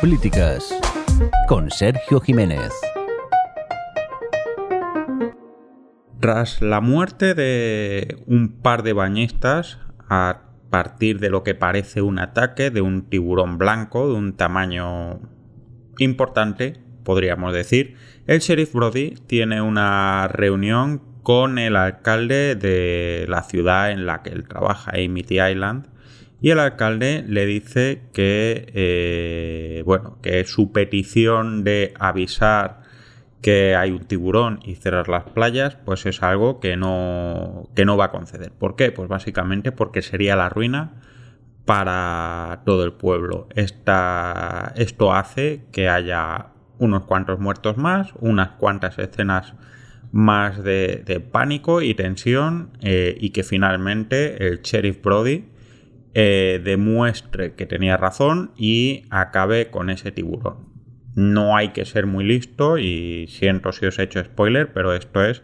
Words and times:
Políticas 0.00 0.74
con 1.46 1.70
Sergio 1.70 2.20
Jiménez. 2.20 2.72
Tras 6.20 6.62
la 6.62 6.80
muerte 6.80 7.34
de 7.34 8.16
un 8.26 8.62
par 8.62 8.82
de 8.82 8.94
bañistas 8.94 9.78
a 10.08 10.40
partir 10.70 11.20
de 11.20 11.28
lo 11.28 11.42
que 11.42 11.54
parece 11.54 12.00
un 12.00 12.18
ataque 12.18 12.70
de 12.70 12.80
un 12.80 13.10
tiburón 13.10 13.58
blanco 13.58 14.08
de 14.08 14.14
un 14.14 14.32
tamaño 14.32 15.20
importante, 15.98 16.80
podríamos 17.04 17.52
decir, 17.52 17.96
el 18.26 18.40
sheriff 18.40 18.72
Brody 18.72 19.16
tiene 19.26 19.60
una 19.60 20.28
reunión 20.28 21.02
con 21.22 21.58
el 21.58 21.76
alcalde 21.76 22.56
de 22.56 23.26
la 23.28 23.42
ciudad 23.42 23.90
en 23.90 24.06
la 24.06 24.22
que 24.22 24.30
él 24.30 24.48
trabaja, 24.48 24.92
Amity 24.92 25.40
Island, 25.42 25.91
y 26.42 26.50
el 26.50 26.58
alcalde 26.58 27.24
le 27.28 27.46
dice 27.46 28.02
que, 28.12 28.66
eh, 28.74 29.82
bueno, 29.86 30.18
que 30.22 30.44
su 30.44 30.72
petición 30.72 31.62
de 31.62 31.94
avisar 32.00 32.82
que 33.40 33.76
hay 33.76 33.92
un 33.92 34.00
tiburón 34.00 34.58
y 34.64 34.74
cerrar 34.74 35.08
las 35.08 35.22
playas, 35.22 35.76
pues 35.84 36.04
es 36.04 36.20
algo 36.20 36.58
que 36.58 36.76
no, 36.76 37.68
que 37.76 37.84
no 37.84 37.96
va 37.96 38.06
a 38.06 38.10
conceder. 38.10 38.50
¿Por 38.50 38.74
qué? 38.74 38.90
Pues 38.90 39.08
básicamente 39.08 39.70
porque 39.70 40.02
sería 40.02 40.34
la 40.34 40.48
ruina 40.48 40.94
para 41.64 42.62
todo 42.66 42.84
el 42.84 42.92
pueblo. 42.92 43.48
Esta, 43.54 44.72
esto 44.74 45.14
hace 45.14 45.62
que 45.70 45.88
haya 45.88 46.48
unos 46.78 47.04
cuantos 47.04 47.38
muertos 47.38 47.76
más, 47.76 48.12
unas 48.18 48.50
cuantas 48.50 48.98
escenas 48.98 49.54
más 50.10 50.62
de, 50.64 51.24
pánico 51.30 51.82
y 51.82 51.94
tensión 51.94 52.70
eh, 52.80 53.16
y 53.20 53.30
que 53.30 53.44
finalmente 53.44 54.48
el 54.48 54.60
sheriff 54.62 55.00
Brody 55.02 55.51
eh, 56.14 56.60
demuestre 56.62 57.54
que 57.54 57.66
tenía 57.66 57.96
razón 57.96 58.52
y 58.56 59.04
acabe 59.10 59.70
con 59.70 59.90
ese 59.90 60.12
tiburón. 60.12 60.70
No 61.14 61.56
hay 61.56 61.68
que 61.68 61.84
ser 61.84 62.06
muy 62.06 62.24
listo 62.24 62.78
y 62.78 63.26
siento 63.28 63.72
si 63.72 63.86
os 63.86 63.98
he 63.98 64.04
hecho 64.04 64.22
spoiler, 64.24 64.72
pero 64.72 64.94
esto 64.94 65.24
es 65.24 65.42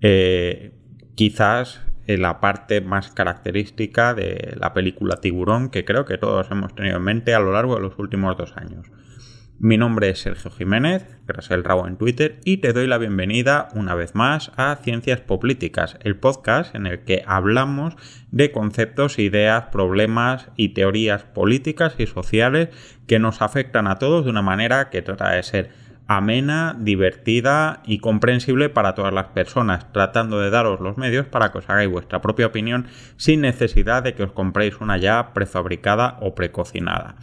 eh, 0.00 0.72
quizás 1.14 1.80
la 2.06 2.40
parte 2.40 2.80
más 2.80 3.10
característica 3.10 4.14
de 4.14 4.56
la 4.58 4.72
película 4.74 5.16
Tiburón 5.16 5.70
que 5.70 5.84
creo 5.84 6.04
que 6.04 6.18
todos 6.18 6.50
hemos 6.50 6.74
tenido 6.74 6.96
en 6.96 7.02
mente 7.02 7.34
a 7.34 7.40
lo 7.40 7.52
largo 7.52 7.76
de 7.76 7.82
los 7.82 7.98
últimos 7.98 8.36
dos 8.36 8.56
años. 8.56 8.86
Mi 9.62 9.76
nombre 9.76 10.08
es 10.08 10.20
Sergio 10.20 10.50
Jiménez, 10.50 11.04
el 11.50 11.64
Rabo 11.64 11.86
en 11.86 11.98
Twitter, 11.98 12.40
y 12.46 12.56
te 12.56 12.72
doy 12.72 12.86
la 12.86 12.96
bienvenida 12.96 13.68
una 13.74 13.94
vez 13.94 14.14
más 14.14 14.52
a 14.56 14.74
Ciencias 14.76 15.20
Políticas, 15.20 15.98
el 16.00 16.16
podcast 16.16 16.74
en 16.74 16.86
el 16.86 17.00
que 17.00 17.22
hablamos 17.26 17.94
de 18.30 18.52
conceptos, 18.52 19.18
ideas, 19.18 19.64
problemas 19.70 20.48
y 20.56 20.70
teorías 20.70 21.24
políticas 21.24 21.94
y 21.98 22.06
sociales 22.06 22.70
que 23.06 23.18
nos 23.18 23.42
afectan 23.42 23.86
a 23.86 23.96
todos 23.96 24.24
de 24.24 24.30
una 24.30 24.40
manera 24.40 24.88
que 24.88 25.02
trata 25.02 25.32
de 25.32 25.42
ser 25.42 25.70
amena, 26.06 26.74
divertida 26.78 27.82
y 27.84 27.98
comprensible 27.98 28.70
para 28.70 28.94
todas 28.94 29.12
las 29.12 29.26
personas, 29.26 29.92
tratando 29.92 30.40
de 30.40 30.48
daros 30.48 30.80
los 30.80 30.96
medios 30.96 31.26
para 31.26 31.52
que 31.52 31.58
os 31.58 31.68
hagáis 31.68 31.90
vuestra 31.90 32.22
propia 32.22 32.46
opinión 32.46 32.86
sin 33.18 33.42
necesidad 33.42 34.02
de 34.02 34.14
que 34.14 34.22
os 34.22 34.32
compréis 34.32 34.80
una 34.80 34.96
ya 34.96 35.34
prefabricada 35.34 36.16
o 36.22 36.34
precocinada. 36.34 37.16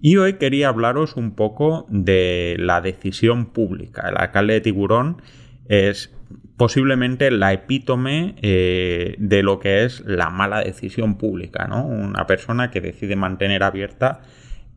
Y 0.00 0.16
hoy 0.16 0.34
quería 0.34 0.68
hablaros 0.68 1.16
un 1.16 1.32
poco 1.32 1.86
de 1.88 2.56
la 2.58 2.80
decisión 2.80 3.46
pública. 3.46 4.08
El 4.08 4.16
alcalde 4.16 4.54
de 4.54 4.60
Tiburón 4.60 5.22
es 5.68 6.14
posiblemente 6.56 7.30
la 7.30 7.52
epítome 7.52 8.34
eh, 8.42 9.14
de 9.18 9.42
lo 9.42 9.60
que 9.60 9.84
es 9.84 10.00
la 10.06 10.30
mala 10.30 10.60
decisión 10.60 11.16
pública, 11.16 11.66
¿no? 11.66 11.86
Una 11.86 12.26
persona 12.26 12.70
que 12.70 12.80
decide 12.80 13.16
mantener 13.16 13.62
abierta 13.62 14.20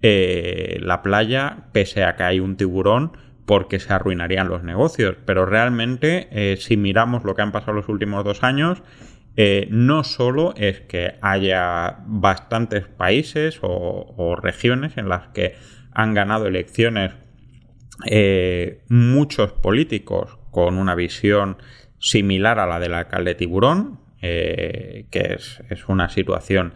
eh, 0.04 0.80
la 0.82 1.02
playa 1.02 1.66
pese 1.72 2.04
a 2.04 2.16
que 2.16 2.24
hay 2.24 2.40
un 2.40 2.56
tiburón 2.56 3.12
porque 3.46 3.80
se 3.80 3.94
arruinarían 3.94 4.48
los 4.48 4.64
negocios. 4.64 5.18
Pero 5.26 5.46
realmente, 5.46 6.28
eh, 6.32 6.58
si 6.58 6.78
miramos 6.78 7.24
lo 7.24 7.36
que 7.36 7.42
han 7.42 7.52
pasado 7.52 7.74
los 7.74 7.90
últimos 7.90 8.24
dos 8.24 8.44
años, 8.44 8.82
eh, 9.38 9.68
no 9.72 10.04
solo 10.04 10.54
es 10.58 10.82
que 10.82 11.16
haya 11.22 12.00
bastantes 12.06 12.86
países 12.88 13.60
o, 13.62 14.36
regiones 14.42 14.98
en 14.98 15.08
las 15.08 15.30
que 15.30 15.56
han 15.94 16.14
ganado 16.14 16.48
elecciones 16.48 17.14
eh, 18.06 18.82
muchos 18.90 19.54
políticos 19.54 20.38
con 20.52 20.78
una 20.78 20.96
visión 20.96 21.58
similar 22.00 22.60
a 22.60 22.68
la 22.68 22.80
del 22.80 22.94
alcalde 22.94 23.36
Tiburón, 23.36 24.00
eh, 24.22 25.06
que 25.12 25.36
es, 25.36 25.64
es, 25.70 25.88
una 25.88 26.10
situación 26.10 26.74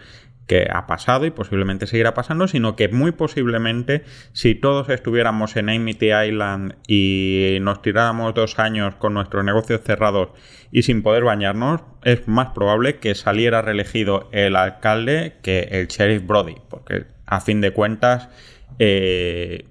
que 0.47 0.67
ha 0.71 0.85
pasado 0.87 1.25
y 1.25 1.31
posiblemente 1.31 1.87
seguirá 1.87 2.13
pasando, 2.13 2.47
sino 2.47 2.75
que 2.75 2.87
muy 2.89 3.11
posiblemente 3.11 4.03
si 4.33 4.55
todos 4.55 4.89
estuviéramos 4.89 5.55
en 5.55 5.69
Amity 5.69 6.11
Island 6.13 6.75
y 6.87 7.57
nos 7.61 7.81
tiráramos 7.81 8.33
dos 8.33 8.59
años 8.59 8.95
con 8.95 9.13
nuestros 9.13 9.43
negocios 9.43 9.81
cerrados 9.83 10.29
y 10.71 10.83
sin 10.83 11.01
poder 11.01 11.23
bañarnos, 11.23 11.81
es 12.03 12.27
más 12.27 12.49
probable 12.49 12.97
que 12.97 13.15
saliera 13.15 13.61
reelegido 13.61 14.29
el 14.31 14.55
alcalde 14.55 15.37
que 15.41 15.67
el 15.71 15.87
sheriff 15.87 16.25
Brody, 16.25 16.55
porque 16.69 17.05
a 17.25 17.41
fin 17.41 17.61
de 17.61 17.71
cuentas 17.71 18.29
eh, 18.77 19.65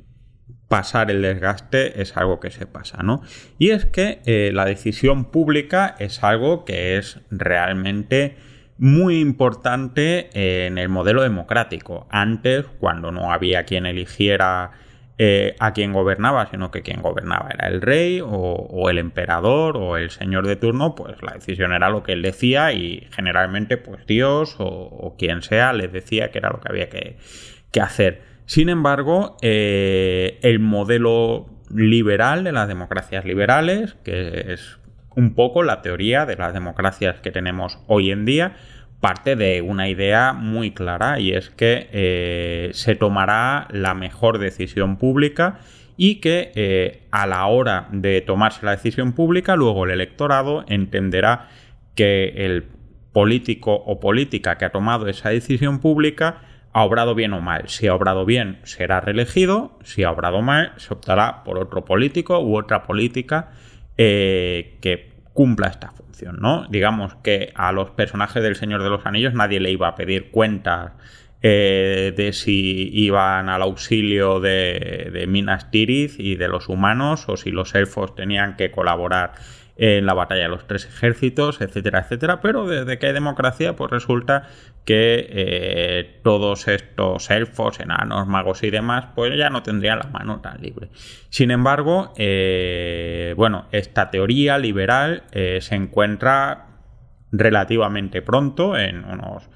pasar 0.68 1.10
el 1.10 1.22
desgaste 1.22 2.02
es 2.02 2.16
algo 2.16 2.40
que 2.40 2.50
se 2.50 2.66
pasa, 2.66 3.02
¿no? 3.02 3.22
Y 3.58 3.70
es 3.70 3.84
que 3.84 4.20
eh, 4.26 4.50
la 4.52 4.64
decisión 4.64 5.26
pública 5.26 5.94
es 5.98 6.24
algo 6.24 6.64
que 6.64 6.96
es 6.96 7.20
realmente 7.30 8.36
muy 8.78 9.20
importante 9.20 10.66
en 10.66 10.78
el 10.78 10.88
modelo 10.88 11.22
democrático. 11.22 12.06
Antes, 12.10 12.66
cuando 12.78 13.12
no 13.12 13.32
había 13.32 13.64
quien 13.64 13.86
eligiera 13.86 14.72
eh, 15.16 15.54
a 15.60 15.72
quien 15.72 15.92
gobernaba, 15.92 16.50
sino 16.50 16.72
que 16.72 16.82
quien 16.82 17.00
gobernaba 17.00 17.48
era 17.54 17.68
el 17.68 17.80
rey 17.80 18.20
o, 18.20 18.90
el 18.90 18.98
emperador 18.98 19.76
o 19.76 19.96
el 19.96 20.10
señor 20.10 20.44
de 20.44 20.56
turno, 20.56 20.96
pues 20.96 21.22
la 21.22 21.34
decisión 21.34 21.72
era 21.72 21.88
lo 21.88 22.02
que 22.02 22.14
él 22.14 22.22
decía 22.22 22.72
y 22.72 23.06
generalmente 23.12 23.76
pues 23.76 24.04
Dios 24.06 24.56
o, 24.58 25.14
quien 25.16 25.42
sea 25.42 25.72
les 25.72 25.92
decía 25.92 26.32
que 26.32 26.38
era 26.38 26.50
lo 26.50 26.60
que 26.60 26.68
había 26.68 26.88
que, 26.88 27.16
hacer. 27.80 28.22
Sin 28.46 28.68
embargo, 28.68 29.36
eh, 29.40 30.40
el 30.42 30.58
modelo 30.58 31.46
liberal 31.70 32.42
de 32.42 32.50
las 32.50 32.66
democracias 32.66 33.24
liberales, 33.24 33.94
que 34.02 34.52
es 34.52 34.78
un 35.16 35.34
poco 35.34 35.62
la 35.62 35.82
teoría 35.82 36.26
de 36.26 36.36
las 36.36 36.52
democracias 36.52 37.20
que 37.20 37.30
tenemos 37.30 37.78
hoy 37.86 38.10
en 38.10 38.24
día 38.24 38.54
parte 39.04 39.36
de 39.36 39.60
una 39.60 39.90
idea 39.90 40.32
muy 40.32 40.70
clara 40.70 41.20
y 41.20 41.32
es 41.32 41.50
que 41.50 41.90
eh, 41.92 42.70
se 42.72 42.96
tomará 42.96 43.68
la 43.70 43.92
mejor 43.92 44.38
decisión 44.38 44.96
pública 44.96 45.58
y 45.98 46.22
que 46.22 46.52
eh, 46.54 47.02
a 47.10 47.26
la 47.26 47.46
hora 47.46 47.86
de 47.92 48.22
tomarse 48.22 48.64
la 48.64 48.72
decisión 48.72 49.12
pública 49.12 49.56
luego 49.56 49.84
el 49.84 49.90
electorado 49.90 50.64
entenderá 50.68 51.50
que 51.94 52.46
el 52.46 52.64
político 53.12 53.74
o 53.74 54.00
política 54.00 54.56
que 54.56 54.64
ha 54.64 54.72
tomado 54.72 55.06
esa 55.06 55.28
decisión 55.28 55.80
pública 55.80 56.40
ha 56.72 56.82
obrado 56.82 57.14
bien 57.14 57.34
o 57.34 57.42
mal. 57.42 57.68
Si 57.68 57.86
ha 57.86 57.94
obrado 57.94 58.24
bien, 58.24 58.58
será 58.64 59.00
reelegido. 59.00 59.78
Si 59.84 60.02
ha 60.02 60.10
obrado 60.10 60.40
mal, 60.40 60.72
se 60.78 60.94
optará 60.94 61.44
por 61.44 61.58
otro 61.58 61.84
político 61.84 62.40
u 62.40 62.56
otra 62.56 62.84
política 62.84 63.52
eh, 63.98 64.78
que 64.80 65.12
cumpla 65.32 65.68
esta 65.68 65.90
función, 65.90 66.38
¿no? 66.40 66.66
Digamos 66.68 67.14
que 67.16 67.52
a 67.54 67.72
los 67.72 67.90
personajes 67.90 68.42
del 68.42 68.56
Señor 68.56 68.82
de 68.82 68.90
los 68.90 69.04
Anillos 69.06 69.34
nadie 69.34 69.60
le 69.60 69.70
iba 69.70 69.88
a 69.88 69.94
pedir 69.94 70.30
cuentas 70.30 70.92
eh, 71.42 72.14
de 72.16 72.32
si 72.32 72.88
iban 72.92 73.48
al 73.48 73.62
auxilio 73.62 74.40
de, 74.40 75.10
de 75.12 75.26
Minas 75.26 75.70
Tirith 75.70 76.18
y 76.18 76.36
de 76.36 76.48
los 76.48 76.68
humanos 76.68 77.28
o 77.28 77.36
si 77.36 77.50
los 77.50 77.74
elfos 77.74 78.14
tenían 78.14 78.56
que 78.56 78.70
colaborar 78.70 79.32
en 79.76 80.06
la 80.06 80.14
batalla 80.14 80.42
de 80.42 80.48
los 80.48 80.66
tres 80.66 80.86
ejércitos, 80.86 81.60
etcétera, 81.60 82.00
etcétera. 82.00 82.40
Pero 82.40 82.66
desde 82.66 82.98
que 82.98 83.06
hay 83.06 83.12
democracia, 83.12 83.74
pues 83.76 83.90
resulta 83.90 84.48
que 84.84 85.26
eh, 85.30 86.20
todos 86.22 86.68
estos 86.68 87.30
elfos, 87.30 87.80
enanos, 87.80 88.26
magos 88.26 88.62
y 88.62 88.70
demás, 88.70 89.06
pues 89.14 89.36
ya 89.36 89.48
no 89.48 89.62
tendrían 89.62 89.98
la 89.98 90.08
mano 90.08 90.40
tan 90.40 90.60
libre. 90.60 90.90
Sin 91.30 91.50
embargo, 91.50 92.12
eh, 92.16 93.34
bueno, 93.36 93.66
esta 93.72 94.10
teoría 94.10 94.58
liberal 94.58 95.24
eh, 95.32 95.58
se 95.62 95.74
encuentra 95.74 96.66
relativamente 97.32 98.20
pronto, 98.20 98.76
en 98.76 99.04
unos 99.04 99.48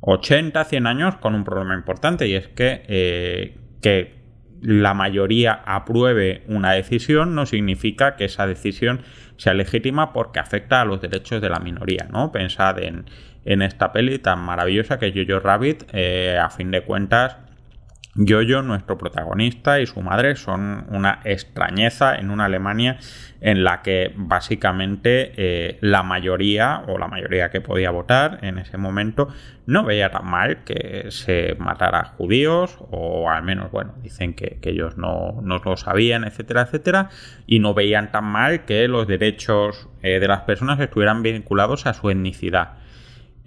80, 0.00 0.64
100 0.64 0.86
años, 0.86 1.16
con 1.16 1.34
un 1.34 1.44
problema 1.44 1.74
importante 1.74 2.26
y 2.26 2.34
es 2.34 2.48
que, 2.48 3.54
que 3.80 4.16
la 4.60 4.94
mayoría 4.94 5.62
apruebe 5.64 6.42
una 6.48 6.72
decisión 6.72 7.34
no 7.34 7.46
significa 7.46 8.16
que 8.16 8.26
esa 8.26 8.46
decisión 8.46 9.00
sea 9.36 9.54
legítima 9.54 10.12
porque 10.12 10.40
afecta 10.40 10.82
a 10.82 10.84
los 10.84 11.00
derechos 11.00 11.40
de 11.40 11.48
la 11.48 11.58
minoría, 11.58 12.06
¿no? 12.10 12.32
Pensad 12.32 12.78
en, 12.80 13.06
esta 13.46 13.92
peli 13.92 14.18
tan 14.18 14.40
maravillosa 14.40 14.98
que 14.98 15.12
Jojo 15.12 15.40
Rabbit, 15.40 15.84
eh, 15.92 16.38
a 16.38 16.50
fin 16.50 16.70
de 16.70 16.82
cuentas 16.82 17.36
Yoyo, 18.18 18.62
nuestro 18.62 18.96
protagonista, 18.96 19.78
y 19.80 19.86
su 19.86 20.00
madre 20.00 20.36
son 20.36 20.86
una 20.88 21.20
extrañeza 21.24 22.16
en 22.16 22.30
una 22.30 22.46
Alemania 22.46 22.98
en 23.42 23.62
la 23.62 23.82
que 23.82 24.12
básicamente 24.16 25.32
eh, 25.36 25.78
la 25.82 26.02
mayoría, 26.02 26.82
o 26.88 26.96
la 26.96 27.08
mayoría 27.08 27.50
que 27.50 27.60
podía 27.60 27.90
votar 27.90 28.38
en 28.42 28.58
ese 28.58 28.78
momento, 28.78 29.28
no 29.66 29.84
veía 29.84 30.10
tan 30.10 30.24
mal 30.24 30.64
que 30.64 31.06
se 31.10 31.56
matara 31.58 32.00
a 32.00 32.04
judíos, 32.04 32.78
o 32.90 33.28
al 33.28 33.42
menos, 33.42 33.70
bueno, 33.70 33.94
dicen 34.02 34.32
que, 34.32 34.58
ellos 34.62 34.96
no, 34.96 35.38
no, 35.42 35.58
lo 35.58 35.76
sabían, 35.76 36.24
etcétera, 36.24 36.62
etcétera, 36.62 37.10
y 37.46 37.58
no 37.58 37.74
veían 37.74 38.10
tan 38.12 38.24
mal 38.24 38.64
que 38.64 38.88
los 38.88 39.06
derechos 39.06 39.88
eh, 40.02 40.18
de 40.18 40.26
las 40.28 40.40
personas 40.40 40.80
estuvieran 40.80 41.22
vinculados 41.22 41.86
a 41.86 41.92
su 41.92 42.08
etnicidad. 42.10 42.85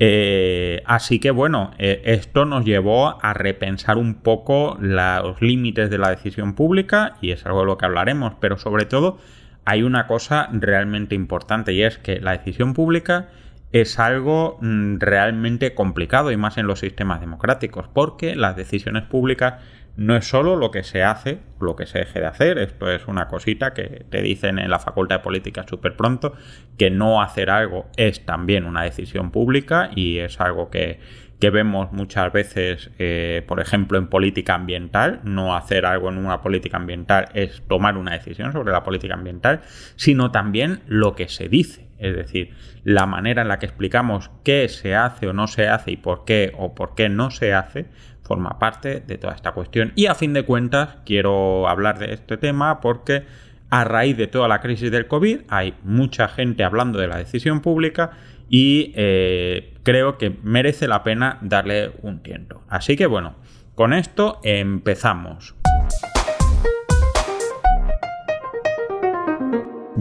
Eh, 0.01 0.81
así 0.85 1.19
que 1.19 1.29
bueno, 1.31 1.71
eh, 1.77 2.01
esto 2.05 2.45
nos 2.45 2.63
llevó 2.63 3.21
a 3.21 3.33
repensar 3.33 3.97
un 3.97 4.15
poco 4.15 4.77
los 4.79 5.41
límites 5.41 5.89
de 5.89 5.97
la 5.97 6.09
decisión 6.09 6.55
pública 6.55 7.17
y 7.21 7.31
es 7.31 7.45
algo 7.45 7.59
de 7.59 7.65
lo 7.65 7.77
que 7.77 7.85
hablaremos, 7.85 8.33
pero 8.39 8.57
sobre 8.57 8.85
todo 8.85 9.19
hay 9.65 9.83
una 9.83 10.07
cosa 10.07 10.47
realmente 10.53 11.15
importante 11.15 11.73
y 11.73 11.83
es 11.83 11.97
que 11.97 12.21
la 12.21 12.31
decisión 12.31 12.73
pública 12.73 13.27
es 13.73 13.99
algo 13.99 14.57
mm, 14.61 14.99
realmente 14.99 15.75
complicado 15.75 16.31
y 16.31 16.37
más 16.37 16.57
en 16.57 16.65
los 16.65 16.79
sistemas 16.79 17.19
democráticos 17.19 17.87
porque 17.93 18.35
las 18.35 18.55
decisiones 18.55 19.03
públicas 19.03 19.55
no 19.99 20.15
es 20.15 20.25
solo 20.25 20.55
lo 20.55 20.71
que 20.71 20.83
se 20.83 21.03
hace, 21.03 21.39
lo 21.59 21.75
que 21.75 21.85
se 21.85 21.99
deje 21.99 22.21
de 22.21 22.25
hacer, 22.25 22.57
esto 22.57 22.89
es 22.89 23.05
una 23.07 23.27
cosita 23.27 23.73
que 23.73 24.05
te 24.09 24.21
dicen 24.21 24.57
en 24.57 24.69
la 24.69 24.79
Facultad 24.79 25.17
de 25.17 25.23
Política 25.23 25.65
súper 25.67 25.97
pronto, 25.97 26.33
que 26.77 26.89
no 26.89 27.21
hacer 27.21 27.49
algo 27.49 27.87
es 27.97 28.25
también 28.25 28.63
una 28.63 28.83
decisión 28.83 29.29
pública 29.29 29.91
y 29.93 30.19
es 30.19 30.39
algo 30.39 30.69
que, 30.69 30.99
vemos 31.41 31.91
muchas 31.91 32.31
veces, 32.31 32.91
eh, 32.97 33.43
por 33.45 33.59
ejemplo, 33.59 33.97
en 33.97 34.07
política 34.07 34.55
ambiental. 34.55 35.19
No 35.23 35.55
hacer 35.55 35.85
algo 35.85 36.09
en 36.09 36.17
una 36.17 36.41
política 36.41 36.77
ambiental 36.77 37.29
es 37.33 37.61
tomar 37.67 37.97
una 37.97 38.11
decisión 38.11 38.51
sobre 38.51 38.71
la 38.71 38.83
política 38.83 39.13
ambiental, 39.13 39.61
sino 39.95 40.31
también 40.31 40.81
lo 40.87 41.15
que 41.15 41.27
se 41.27 41.47
dice. 41.49 41.89
Es 41.97 42.15
decir, 42.15 42.53
la 42.83 43.05
manera 43.05 43.41
en 43.41 43.49
la 43.49 43.59
que 43.59 43.65
explicamos 43.65 44.31
qué 44.43 44.69
se 44.69 44.95
hace 44.95 45.27
o 45.27 45.33
no 45.33 45.47
se 45.47 45.67
hace 45.67 45.91
y 45.91 45.97
por 45.97 46.23
qué 46.23 46.53
o 46.57 46.73
por 46.73 46.95
qué 46.95 47.09
no 47.09 47.31
se 47.31 47.53
hace 47.53 47.87
forma 48.29 48.59
parte 48.59 48.99
de 48.99 49.17
toda 49.17 49.33
esta 49.33 49.53
cuestión. 49.53 49.91
Y 49.95 50.05
a 50.05 50.13
fin 50.13 50.33
de 50.33 50.43
cuentas, 50.43 50.97
quiero 51.03 51.67
hablar 51.67 51.97
de 51.97 52.13
este 52.13 52.37
tema 52.37 52.79
porque 52.79 53.23
a 53.71 53.83
raíz 53.83 54.15
de 54.17 54.27
toda 54.27 54.47
la 54.47 54.61
crisis 54.61 54.91
del 54.91 55.07
COVID 55.07 55.39
hay 55.49 55.73
mucha 55.83 56.27
gente 56.27 56.63
hablando 56.63 56.99
de 56.99 57.07
la 57.07 57.17
decisión 57.17 57.61
pública 57.61 58.11
y 58.47 58.93
eh, 58.95 59.73
creo 59.81 60.19
que 60.19 60.37
merece 60.43 60.87
la 60.87 61.01
pena 61.03 61.39
darle 61.41 61.91
un 62.03 62.19
tiento. 62.21 62.61
Así 62.69 62.95
que 62.95 63.07
bueno, 63.07 63.33
con 63.73 63.93
esto 63.93 64.39
empezamos. 64.43 65.55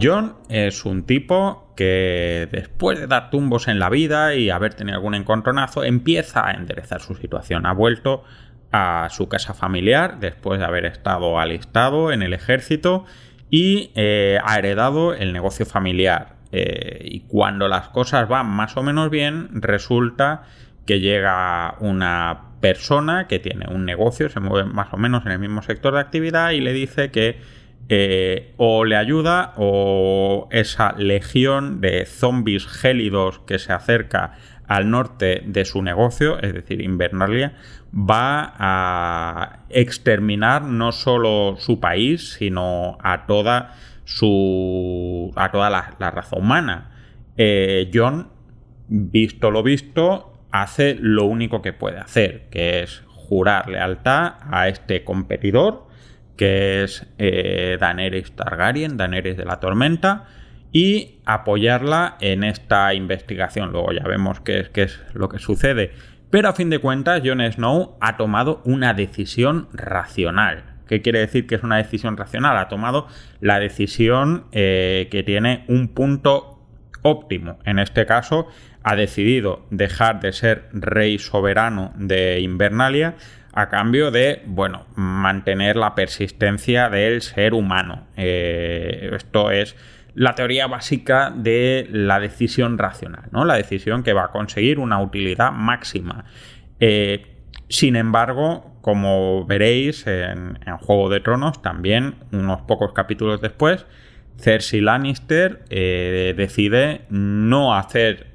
John 0.01 0.35
es 0.49 0.85
un 0.85 1.05
tipo 1.05 1.73
que 1.77 2.49
después 2.51 2.99
de 2.99 3.07
dar 3.07 3.31
tumbos 3.31 3.69
en 3.69 3.79
la 3.79 3.89
vida 3.89 4.35
y 4.35 4.51
haber 4.51 4.75
tenido 4.75 4.97
algún 4.97 5.15
encontronazo, 5.15 5.85
empieza 5.85 6.47
a 6.47 6.53
enderezar 6.53 7.01
su 7.01 7.15
situación. 7.15 7.67
Ha 7.67 7.73
vuelto 7.73 8.25
a 8.73 9.09
su 9.11 9.29
casa 9.29 9.55
familiar 9.55 10.21
después 10.21 10.59
de 10.59 10.67
haber 10.67 10.85
estado 10.85 11.39
alistado 11.39 12.13
en 12.13 12.23
el 12.23 12.35
ejército 12.35 13.05
y 13.51 13.91
eh, 13.95 14.39
ha 14.45 14.59
heredado 14.59 15.15
el 15.15 15.33
negocio 15.33 15.67
familiar. 15.67 16.37
Eh, 16.51 17.01
y 17.05 17.21
cuando 17.21 17.69
las 17.69 17.89
cosas 17.89 18.29
van 18.29 18.47
más 18.47 18.77
o 18.77 18.83
menos 18.83 19.11
bien, 19.11 19.49
resulta 19.53 20.45
que 20.87 21.01
llega 21.01 21.77
una 21.81 22.49
persona 22.61 23.27
que 23.29 23.39
tiene 23.39 23.67
un 23.69 23.85
negocio, 23.85 24.29
se 24.29 24.41
mueve 24.41 24.69
más 24.69 24.93
o 24.93 24.97
menos 24.97 25.25
en 25.27 25.33
el 25.33 25.39
mismo 25.39 25.63
sector 25.63 25.95
de 25.95 26.01
actividad 26.01 26.51
y 26.51 26.61
le 26.61 26.73
dice 26.73 27.11
que 27.11 27.39
eh, 27.91 28.53
o 28.59 28.85
le 28.85 28.97
ayuda 28.97 29.55
o 29.57 30.49
esa 30.51 30.93
legión 30.99 31.81
de 31.81 32.05
zombies 32.05 32.67
gélidos 32.67 33.39
que 33.47 33.59
se 33.59 33.73
acerca 33.73 34.35
al 34.67 34.91
norte 34.91 35.43
de 35.47 35.65
su 35.65 35.81
negocio, 35.81 36.39
es 36.41 36.53
decir, 36.53 36.83
Invernalia, 36.83 37.55
va 37.93 38.55
a 38.59 39.61
exterminar 39.71 40.63
no 40.63 40.93
solo 40.93 41.57
su 41.59 41.81
país, 41.81 42.35
sino 42.35 42.99
a 43.03 43.25
toda 43.25 43.75
su. 44.05 45.33
a 45.37 45.51
toda 45.51 45.71
la, 45.71 45.97
raza 45.99 46.37
humana. 46.37 46.91
Eh, 47.39 47.91
John, 47.95 48.29
visto 48.89 49.51
lo 49.51 49.63
visto, 49.63 50.35
hace 50.51 50.95
lo 51.01 51.25
único 51.25 51.63
que 51.63 51.73
puede 51.73 51.99
hacer, 51.99 52.49
que 52.51 52.83
es 52.83 53.03
jurar 53.07 53.71
lealtad 53.71 54.35
a 54.51 54.69
este 54.69 55.05
competidor 55.05 55.88
que 56.39 56.85
es 56.85 57.07
eh, 57.19 57.77
Daenerys 57.79 58.33
Targaryen, 58.33 58.97
Daenerys 58.97 59.37
de 59.37 59.45
la 59.45 59.61
Tormenta, 59.61 60.25
y 60.73 61.17
apoyarla 61.27 62.17
en 62.21 62.45
esta 62.45 62.95
investigación. 62.95 63.73
Luego 63.73 63.93
ya 63.93 64.05
vemos 64.05 64.41
qué 64.41 64.71
es, 64.73 65.01
lo 65.13 65.29
que 65.29 65.39
sucede. 65.39 65.93
Pero 66.31 66.49
a 66.49 66.53
fin 66.53 66.71
de 66.71 66.79
cuentas, 66.79 67.23
Jon 67.25 67.41
Snow 67.41 67.97
ha 68.01 68.17
tomado 68.17 68.63
una 68.65 68.95
decisión 68.95 69.69
racional. 69.73 70.65
¿Qué 70.87 71.03
quiere 71.03 71.19
decir 71.19 71.47
que 71.47 71.57
es 71.57 71.63
una 71.63 71.77
decisión 71.77 72.17
racional? 72.17 72.57
Ha 72.57 72.69
tomado 72.69 73.09
la 73.41 73.59
decisión 73.59 74.45
eh, 74.53 75.09
que 75.11 75.23
tiene 75.23 75.65
un 75.69 75.89
punto 75.89 76.63
óptimo. 77.03 77.59
En 77.65 77.79
este 77.79 78.07
caso, 78.07 78.47
ha 78.83 78.95
decidido 78.95 79.67
dejar 79.71 80.21
de 80.21 80.33
ser 80.33 80.69
rey 80.73 81.19
soberano 81.19 81.93
de 81.97 82.41
Invernalia 82.41 83.17
a 83.59 83.69
cambio 83.69 84.13
de, 84.13 84.43
bueno, 84.47 84.87
mantener 84.95 85.75
la 85.75 85.97
persistencia 85.97 86.89
del 86.91 87.23
ser 87.23 87.55
humano. 87.55 88.07
Eh, 88.17 89.11
esto 89.17 89.51
es 89.51 89.75
la 90.15 90.37
teoría 90.37 90.69
básica 90.69 91.33
de 91.35 91.89
la 91.91 92.21
decisión 92.21 92.79
racional, 92.79 93.25
¿no? 93.33 93.45
La 93.45 93.55
decisión 93.55 94.05
que 94.05 94.13
va 94.13 94.27
a 94.27 94.31
conseguir 94.31 94.79
una 94.79 95.03
utilidad 95.03 95.51
máxima. 95.51 96.25
Eh, 96.79 97.27
sin 97.69 97.97
embargo, 97.97 98.77
como 98.81 99.45
veréis 99.45 100.07
en, 100.07 100.57
Juego 100.81 101.09
de 101.09 101.19
Tronos, 101.19 101.61
también 101.61 102.15
unos 102.31 102.61
pocos 102.63 102.93
capítulos 102.93 103.41
después, 103.41 103.87
Cersei 104.39 104.81
Lannister 104.81 105.65
eh, 105.69 106.33
decide 106.37 107.01
no 107.11 107.75
hacer 107.75 108.29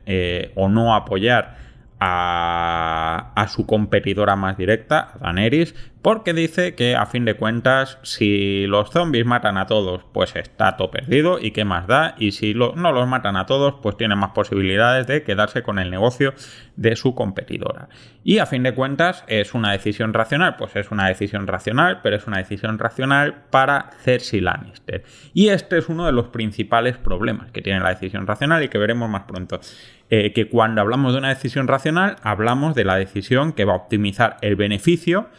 o 0.55 0.67
no 0.67 0.93
apoyar 0.93 1.62
a, 2.05 3.47
su 3.47 3.65
competidora 3.65 4.35
más 4.35 4.57
directa, 4.57 5.11
a 5.15 5.33
Daenerys, 5.33 5.73
porque 6.01 6.33
dice 6.33 6.75
que 6.75 6.97
a 6.97 7.05
fin 7.05 7.23
de 7.23 7.35
cuentas, 7.35 7.97
si 8.03 8.65
los 8.67 8.89
zombies 8.89 9.25
matan 9.25 9.57
a 9.57 9.67
todos, 9.67 10.03
pues 10.11 10.35
está 10.35 10.75
todo 10.75 10.91
perdido 10.91 11.39
y 11.39 11.51
qué 11.51 11.63
más 11.63 11.87
da, 11.87 12.15
y 12.17 12.33
si 12.33 12.53
no 12.55 12.91
los 12.91 13.07
matan 13.07 13.37
a 13.37 13.45
todos, 13.45 13.75
pues 13.81 13.95
tiene 13.95 14.15
más 14.15 14.31
posibilidades 14.31 15.07
de 15.07 15.23
quedarse 15.23 15.63
con 15.63 15.79
el 15.79 15.89
negocio 15.89 16.33
de 16.75 16.97
su 16.97 17.15
competidora. 17.15 17.87
Y 18.25 18.39
a 18.39 18.45
fin 18.45 18.63
de 18.63 18.73
cuentas, 18.73 19.23
es 19.27 19.53
una 19.53 19.71
decisión 19.71 20.13
racional, 20.13 20.57
pues 20.57 20.75
es 20.75 20.91
una 20.91 21.07
decisión 21.07 21.47
racional, 21.47 22.01
pero 22.01 22.17
es 22.17 22.27
una 22.27 22.37
decisión 22.37 22.79
racional 22.79 23.43
para 23.49 23.91
Cersei 24.03 24.41
Lannister. 24.41 25.03
Y 25.33 25.49
este 25.49 25.77
es 25.77 25.87
uno 25.87 26.05
de 26.05 26.11
los 26.11 26.27
principales 26.27 26.97
problemas 26.97 27.51
que 27.51 27.61
tiene 27.61 27.79
la 27.79 27.89
decisión 27.89 28.27
racional 28.27 28.61
y 28.63 28.67
que 28.67 28.77
veremos 28.77 29.09
más 29.09 29.23
pronto. 29.23 29.61
Eh, 30.15 30.31
que 30.31 30.47
cuando 30.47 30.79
hablamos 30.79 31.13
de 31.13 31.17
una 31.17 31.29
decisión 31.29 31.67
racional, 31.67 32.17
hablamos 32.21 32.75
de 32.75 32.83
la 32.83 32.97
decisión 32.97 33.51
que 33.51 33.65
va 33.65 33.73
a 33.73 33.77
optimizar 33.77 34.37
el 34.41 34.55
beneficio 34.55 35.29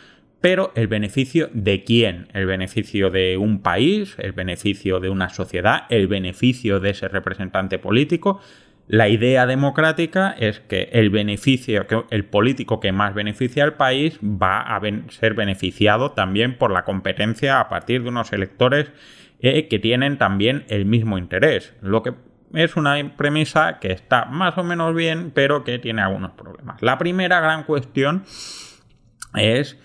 pero 0.41 0.73
el 0.75 0.89
beneficio 0.89 1.49
de 1.53 1.85
quién? 1.85 2.27
El 2.35 2.47
beneficio 2.47 3.09
de 3.09 3.37
un 3.37 3.63
país, 3.63 4.17
el 4.19 4.33
beneficio 4.33 4.99
de 4.99 5.11
una 5.11 5.31
sociedad, 5.31 5.85
el 5.91 6.09
beneficio 6.09 6.81
de 6.81 6.91
ese 6.91 7.07
representante 7.07 7.79
político. 7.79 8.41
La 8.89 9.09
idea 9.09 9.47
democrática 9.47 10.35
es 10.39 10.59
que 10.59 10.91
el 10.93 11.09
beneficio, 11.09 11.87
el 12.11 12.25
político 12.25 12.81
que 12.81 12.91
más 12.91 13.15
beneficia 13.15 13.63
al 13.63 13.75
país 13.75 14.19
va 14.23 14.61
a 14.61 14.81
ser 15.09 15.33
beneficiado 15.35 16.11
también 16.11 16.59
por 16.59 16.73
la 16.73 16.85
competencia 16.85 17.61
a 17.61 17.69
partir 17.69 18.03
de 18.03 18.09
unos 18.09 18.33
electores 18.33 18.91
eh, 19.41 19.69
que 19.69 19.79
tienen 19.79 20.19
también 20.19 20.65
el 20.69 20.85
mismo 20.85 21.17
interés. 21.17 21.73
Lo 21.81 22.03
que 22.03 22.13
es 22.55 22.77
una 22.77 22.97
premisa 23.17 23.79
que 23.81 23.93
está 23.93 24.25
más 24.27 24.57
o 24.59 24.65
menos 24.65 24.95
bien, 24.95 25.33
pero 25.35 25.65
que 25.65 25.79
tiene 25.79 26.03
algunos 26.03 26.33
problemas. 26.33 26.81
La 26.83 26.99
primera 26.99 27.41
gran 27.41 27.65
cuestión 27.65 28.25
es 29.35 29.79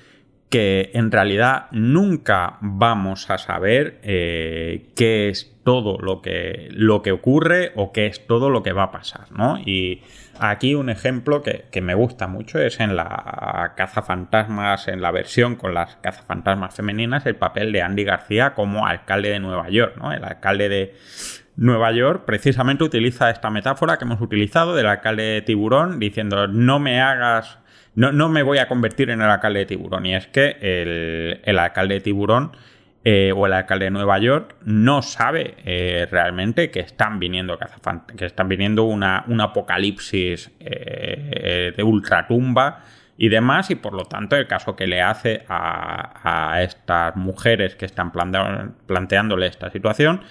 que 0.49 0.89
en 0.95 1.11
realidad 1.11 1.67
nunca 1.71 2.57
vamos 2.61 3.29
a 3.29 3.37
saber 3.37 3.99
eh, 4.03 4.91
qué 4.95 5.29
es 5.29 5.55
todo 5.63 5.99
lo 5.99 6.21
que, 6.23 6.69
lo 6.71 7.03
que 7.03 7.11
ocurre 7.11 7.71
o 7.75 7.91
qué 7.91 8.07
es 8.07 8.25
todo 8.25 8.49
lo 8.49 8.63
que 8.63 8.73
va 8.73 8.83
a 8.83 8.91
pasar, 8.91 9.31
¿no? 9.31 9.59
Y 9.59 10.01
aquí 10.39 10.73
un 10.73 10.89
ejemplo 10.89 11.43
que, 11.43 11.81
me 11.81 11.93
gusta 11.93 12.27
mucho 12.27 12.59
es 12.59 12.79
en 12.79 12.95
la 12.95 13.73
cazafantasmas, 13.77 14.87
en 14.87 15.01
la 15.01 15.11
versión 15.11 15.55
con 15.55 15.75
las 15.75 15.97
cazafantasmas 15.97 16.73
femeninas, 16.73 17.27
el 17.27 17.35
papel 17.35 17.71
de 17.71 17.83
Andy 17.83 18.03
García 18.03 18.55
como 18.55 18.87
alcalde 18.87 19.29
de 19.29 19.39
Nueva 19.39 19.69
York, 19.69 19.97
¿no? 19.97 20.11
El 20.11 20.23
alcalde 20.23 20.69
de 20.69 20.95
Nueva 21.59 21.91
York 21.91 22.23
precisamente 22.25 22.85
utiliza 22.85 23.29
esta 23.29 23.49
metáfora 23.49 23.97
que 23.97 24.05
hemos 24.05 24.21
utilizado 24.21 24.75
del 24.75 24.85
alcalde 24.85 25.23
de 25.23 25.41
Tiburón 25.41 25.99
diciendo 25.99 26.47
no 26.47 26.79
me 26.79 27.01
hagas 27.01 27.59
no, 27.95 28.13
no, 28.13 28.29
me 28.29 28.43
voy 28.43 28.59
a 28.59 28.67
convertir 28.69 29.09
en 29.09 29.21
el 29.21 29.29
alcalde 29.29 29.59
de 29.59 29.65
Tiburón. 29.65 30.05
Y 30.05 30.15
es 30.15 30.27
que 30.27 30.57
el, 30.61 31.41
el 31.43 31.59
alcalde 31.59 31.95
de 31.95 32.01
Tiburón 32.01 32.51
eh, 33.03 33.33
o 33.35 33.45
el 33.45 33.53
alcalde 33.53 33.85
de 33.85 33.91
Nueva 33.91 34.19
York 34.19 34.55
no 34.63 35.01
sabe 35.01 35.55
eh, 35.65 36.07
realmente 36.09 36.71
que 36.71 36.79
están 36.79 37.19
viniendo 37.19 37.57
que 38.15 38.25
están 38.25 38.47
viniendo 38.47 38.83
una, 38.83 39.25
un 39.27 39.41
apocalipsis 39.41 40.51
eh, 40.59 41.73
de 41.75 41.83
ultratumba 41.83 42.83
y 43.17 43.27
demás, 43.27 43.69
y 43.69 43.75
por 43.75 43.93
lo 43.93 44.05
tanto 44.05 44.37
el 44.37 44.47
caso 44.47 44.77
que 44.77 44.87
le 44.87 45.01
hace 45.01 45.43
a, 45.49 46.51
a 46.53 46.61
estas 46.61 47.17
mujeres 47.17 47.75
que 47.75 47.85
están 47.85 48.13
planteándole 48.13 49.47
esta 49.47 49.69
situación 49.71 50.21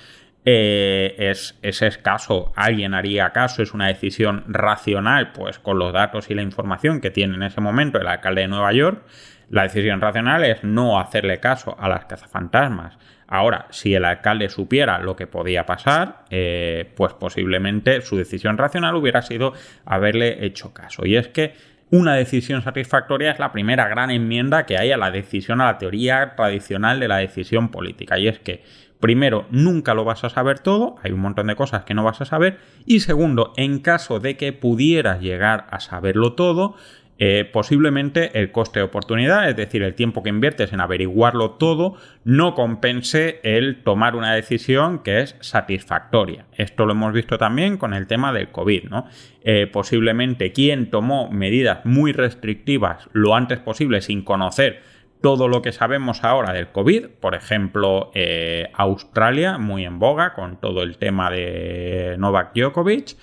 es, 0.50 1.58
es, 1.62 1.82
escaso. 1.82 2.52
¿Alguien 2.56 2.94
haría 2.94 3.30
caso? 3.30 3.62
¿Es 3.62 3.74
una 3.74 3.88
decisión 3.88 4.44
racional? 4.48 5.32
Pues 5.32 5.58
con 5.58 5.78
los 5.78 5.92
datos 5.92 6.30
y 6.30 6.34
la 6.34 6.42
información 6.42 7.00
que 7.00 7.10
tiene 7.10 7.34
en 7.34 7.42
ese 7.42 7.60
momento 7.60 8.00
el 8.00 8.06
alcalde 8.06 8.42
de 8.42 8.48
Nueva 8.48 8.72
York. 8.72 9.02
La 9.50 9.62
decisión 9.62 10.00
racional 10.00 10.44
es 10.44 10.62
no 10.62 11.00
hacerle 11.00 11.40
caso 11.40 11.76
a 11.78 11.88
las 11.88 12.04
cazafantasmas. 12.04 12.98
Ahora, 13.26 13.66
si 13.70 13.94
el 13.94 14.06
alcalde 14.06 14.48
supiera 14.48 14.98
lo 14.98 15.16
que 15.16 15.26
podía 15.26 15.66
pasar, 15.66 16.24
eh, 16.30 16.90
pues 16.96 17.12
posiblemente 17.12 18.00
su 18.00 18.16
decisión 18.16 18.56
racional 18.56 18.94
hubiera 18.94 19.20
sido 19.22 19.52
haberle 19.84 20.46
hecho 20.46 20.72
caso. 20.72 21.04
Y 21.04 21.16
es 21.16 21.28
que 21.28 21.54
una 21.90 22.14
decisión 22.14 22.62
satisfactoria 22.62 23.30
es 23.30 23.38
la 23.38 23.52
primera 23.52 23.88
gran 23.88 24.10
enmienda 24.10 24.66
que 24.66 24.78
hay 24.78 24.92
a 24.92 24.96
la 24.96 25.10
decisión, 25.10 25.60
a 25.60 25.66
la 25.66 25.78
teoría 25.78 26.34
tradicional 26.36 27.00
de 27.00 27.08
la 27.08 27.18
decisión 27.18 27.70
política. 27.70 28.18
Y 28.18 28.28
es 28.28 28.38
que, 28.38 28.62
primero, 29.00 29.46
nunca 29.50 29.94
lo 29.94 30.04
vas 30.04 30.24
a 30.24 30.30
saber 30.30 30.58
todo, 30.58 30.96
hay 31.02 31.12
un 31.12 31.20
montón 31.20 31.46
de 31.46 31.56
cosas 31.56 31.84
que 31.84 31.94
no 31.94 32.04
vas 32.04 32.20
a 32.20 32.24
saber. 32.24 32.58
Y 32.86 33.00
segundo, 33.00 33.52
en 33.56 33.80
caso 33.80 34.20
de 34.20 34.36
que 34.36 34.52
pudieras 34.52 35.20
llegar 35.20 35.66
a 35.70 35.80
saberlo 35.80 36.34
todo, 36.34 36.74
eh, 37.20 37.48
posiblemente 37.52 38.38
el 38.38 38.52
coste 38.52 38.78
de 38.78 38.84
oportunidad, 38.84 39.48
es 39.48 39.56
decir, 39.56 39.82
el 39.82 39.94
tiempo 39.94 40.22
que 40.22 40.28
inviertes 40.28 40.72
en 40.72 40.80
averiguarlo 40.80 41.52
todo, 41.52 41.96
no 42.22 42.54
compense 42.54 43.40
el 43.42 43.82
tomar 43.82 44.14
una 44.14 44.32
decisión 44.34 45.00
que 45.02 45.20
es 45.20 45.34
satisfactoria. 45.40 46.46
Esto 46.56 46.86
lo 46.86 46.92
hemos 46.92 47.12
visto 47.12 47.36
también 47.36 47.76
con 47.76 47.92
el 47.92 48.06
tema 48.06 48.32
del 48.32 48.50
COVID, 48.50 48.84
¿no? 48.84 49.06
Eh, 49.42 49.66
posiblemente 49.66 50.52
quien 50.52 50.90
tomó 50.90 51.28
medidas 51.28 51.84
muy 51.84 52.12
restrictivas 52.12 53.08
lo 53.12 53.34
antes 53.34 53.58
posible 53.58 54.00
sin 54.00 54.22
conocer 54.22 54.80
todo 55.20 55.48
lo 55.48 55.62
que 55.62 55.72
sabemos 55.72 56.24
ahora 56.24 56.52
del 56.52 56.68
COVID, 56.68 57.08
por 57.20 57.34
ejemplo, 57.34 58.10
eh, 58.14 58.70
Australia, 58.74 59.58
muy 59.58 59.84
en 59.84 59.98
boga 59.98 60.34
con 60.34 60.58
todo 60.60 60.82
el 60.82 60.98
tema 60.98 61.30
de 61.30 62.16
Novak 62.18 62.54
Djokovic, 62.54 63.16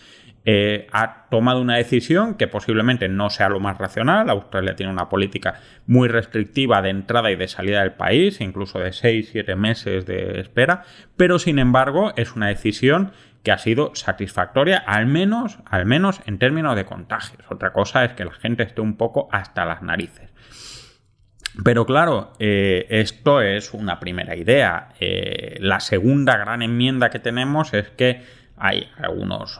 eh, 0.48 0.86
ha 0.92 1.28
tomado 1.32 1.60
una 1.60 1.78
decisión 1.78 2.36
que 2.36 2.48
posiblemente 2.48 3.10
no 3.10 3.32
sea 3.32 3.50
lo 3.50 3.60
más 3.60 3.80
racional. 3.80 4.30
Australia 4.30 4.75
tiene 4.75 4.92
una 4.92 5.10
política 5.10 5.56
muy 5.88 6.08
restrictiva 6.08 6.84
de 6.84 6.92
entrada 6.92 7.32
y 7.32 7.36
de 7.36 7.48
salida 7.48 7.82
del 7.82 7.94
país, 7.94 8.40
incluso 8.42 8.78
de 8.78 8.92
6-7 8.92 9.56
meses 9.56 10.06
de 10.06 10.40
espera, 10.40 10.84
pero 11.18 11.40
sin 11.40 11.58
embargo 11.58 12.14
es 12.16 12.36
una 12.36 12.48
decisión 12.50 13.12
que 13.42 13.52
ha 13.52 13.58
sido 13.58 13.92
satisfactoria, 13.96 14.78
al 14.78 15.08
menos, 15.08 15.60
al 15.66 15.86
menos 15.86 16.22
en 16.25 16.38
términos 16.38 16.75
de 16.75 16.86
contagios. 16.86 17.44
Otra 17.50 17.74
cosa 17.74 18.06
es 18.06 18.14
que 18.14 18.25
la 18.25 18.34
gente 18.34 18.64
esté 18.64 18.82
un 18.82 18.98
poco 18.98 19.30
hasta 19.32 19.66
las 19.66 19.82
narices. 19.82 20.35
Pero 21.64 21.86
claro, 21.86 22.34
eh, 22.40 22.86
esto 22.90 23.42
es 23.42 23.74
una 23.74 24.00
primera 24.00 24.36
idea. 24.36 24.90
Eh, 25.00 25.58
la 25.60 25.80
segunda 25.80 26.38
gran 26.38 26.62
enmienda 26.62 27.10
que 27.10 27.20
tenemos 27.20 27.74
es 27.74 27.90
que 27.90 28.24
hay 28.58 28.88
algunos 28.98 29.60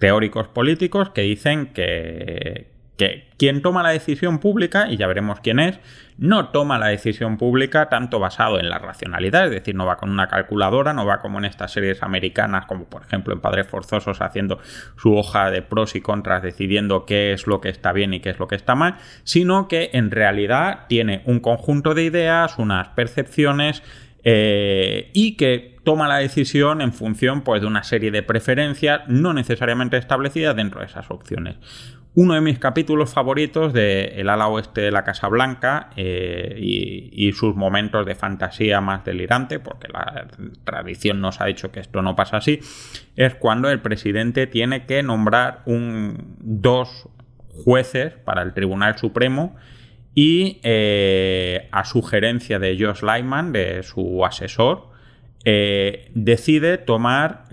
teóricos 0.00 0.48
políticos 0.48 1.10
que 1.10 1.22
dicen 1.22 1.72
que, 1.72 2.77
que 2.98 3.28
quien 3.38 3.62
toma 3.62 3.84
la 3.84 3.90
decisión 3.90 4.40
pública, 4.40 4.90
y 4.90 4.96
ya 4.96 5.06
veremos 5.06 5.38
quién 5.40 5.60
es, 5.60 5.78
no 6.18 6.48
toma 6.48 6.80
la 6.80 6.88
decisión 6.88 7.38
pública 7.38 7.88
tanto 7.88 8.18
basado 8.18 8.58
en 8.58 8.68
la 8.68 8.78
racionalidad, 8.78 9.44
es 9.44 9.52
decir, 9.52 9.76
no 9.76 9.86
va 9.86 9.96
con 9.96 10.10
una 10.10 10.26
calculadora, 10.26 10.92
no 10.92 11.06
va 11.06 11.20
como 11.20 11.38
en 11.38 11.44
estas 11.44 11.70
series 11.70 12.02
americanas, 12.02 12.66
como 12.66 12.86
por 12.86 13.02
ejemplo 13.02 13.32
en 13.32 13.40
Padres 13.40 13.68
Forzosos, 13.68 14.20
haciendo 14.20 14.58
su 14.96 15.16
hoja 15.16 15.52
de 15.52 15.62
pros 15.62 15.94
y 15.94 16.00
contras, 16.00 16.42
decidiendo 16.42 17.06
qué 17.06 17.32
es 17.32 17.46
lo 17.46 17.60
que 17.60 17.68
está 17.68 17.92
bien 17.92 18.12
y 18.14 18.20
qué 18.20 18.30
es 18.30 18.40
lo 18.40 18.48
que 18.48 18.56
está 18.56 18.74
mal, 18.74 18.96
sino 19.22 19.68
que 19.68 19.90
en 19.92 20.10
realidad 20.10 20.86
tiene 20.88 21.22
un 21.24 21.38
conjunto 21.38 21.94
de 21.94 22.02
ideas, 22.02 22.58
unas 22.58 22.88
percepciones, 22.88 23.84
eh, 24.24 25.10
y 25.14 25.36
que 25.36 25.77
toma 25.88 26.06
la 26.06 26.18
decisión 26.18 26.82
en 26.82 26.92
función 26.92 27.40
pues, 27.40 27.62
de 27.62 27.66
una 27.66 27.82
serie 27.82 28.10
de 28.10 28.22
preferencias 28.22 29.08
no 29.08 29.32
necesariamente 29.32 29.96
establecidas 29.96 30.54
dentro 30.54 30.80
de 30.80 30.86
esas 30.86 31.10
opciones. 31.10 31.56
Uno 32.14 32.34
de 32.34 32.42
mis 32.42 32.58
capítulos 32.58 33.14
favoritos 33.14 33.72
de 33.72 34.20
El 34.20 34.28
ala 34.28 34.48
oeste 34.48 34.82
de 34.82 34.90
la 34.90 35.02
Casa 35.02 35.28
Blanca 35.28 35.88
eh, 35.96 36.58
y, 36.60 37.32
sus 37.32 37.56
momentos 37.56 38.04
de 38.04 38.14
fantasía 38.14 38.82
más 38.82 39.02
delirante, 39.02 39.60
porque 39.60 39.88
la 39.90 40.26
tradición 40.64 41.22
nos 41.22 41.40
ha 41.40 41.46
dicho 41.46 41.72
que 41.72 41.80
esto 41.80 42.02
no 42.02 42.14
pasa 42.14 42.36
así, 42.36 42.60
es 43.16 43.34
cuando 43.36 43.70
el 43.70 43.80
presidente 43.80 44.46
tiene 44.46 44.84
que 44.84 45.02
nombrar 45.02 45.62
un, 45.64 46.36
dos 46.38 47.08
jueces 47.64 48.12
para 48.12 48.42
el 48.42 48.52
Tribunal 48.52 48.98
Supremo 48.98 49.56
y 50.14 50.60
eh, 50.64 51.66
a 51.72 51.86
sugerencia 51.86 52.58
de 52.58 52.76
Josh 52.78 53.00
Lyman, 53.00 53.52
de 53.52 53.82
su 53.84 54.22
asesor, 54.26 54.97
eh, 55.44 56.10
decide 56.14 56.78
tomar, 56.78 57.44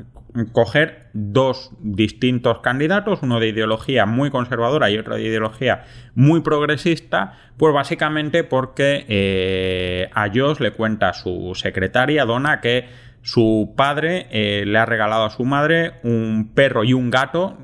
coger 0.51 1.07
dos 1.13 1.71
distintos 1.79 2.59
candidatos, 2.59 3.19
uno 3.21 3.39
de 3.39 3.47
ideología 3.47 4.05
muy 4.05 4.29
conservadora 4.29 4.89
y 4.89 4.97
otro 4.97 5.15
de 5.15 5.23
ideología 5.23 5.85
muy 6.13 6.41
progresista, 6.41 7.37
pues 7.57 7.73
básicamente 7.73 8.43
porque 8.43 9.05
eh, 9.07 10.09
a 10.13 10.27
Josh 10.27 10.59
le 10.59 10.71
cuenta 10.71 11.13
su 11.13 11.53
secretaria, 11.55 12.25
Donna, 12.25 12.59
que 12.59 12.85
su 13.25 13.73
padre 13.75 14.27
eh, 14.29 14.65
le 14.67 14.77
ha 14.77 14.85
regalado 14.85 15.25
a 15.25 15.31
su 15.31 15.45
madre 15.45 15.93
un 16.03 16.51
perro 16.53 16.83
y 16.83 16.93
un 16.93 17.09
gato, 17.09 17.57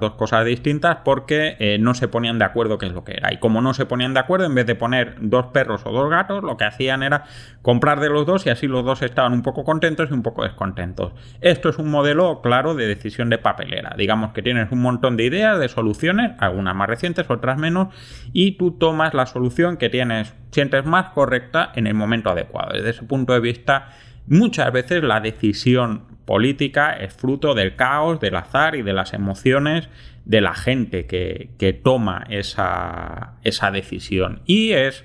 dos 0.00 0.14
cosas 0.14 0.44
distintas, 0.44 0.98
porque 1.04 1.54
eh, 1.60 1.78
no 1.78 1.94
se 1.94 2.08
ponían 2.08 2.40
de 2.40 2.44
acuerdo 2.44 2.78
qué 2.78 2.86
es 2.86 2.92
lo 2.92 3.04
que 3.04 3.12
era. 3.12 3.32
Y 3.32 3.38
como 3.38 3.60
no 3.60 3.74
se 3.74 3.86
ponían 3.86 4.12
de 4.12 4.18
acuerdo, 4.18 4.46
en 4.46 4.56
vez 4.56 4.66
de 4.66 4.74
poner 4.74 5.14
dos 5.20 5.46
perros 5.46 5.82
o 5.84 5.92
dos 5.92 6.10
gatos, 6.10 6.42
lo 6.42 6.56
que 6.56 6.64
hacían 6.64 7.04
era 7.04 7.26
comprar 7.62 8.00
de 8.00 8.08
los 8.08 8.26
dos 8.26 8.44
y 8.46 8.50
así 8.50 8.66
los 8.66 8.84
dos 8.84 9.02
estaban 9.02 9.32
un 9.32 9.42
poco 9.42 9.62
contentos 9.62 10.10
y 10.10 10.14
un 10.14 10.24
poco 10.24 10.42
descontentos. 10.42 11.12
Esto 11.40 11.68
es 11.68 11.78
un 11.78 11.92
modelo 11.92 12.40
claro 12.42 12.74
de 12.74 12.88
decisión 12.88 13.30
de 13.30 13.38
papelera. 13.38 13.94
Digamos 13.96 14.32
que 14.32 14.42
tienes 14.42 14.72
un 14.72 14.82
montón 14.82 15.16
de 15.16 15.26
ideas, 15.26 15.60
de 15.60 15.68
soluciones, 15.68 16.32
algunas 16.40 16.74
más 16.74 16.88
recientes, 16.88 17.30
otras 17.30 17.56
menos, 17.56 17.94
y 18.32 18.58
tú 18.58 18.72
tomas 18.72 19.14
la 19.14 19.26
solución 19.26 19.76
que 19.76 19.90
tienes, 19.90 20.34
sientes 20.50 20.84
más 20.84 21.10
correcta 21.10 21.70
en 21.76 21.86
el 21.86 21.94
momento 21.94 22.30
adecuado. 22.30 22.72
Desde 22.72 22.90
ese 22.90 23.04
punto 23.04 23.32
de 23.32 23.38
vista, 23.38 23.90
Muchas 24.26 24.72
veces 24.72 25.02
la 25.02 25.20
decisión 25.20 26.02
política 26.24 26.92
es 26.92 27.12
fruto 27.12 27.54
del 27.54 27.76
caos, 27.76 28.20
del 28.20 28.36
azar 28.36 28.74
y 28.74 28.82
de 28.82 28.92
las 28.92 29.12
emociones 29.12 29.88
de 30.24 30.40
la 30.40 30.54
gente 30.54 31.06
que, 31.06 31.50
que 31.58 31.72
toma 31.72 32.24
esa, 32.30 33.34
esa 33.42 33.70
decisión. 33.70 34.40
Y 34.46 34.72
es 34.72 35.04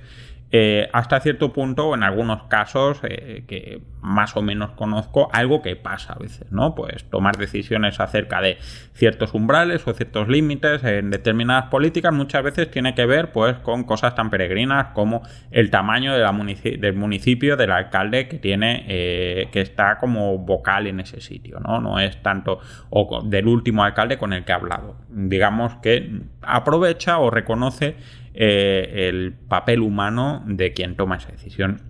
eh, 0.52 0.90
hasta 0.94 1.20
cierto 1.20 1.54
punto, 1.54 1.94
en 1.94 2.02
algunos 2.02 2.44
casos 2.44 3.00
eh, 3.04 3.44
que 3.48 3.82
más 4.02 4.36
o 4.36 4.42
menos 4.42 4.72
conozco, 4.72 5.30
algo 5.32 5.62
que 5.62 5.76
pasa 5.76 6.14
a 6.14 6.20
veces, 6.20 6.52
¿no? 6.52 6.74
Pues 6.74 7.04
tomar 7.10 7.38
decisiones 7.38 8.00
acerca 8.00 8.42
de 8.42 8.58
ciertos 8.94 9.34
umbrales 9.34 9.86
o 9.88 9.94
ciertos 9.94 10.28
límites 10.28 10.84
en 10.84 11.12
determinadas 11.12 11.66
políticas 11.66 12.14
muchas 12.14 12.44
veces 12.44 12.72
tiene 12.72 12.96
que 12.96 13.06
ver 13.06 13.32
pues 13.32 13.58
con 13.60 13.84
cosas 13.84 14.16
tan 14.16 14.30
peregrinas 14.30 14.88
como 14.94 15.22
el 15.52 15.70
tamaño 15.70 16.14
del 16.14 16.96
municipio, 16.96 17.56
del 17.56 17.72
alcalde 17.72 18.28
que 18.28 18.40
tiene, 18.40 18.86
eh, 18.88 19.50
que 19.52 19.62
está 19.62 19.98
como 20.00 20.38
vocal 20.40 20.88
en 20.88 21.00
ese 21.00 21.22
sitio, 21.22 21.60
¿no? 21.60 21.80
No 21.80 22.00
es 22.00 22.24
tanto, 22.24 22.60
o 22.90 23.22
del 23.24 23.48
último 23.48 23.84
alcalde 23.84 24.18
con 24.18 24.34
el 24.34 24.46
que 24.46 24.54
ha 24.54 24.56
hablado. 24.56 24.96
Digamos 25.10 25.76
que 25.76 26.22
aprovecha 26.42 27.20
o 27.20 27.30
reconoce 27.30 27.98
eh, 28.42 29.10
el 29.10 29.34
papel 29.34 29.82
humano 29.82 30.42
de 30.48 30.72
quien 30.72 30.96
toma 30.96 31.18
esa 31.18 31.30
decisión. 31.30 31.82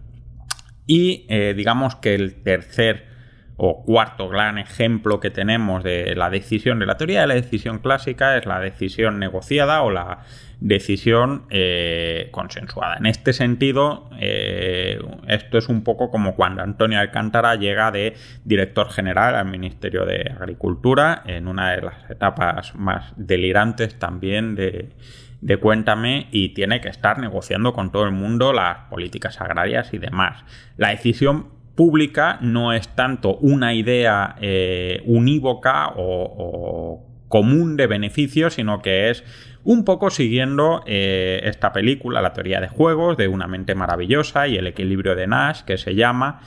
Y 0.87 1.27
eh, 1.29 1.53
digamos 1.55 1.95
que 1.95 2.15
el 2.15 2.41
tercer 2.41 3.05
o 3.55 3.83
cuarto 3.83 4.27
gran 4.29 4.57
ejemplo 4.57 5.19
que 5.19 5.29
tenemos 5.29 5.83
de 5.83 6.15
la 6.15 6.31
decisión, 6.31 6.79
de 6.79 6.87
la 6.87 6.97
teoría 6.97 7.21
de 7.21 7.27
la 7.27 7.35
decisión 7.35 7.77
clásica, 7.77 8.35
es 8.35 8.47
la 8.47 8.59
decisión 8.59 9.19
negociada 9.19 9.83
o 9.83 9.91
la 9.91 10.21
decisión 10.59 11.45
eh, 11.51 12.29
consensuada. 12.31 12.97
En 12.97 13.05
este 13.05 13.31
sentido, 13.31 14.09
esto 14.19 15.57
es 15.59 15.69
un 15.69 15.83
poco 15.83 16.09
como 16.09 16.35
cuando 16.35 16.63
Antonio 16.63 16.99
Alcántara 16.99 17.57
llega 17.57 17.91
de 17.91 18.15
director 18.43 18.89
general 18.89 19.35
al 19.35 19.45
Ministerio 19.45 20.03
de 20.03 20.31
Agricultura, 20.35 21.21
en 21.27 21.47
una 21.47 21.73
de 21.73 21.81
las 21.83 22.09
etapas 22.09 22.73
más 22.73 23.13
delirantes 23.17 23.99
también 23.99 24.55
de, 24.55 24.89
de 25.41 25.57
Cuéntame 25.57 26.27
y 26.31 26.49
tiene 26.49 26.81
que 26.81 26.89
estar 26.89 27.19
negociando 27.19 27.73
con 27.73 27.91
todo 27.91 28.05
el 28.05 28.11
mundo 28.11 28.53
las 28.53 28.89
políticas 28.89 29.39
agrarias 29.41 29.93
y 29.93 29.97
demás. 29.97 30.43
La 30.77 30.89
decisión 30.89 31.47
pública 31.75 32.39
no 32.41 32.73
es 32.73 32.89
tanto 32.89 33.37
una 33.37 33.73
idea 33.73 34.35
eh, 34.41 35.01
unívoca 35.05 35.93
o, 35.95 37.05
común 37.29 37.77
de 37.77 37.87
beneficios, 37.87 38.55
sino 38.55 38.81
que 38.81 39.11
es 39.11 39.23
un 39.63 39.85
poco 39.85 40.09
siguiendo 40.09 40.83
eh, 40.87 41.41
esta 41.43 41.71
película, 41.71 42.21
la 42.21 42.33
teoría 42.33 42.59
de 42.59 42.67
juegos, 42.67 43.17
de 43.17 43.27
una 43.27 43.47
mente 43.47 43.75
maravillosa 43.75 44.47
y 44.47 44.57
el 44.57 44.67
equilibrio 44.67 45.15
de 45.15 45.27
Nash, 45.27 45.61
que 45.61 45.77
se 45.77 45.95
llama, 45.95 46.41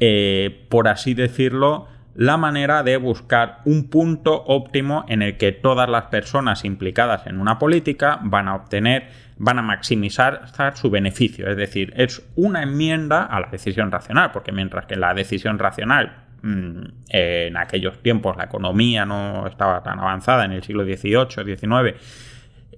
eh, 0.00 0.66
por 0.68 0.88
así 0.88 1.14
decirlo, 1.14 1.86
la 2.14 2.36
manera 2.36 2.82
de 2.82 2.96
buscar 2.96 3.60
un 3.64 3.88
punto 3.88 4.44
óptimo 4.46 5.04
en 5.08 5.22
el 5.22 5.38
que 5.38 5.52
todas 5.52 5.88
las 5.88 6.04
personas 6.04 6.64
implicadas 6.64 7.26
en 7.26 7.40
una 7.40 7.58
política 7.58 8.18
van 8.22 8.48
a 8.48 8.54
obtener, 8.54 9.08
van 9.38 9.58
a 9.58 9.62
maximizar 9.62 10.42
su 10.74 10.90
beneficio. 10.90 11.48
Es 11.48 11.56
decir, 11.56 11.92
es 11.96 12.22
una 12.36 12.62
enmienda 12.62 13.24
a 13.24 13.40
la 13.40 13.48
decisión 13.48 13.90
racional, 13.90 14.30
porque 14.30 14.52
mientras 14.52 14.86
que 14.86 14.96
la 14.96 15.14
decisión 15.14 15.58
racional 15.58 16.16
mm, 16.42 16.82
en 17.08 17.56
aquellos 17.56 18.02
tiempos 18.02 18.36
la 18.36 18.44
economía 18.44 19.06
no 19.06 19.46
estaba 19.46 19.82
tan 19.82 19.98
avanzada 19.98 20.44
en 20.44 20.52
el 20.52 20.62
siglo 20.62 20.84
XVIII, 20.84 21.56
XIX, 21.56 21.96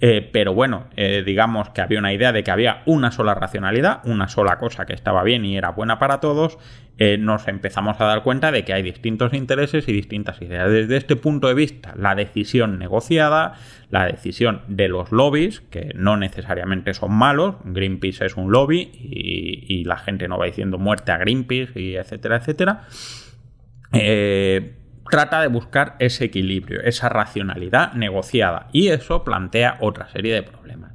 eh, 0.00 0.28
pero 0.32 0.54
bueno, 0.54 0.88
eh, 0.96 1.22
digamos 1.24 1.70
que 1.70 1.80
había 1.80 1.98
una 1.98 2.12
idea 2.12 2.32
de 2.32 2.42
que 2.42 2.50
había 2.50 2.82
una 2.84 3.10
sola 3.10 3.34
racionalidad, 3.34 4.00
una 4.04 4.28
sola 4.28 4.58
cosa 4.58 4.86
que 4.86 4.92
estaba 4.92 5.22
bien 5.22 5.44
y 5.44 5.56
era 5.56 5.70
buena 5.70 5.98
para 5.98 6.20
todos, 6.20 6.58
eh, 6.98 7.16
nos 7.18 7.48
empezamos 7.48 8.00
a 8.00 8.04
dar 8.04 8.22
cuenta 8.22 8.52
de 8.52 8.64
que 8.64 8.72
hay 8.72 8.82
distintos 8.82 9.32
intereses 9.34 9.88
y 9.88 9.92
distintas 9.92 10.40
ideas. 10.42 10.70
Desde 10.70 10.96
este 10.96 11.16
punto 11.16 11.48
de 11.48 11.54
vista, 11.54 11.94
la 11.96 12.14
decisión 12.14 12.78
negociada, 12.78 13.54
la 13.90 14.06
decisión 14.06 14.62
de 14.68 14.88
los 14.88 15.12
lobbies, 15.12 15.60
que 15.60 15.92
no 15.94 16.16
necesariamente 16.16 16.94
son 16.94 17.12
malos, 17.12 17.56
Greenpeace 17.64 18.26
es 18.26 18.36
un 18.36 18.52
lobby 18.52 18.90
y, 18.94 19.64
y 19.68 19.84
la 19.84 19.96
gente 19.96 20.28
no 20.28 20.38
va 20.38 20.46
diciendo 20.46 20.78
muerte 20.78 21.12
a 21.12 21.18
Greenpeace 21.18 21.80
y 21.80 21.96
etcétera, 21.96 22.36
etcétera. 22.36 22.82
Eh, 23.92 24.72
trata 25.14 25.40
de 25.40 25.46
buscar 25.46 25.94
ese 26.00 26.24
equilibrio, 26.24 26.80
esa 26.82 27.08
racionalidad 27.08 27.92
negociada 27.92 28.66
y 28.72 28.88
eso 28.88 29.22
plantea 29.22 29.76
otra 29.78 30.08
serie 30.08 30.34
de 30.34 30.42
problemas. 30.42 30.92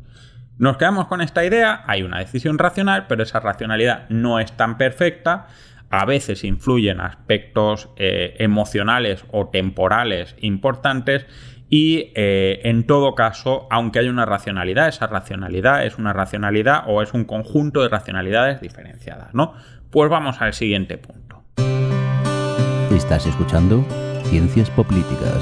Nos 0.57 0.75
quedamos 0.75 1.07
con 1.07 1.21
esta 1.21 1.45
idea, 1.45 1.85
hay 1.87 2.03
una 2.03 2.19
decisión 2.19 2.57
racional, 2.57 3.05
pero 3.07 3.23
esa 3.23 3.39
racionalidad 3.39 4.09
no 4.09 4.41
es 4.41 4.51
tan 4.51 4.77
perfecta, 4.77 5.47
a 5.89 6.03
veces 6.03 6.43
influyen 6.43 6.99
aspectos 6.99 7.91
eh, 7.95 8.35
emocionales 8.39 9.23
o 9.31 9.47
temporales 9.47 10.35
importantes 10.41 11.25
y 11.69 12.11
eh, 12.13 12.59
en 12.65 12.85
todo 12.85 13.15
caso, 13.15 13.67
aunque 13.71 13.99
haya 13.99 14.09
una 14.09 14.25
racionalidad, 14.25 14.89
esa 14.89 15.07
racionalidad 15.07 15.85
es 15.85 15.97
una 15.97 16.11
racionalidad 16.11 16.83
o 16.87 17.01
es 17.01 17.13
un 17.13 17.23
conjunto 17.23 17.83
de 17.83 17.87
racionalidades 17.87 18.59
diferenciadas, 18.59 19.33
¿no? 19.33 19.53
Pues 19.91 20.09
vamos 20.09 20.41
al 20.41 20.51
siguiente 20.51 20.97
punto. 20.97 21.28
Estás 22.99 23.25
escuchando 23.25 23.85
Ciencias 24.25 24.69
Políticas. 24.69 25.41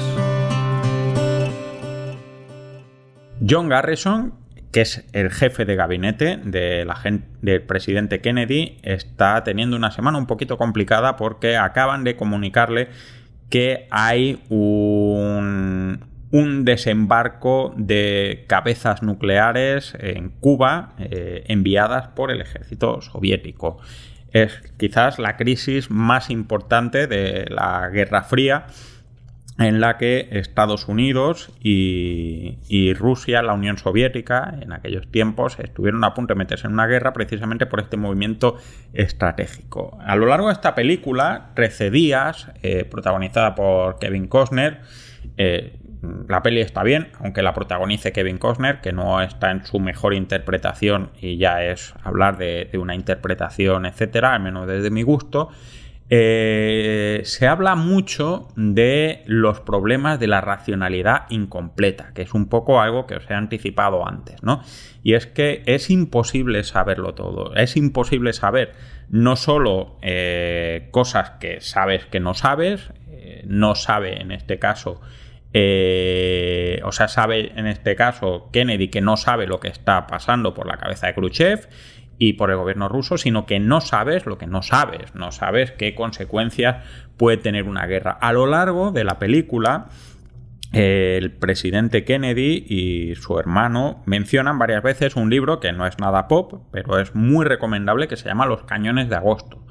John 3.46 3.68
Garrison, 3.68 4.32
que 4.70 4.82
es 4.82 5.04
el 5.12 5.30
jefe 5.30 5.64
de 5.64 5.74
gabinete 5.74 6.36
de 6.36 6.84
la 6.84 6.96
del 7.42 7.62
presidente 7.62 8.20
Kennedy, 8.20 8.78
está 8.84 9.42
teniendo 9.42 9.76
una 9.76 9.90
semana 9.90 10.18
un 10.18 10.26
poquito 10.26 10.56
complicada 10.56 11.16
porque 11.16 11.56
acaban 11.56 12.04
de 12.04 12.14
comunicarle 12.14 12.90
que 13.50 13.88
hay 13.90 14.40
un, 14.48 15.98
un 16.30 16.64
desembarco 16.64 17.74
de 17.76 18.44
cabezas 18.46 19.02
nucleares 19.02 19.94
en 19.98 20.30
Cuba 20.30 20.92
eh, 21.00 21.42
enviadas 21.48 22.06
por 22.06 22.30
el 22.30 22.40
ejército 22.40 23.02
soviético 23.02 23.78
es 24.32 24.60
quizás 24.76 25.18
la 25.18 25.36
crisis 25.36 25.90
más 25.90 26.30
importante 26.30 27.06
de 27.06 27.46
la 27.48 27.88
Guerra 27.88 28.22
Fría 28.22 28.66
en 29.58 29.80
la 29.80 29.98
que 29.98 30.28
Estados 30.30 30.86
Unidos 30.86 31.50
y, 31.60 32.94
Rusia, 32.94 33.42
la 33.42 33.54
Unión 33.54 33.76
Soviética, 33.76 34.54
en 34.60 34.72
aquellos 34.72 35.10
tiempos 35.10 35.58
estuvieron 35.58 36.04
a 36.04 36.14
punto 36.14 36.34
de 36.34 36.38
meterse 36.38 36.68
en 36.68 36.74
una 36.74 36.86
guerra 36.86 37.12
precisamente 37.12 37.66
por 37.66 37.80
este 37.80 37.96
movimiento 37.96 38.56
estratégico. 38.92 39.98
A 40.00 40.14
lo 40.14 40.26
largo 40.26 40.46
de 40.46 40.52
esta 40.52 40.76
película, 40.76 41.50
13 41.54 41.90
días, 41.90 42.48
eh, 42.62 42.84
protagonizada 42.84 43.56
por 43.56 43.98
Kevin 43.98 44.28
Costner, 44.28 44.80
eh, 45.36 45.77
la 46.02 46.42
peli 46.42 46.60
está 46.60 46.82
bien, 46.82 47.08
aunque 47.20 47.42
la 47.42 47.54
protagonice 47.54 48.12
Kevin 48.12 48.38
Costner, 48.38 48.80
que 48.80 48.92
no 48.92 49.20
está 49.20 49.50
en 49.50 49.64
su 49.64 49.80
mejor 49.80 50.14
interpretación 50.14 51.10
y 51.20 51.38
ya 51.38 51.64
es 51.64 51.94
hablar 52.02 52.38
de, 52.38 52.70
una 52.78 52.94
interpretación, 52.94 53.86
etcétera, 53.86 54.34
al 54.34 54.42
menos 54.42 54.66
desde 54.66 54.90
mi 54.90 55.02
gusto. 55.02 55.48
Eh, 56.10 57.20
se 57.24 57.46
habla 57.46 57.74
mucho 57.74 58.48
de 58.56 59.22
los 59.26 59.60
problemas 59.60 60.18
de 60.18 60.26
la 60.26 60.40
racionalidad 60.40 61.26
incompleta, 61.28 62.12
que 62.14 62.22
es 62.22 62.32
un 62.32 62.48
poco 62.48 62.80
algo 62.80 63.06
que 63.06 63.16
os 63.16 63.28
he 63.28 63.34
anticipado 63.34 64.08
antes, 64.08 64.42
¿no? 64.42 64.62
Y 65.02 65.14
es 65.14 65.26
que 65.26 65.62
es 65.66 65.90
imposible 65.90 66.64
saberlo 66.64 67.14
todo, 67.14 67.54
es 67.56 67.76
imposible 67.76 68.32
saber 68.32 68.72
no 69.10 69.36
solo 69.36 69.98
eh, 70.00 70.88
cosas 70.92 71.32
que 71.40 71.60
sabes 71.60 72.06
que 72.06 72.20
no 72.20 72.32
sabes, 72.32 72.90
eh, 73.10 73.42
no 73.46 73.74
sabe 73.74 74.22
en 74.22 74.32
este 74.32 74.58
caso 74.58 75.02
eh, 75.52 76.80
o 76.84 76.92
sea, 76.92 77.08
sabe 77.08 77.52
en 77.56 77.66
este 77.66 77.96
caso 77.96 78.50
Kennedy 78.52 78.88
que 78.88 79.00
no 79.00 79.16
sabe 79.16 79.46
lo 79.46 79.60
que 79.60 79.68
está 79.68 80.06
pasando 80.06 80.54
por 80.54 80.66
la 80.66 80.76
cabeza 80.76 81.06
de 81.06 81.14
Khrushchev 81.14 81.68
y 82.18 82.34
por 82.34 82.50
el 82.50 82.56
gobierno 82.56 82.88
ruso, 82.88 83.16
sino 83.16 83.46
que 83.46 83.60
no 83.60 83.80
sabes 83.80 84.26
lo 84.26 84.38
que 84.38 84.46
no 84.46 84.62
sabes, 84.62 85.14
no 85.14 85.32
sabes 85.32 85.70
qué 85.72 85.94
consecuencias 85.94 86.84
puede 87.16 87.36
tener 87.36 87.64
una 87.64 87.86
guerra. 87.86 88.12
A 88.20 88.32
lo 88.32 88.46
largo 88.46 88.90
de 88.90 89.04
la 89.04 89.18
película, 89.18 89.88
el 90.72 91.32
presidente 91.32 92.04
Kennedy 92.04 92.64
y 92.68 93.14
su 93.14 93.38
hermano 93.38 94.02
mencionan 94.04 94.58
varias 94.58 94.82
veces 94.82 95.16
un 95.16 95.30
libro 95.30 95.60
que 95.60 95.72
no 95.72 95.86
es 95.86 95.98
nada 95.98 96.28
pop, 96.28 96.64
pero 96.72 96.98
es 96.98 97.14
muy 97.14 97.46
recomendable, 97.46 98.08
que 98.08 98.16
se 98.16 98.28
llama 98.28 98.46
Los 98.46 98.64
Cañones 98.64 99.08
de 99.08 99.16
Agosto. 99.16 99.64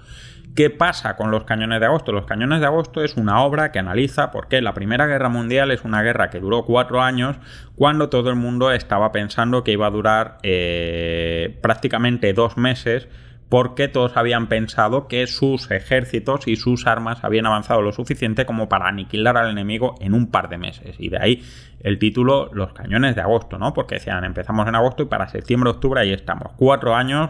¿Qué 0.57 0.71
pasa 0.71 1.15
con 1.17 1.29
los 1.29 1.43
cañones 1.43 1.79
de 1.79 1.85
agosto? 1.85 2.11
Los 2.11 2.25
cañones 2.25 2.61
de 2.61 2.65
agosto 2.65 3.03
es 3.03 3.15
una 3.15 3.43
obra 3.43 3.71
que 3.71 3.77
analiza 3.77 4.31
por 4.31 4.47
qué 4.47 4.59
la 4.59 4.73
Primera 4.73 5.05
Guerra 5.05 5.29
Mundial 5.29 5.69
es 5.69 5.83
una 5.83 6.01
guerra 6.01 6.31
que 6.31 6.39
duró 6.39 6.65
cuatro 6.65 7.03
años 7.03 7.35
cuando 7.75 8.09
todo 8.09 8.31
el 8.31 8.37
mundo 8.37 8.71
estaba 8.71 9.11
pensando 9.11 9.63
que 9.63 9.73
iba 9.73 9.85
a 9.85 9.91
durar 9.91 10.39
eh, 10.41 11.59
prácticamente 11.61 12.33
dos 12.33 12.57
meses 12.57 13.07
porque 13.49 13.87
todos 13.87 14.17
habían 14.17 14.47
pensado 14.47 15.07
que 15.07 15.27
sus 15.27 15.69
ejércitos 15.69 16.47
y 16.47 16.55
sus 16.55 16.87
armas 16.87 17.23
habían 17.23 17.45
avanzado 17.45 17.83
lo 17.83 17.91
suficiente 17.91 18.47
como 18.47 18.67
para 18.67 18.87
aniquilar 18.87 19.37
al 19.37 19.51
enemigo 19.51 19.93
en 19.99 20.15
un 20.15 20.31
par 20.31 20.49
de 20.49 20.57
meses. 20.57 20.95
Y 20.97 21.09
de 21.09 21.19
ahí 21.19 21.43
el 21.81 21.99
título 21.99 22.49
Los 22.51 22.73
cañones 22.73 23.13
de 23.13 23.21
agosto, 23.21 23.59
¿no? 23.59 23.75
Porque 23.75 23.95
decían, 23.95 24.23
empezamos 24.23 24.67
en 24.67 24.73
agosto 24.73 25.03
y 25.03 25.05
para 25.05 25.27
septiembre, 25.27 25.69
octubre 25.69 26.01
ahí 26.01 26.13
estamos. 26.13 26.53
Cuatro 26.57 26.95
años 26.95 27.29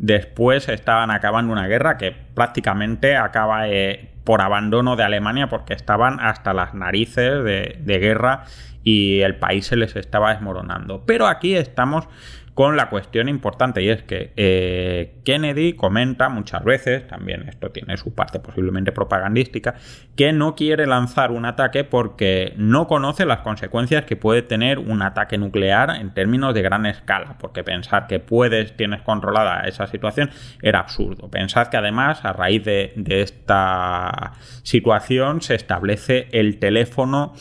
Después 0.00 0.68
estaban 0.68 1.10
acabando 1.10 1.52
una 1.52 1.66
guerra 1.68 1.98
que 1.98 2.10
prácticamente 2.12 3.16
acaba 3.16 3.68
eh, 3.68 4.10
por 4.24 4.40
abandono 4.40 4.96
de 4.96 5.04
Alemania 5.04 5.48
porque 5.48 5.74
estaban 5.74 6.18
hasta 6.20 6.54
las 6.54 6.74
narices 6.74 7.44
de 7.44 7.98
guerra 7.98 8.44
y 8.82 9.20
el 9.20 9.36
país 9.36 9.66
se 9.66 9.76
les 9.76 9.96
estaba 9.96 10.32
desmoronando. 10.32 11.04
Pero 11.04 11.26
aquí 11.26 11.54
estamos 11.54 12.08
con 12.54 12.76
la 12.76 12.90
cuestión 12.90 13.28
importante 13.28 13.82
y 13.82 13.88
es 13.88 14.02
que 14.02 14.32
eh, 14.36 15.14
Kennedy 15.24 15.74
comenta 15.74 16.28
muchas 16.28 16.64
veces, 16.64 17.06
también 17.06 17.48
esto 17.48 17.70
tiene 17.70 17.96
su 17.96 18.14
parte 18.14 18.40
posiblemente 18.40 18.92
propagandística, 18.92 19.74
que 20.16 20.32
no 20.32 20.54
quiere 20.54 20.86
lanzar 20.86 21.30
un 21.30 21.44
ataque 21.44 21.84
porque 21.84 22.52
no 22.56 22.86
conoce 22.86 23.24
las 23.24 23.40
consecuencias 23.40 24.04
que 24.04 24.16
puede 24.16 24.42
tener 24.42 24.78
un 24.78 25.02
ataque 25.02 25.38
nuclear 25.38 25.96
en 26.00 26.12
términos 26.12 26.52
de 26.54 26.62
gran 26.62 26.86
escala, 26.86 27.36
porque 27.38 27.62
pensar 27.62 28.06
que 28.06 28.18
puedes, 28.18 28.76
tienes 28.76 29.02
controlada 29.02 29.62
esa 29.62 29.86
situación 29.86 30.30
era 30.60 30.80
absurdo. 30.80 31.30
Pensad 31.30 31.68
que 31.68 31.76
además 31.76 32.24
a 32.24 32.32
raíz 32.32 32.64
de 32.64 32.92
esta 33.06 34.32
situación 34.62 35.40
se 35.40 35.54
establece 35.54 36.28
el 36.32 36.58
teléfono 36.58 37.34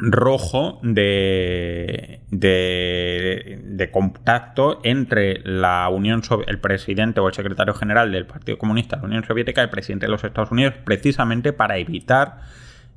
rojo 0.00 0.80
de, 0.82 2.20
de, 2.30 3.90
contacto 3.92 4.80
entre 4.82 5.40
la 5.44 5.88
Unión 5.88 6.22
el 6.46 6.58
presidente 6.60 7.20
o 7.20 7.28
el 7.28 7.34
secretario 7.34 7.74
general 7.74 8.12
del 8.12 8.26
Partido 8.26 8.58
Comunista 8.58 8.96
de 8.96 9.02
la 9.02 9.08
Unión 9.08 9.24
Soviética 9.24 9.60
y 9.60 9.64
el 9.64 9.70
presidente 9.70 10.06
de 10.06 10.12
los 10.12 10.24
Estados 10.24 10.50
Unidos, 10.50 10.74
precisamente 10.84 11.52
para 11.52 11.78
evitar 11.78 12.40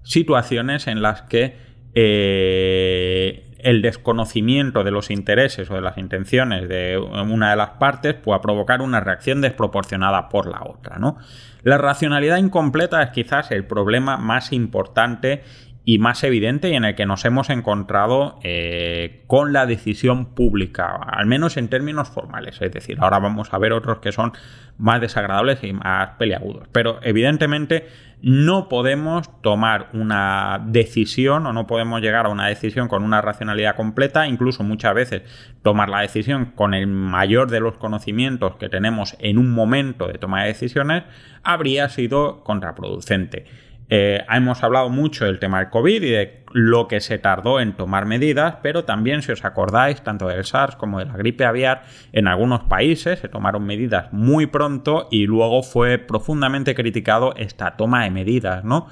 situaciones 0.03 0.87
en 0.87 1.01
las 1.01 1.23
que 1.23 1.55
eh, 1.93 3.51
el 3.59 3.81
desconocimiento 3.81 4.83
de 4.83 4.91
los 4.91 5.11
intereses 5.11 5.69
o 5.69 5.75
de 5.75 5.81
las 5.81 5.97
intenciones 5.97 6.67
de 6.67 6.97
una 6.97 7.51
de 7.51 7.55
las 7.55 7.71
partes 7.71 8.15
pueda 8.15 8.41
provocar 8.41 8.81
una 8.81 8.99
reacción 8.99 9.41
desproporcionada 9.41 10.29
por 10.29 10.47
la 10.47 10.63
otra. 10.63 10.97
¿no? 10.97 11.17
La 11.63 11.77
racionalidad 11.77 12.37
incompleta 12.37 13.03
es 13.03 13.11
quizás 13.11 13.51
el 13.51 13.65
problema 13.65 14.17
más 14.17 14.51
importante 14.51 15.43
y 15.83 15.97
más 15.97 16.23
evidente 16.23 16.69
y 16.69 16.75
en 16.75 16.85
el 16.85 16.95
que 16.95 17.05
nos 17.05 17.25
hemos 17.25 17.49
encontrado 17.49 18.39
eh, 18.43 19.23
con 19.25 19.51
la 19.51 19.65
decisión 19.65 20.33
pública, 20.35 20.95
al 20.95 21.25
menos 21.25 21.57
en 21.57 21.69
términos 21.69 22.09
formales. 22.09 22.61
Es 22.61 22.71
decir, 22.71 22.97
ahora 22.99 23.19
vamos 23.19 23.51
a 23.51 23.57
ver 23.57 23.73
otros 23.73 23.99
que 23.99 24.11
son 24.11 24.33
más 24.77 25.01
desagradables 25.01 25.63
y 25.63 25.73
más 25.73 26.11
peleagudos. 26.19 26.67
Pero 26.71 26.99
evidentemente 27.01 27.87
no 28.21 28.69
podemos 28.69 29.41
tomar 29.41 29.89
una 29.93 30.63
decisión 30.67 31.47
o 31.47 31.53
no 31.53 31.65
podemos 31.65 32.01
llegar 32.01 32.27
a 32.27 32.29
una 32.29 32.47
decisión 32.47 32.87
con 32.87 33.03
una 33.03 33.19
racionalidad 33.21 33.75
completa, 33.75 34.27
incluso 34.27 34.63
muchas 34.63 34.93
veces 34.93 35.23
tomar 35.63 35.89
la 35.89 36.01
decisión 36.01 36.51
con 36.53 36.75
el 36.75 36.85
mayor 36.85 37.49
de 37.49 37.59
los 37.59 37.77
conocimientos 37.77 38.55
que 38.57 38.69
tenemos 38.69 39.15
en 39.19 39.39
un 39.39 39.49
momento 39.49 40.07
de 40.07 40.19
toma 40.19 40.43
de 40.43 40.49
decisiones 40.49 41.03
habría 41.43 41.89
sido 41.89 42.43
contraproducente. 42.43 43.45
Eh, 43.93 44.23
hemos 44.31 44.63
hablado 44.63 44.87
mucho 44.87 45.25
del 45.25 45.37
tema 45.37 45.59
del 45.59 45.69
COVID 45.69 46.01
y 46.01 46.09
de 46.11 46.43
lo 46.53 46.87
que 46.87 47.01
se 47.01 47.17
tardó 47.17 47.59
en 47.59 47.73
tomar 47.73 48.05
medidas, 48.05 48.55
pero 48.63 48.85
también, 48.85 49.21
si 49.21 49.33
os 49.33 49.43
acordáis, 49.43 50.01
tanto 50.01 50.29
del 50.29 50.45
SARS 50.45 50.77
como 50.77 50.99
de 50.99 51.07
la 51.07 51.17
gripe 51.17 51.43
aviar, 51.43 51.83
en 52.13 52.29
algunos 52.29 52.61
países 52.61 53.19
se 53.19 53.27
tomaron 53.27 53.65
medidas 53.65 54.13
muy 54.13 54.45
pronto 54.45 55.09
y 55.11 55.25
luego 55.25 55.61
fue 55.61 55.97
profundamente 55.97 56.73
criticado 56.73 57.35
esta 57.35 57.75
toma 57.75 58.05
de 58.05 58.11
medidas, 58.11 58.63
¿no? 58.63 58.87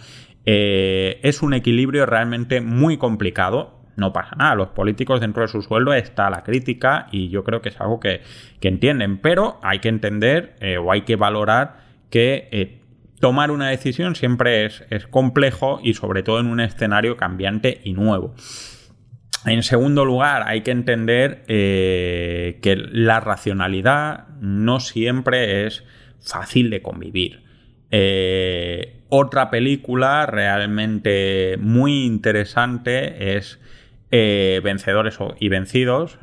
Eh, 0.46 1.22
es 1.24 1.42
un 1.42 1.54
equilibrio 1.54 2.06
realmente 2.06 2.60
muy 2.60 2.98
complicado. 2.98 3.80
No 3.96 4.12
pasa 4.12 4.36
nada, 4.36 4.56
los 4.56 4.70
políticos 4.70 5.22
dentro 5.22 5.44
de 5.44 5.48
su 5.48 5.62
sueldo 5.62 5.94
está 5.94 6.30
la 6.30 6.44
crítica 6.44 7.08
y 7.10 7.30
yo 7.30 7.46
creo 7.46 7.62
que 7.62 7.70
es 7.70 7.80
algo 7.80 8.02
que, 8.02 8.20
entienden, 8.60 9.18
pero 9.18 9.60
hay 9.64 9.80
que 9.80 9.88
entender 9.88 10.58
eh, 10.60 10.78
o 10.78 10.92
hay 10.92 11.04
que 11.04 11.16
valorar 11.16 11.88
que 12.10 12.79
tomar 13.20 13.52
una 13.52 13.70
decisión 13.70 14.16
siempre 14.16 14.66
es, 14.66 15.08
complejo 15.10 15.80
y 15.84 15.94
sobre 15.94 16.24
todo 16.24 16.40
en 16.40 16.48
un 16.48 16.60
escenario 16.60 17.18
cambiante 17.18 17.82
y 17.84 17.94
nuevo. 17.94 18.34
En 19.46 19.64
segundo 19.64 20.04
lugar, 20.04 20.44
hay 20.46 20.62
que 20.62 20.72
entender 20.72 21.44
eh, 21.48 22.60
que 22.62 22.76
la 22.76 23.20
racionalidad 23.20 24.28
no 24.42 24.80
siempre 24.80 25.66
es 25.66 25.86
fácil 26.20 26.70
de 26.70 26.82
convivir. 26.82 27.44
Eh, 27.92 29.02
otra 29.08 29.50
película 29.50 30.26
realmente 30.26 31.58
muy 31.60 32.06
interesante 32.06 33.38
es 33.38 33.60
eh, 34.12 34.60
Vencedores 34.64 35.18
y 35.40 35.50
Vencidos, 35.50 36.20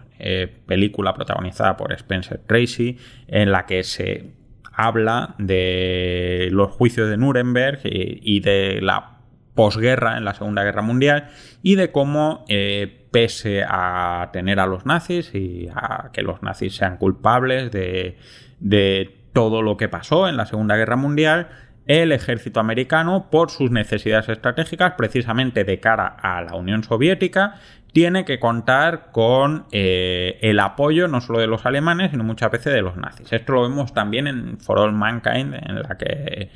película 0.67 1.15
protagonizada 1.15 1.77
por 1.77 1.93
Spencer 1.93 2.41
Tracy, 2.47 2.99
en 3.29 3.53
la 3.53 3.67
que 3.67 3.83
se 3.83 4.36
habla 4.77 5.35
de 5.39 6.51
los 6.53 6.71
juicios 6.71 7.09
de 7.09 7.17
Nuremberg 7.17 7.81
y, 7.83 8.41
de 8.41 8.81
la 8.83 9.17
posguerra 9.55 10.19
en 10.19 10.25
la 10.25 10.35
Segunda 10.35 10.63
Guerra 10.63 10.83
Mundial 10.83 11.31
y 11.63 11.77
de 11.77 11.91
cómo, 11.91 12.45
eh, 12.49 13.07
pese 13.11 13.65
a 13.67 14.29
tener 14.35 14.61
a 14.61 14.67
los 14.67 14.85
nazis 14.85 15.35
y 15.35 15.69
a 15.75 16.11
que 16.13 16.21
los 16.21 16.43
nazis 16.43 16.77
sean 16.77 16.99
culpables 16.99 17.73
de, 17.73 18.19
de 18.61 19.17
todo 19.33 19.63
lo 19.63 19.79
que 19.79 19.89
pasó 19.89 20.29
en 20.29 20.37
la 20.37 20.45
Segunda 20.45 20.77
Guerra 20.77 20.97
Mundial, 20.97 21.49
el 21.87 22.13
ejército 22.13 22.61
americano, 22.61 23.29
por 23.31 23.51
sus 23.51 23.71
necesidades 23.71 24.29
estratégicas, 24.29 24.95
precisamente 24.99 25.65
de 25.65 25.81
cara 25.81 26.07
a 26.07 26.43
la 26.43 26.55
Unión 26.55 26.83
Soviética, 26.83 27.55
tiene 27.97 28.27
que 28.27 28.39
contar 28.39 29.11
con 29.11 29.65
eh, 29.73 30.39
el 30.43 30.61
apoyo 30.61 31.09
no 31.09 31.23
solo 31.23 31.39
de 31.39 31.47
los 31.47 31.65
alemanes, 31.65 32.11
sino 32.11 32.25
muchas 32.25 32.51
veces 32.51 32.75
de 32.75 32.83
los 32.83 32.99
nazis. 32.99 33.33
Esto 33.33 33.55
lo 33.55 33.63
vemos 33.63 33.95
también 33.95 34.27
en 34.27 34.59
For 34.59 34.79
All 34.79 34.93
Mankind, 34.93 35.55
en 35.55 35.83
la 35.83 35.97
que 35.97 36.51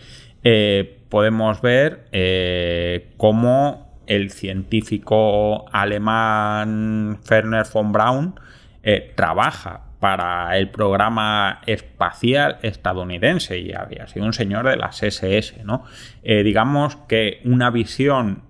eh, 0.44 0.98
podemos 1.08 1.62
ver 1.62 2.08
eh, 2.12 3.14
cómo 3.16 4.02
el 4.06 4.30
científico 4.32 5.64
alemán 5.72 7.20
Werner 7.30 7.64
von 7.72 7.90
Braun 7.90 8.34
trabaja 9.14 9.84
para 9.98 10.58
el 10.58 10.68
programa 10.68 11.62
espacial 11.64 12.58
estadounidense 12.60 13.58
y 13.58 13.72
había 13.72 14.06
sido 14.08 14.26
un 14.26 14.34
señor 14.34 14.68
de 14.68 14.76
las 14.76 15.02
SS, 15.02 15.64
¿no? 15.64 15.84
digamos 16.22 16.96
que 17.08 17.40
una 17.44 17.70
visión 17.70 18.49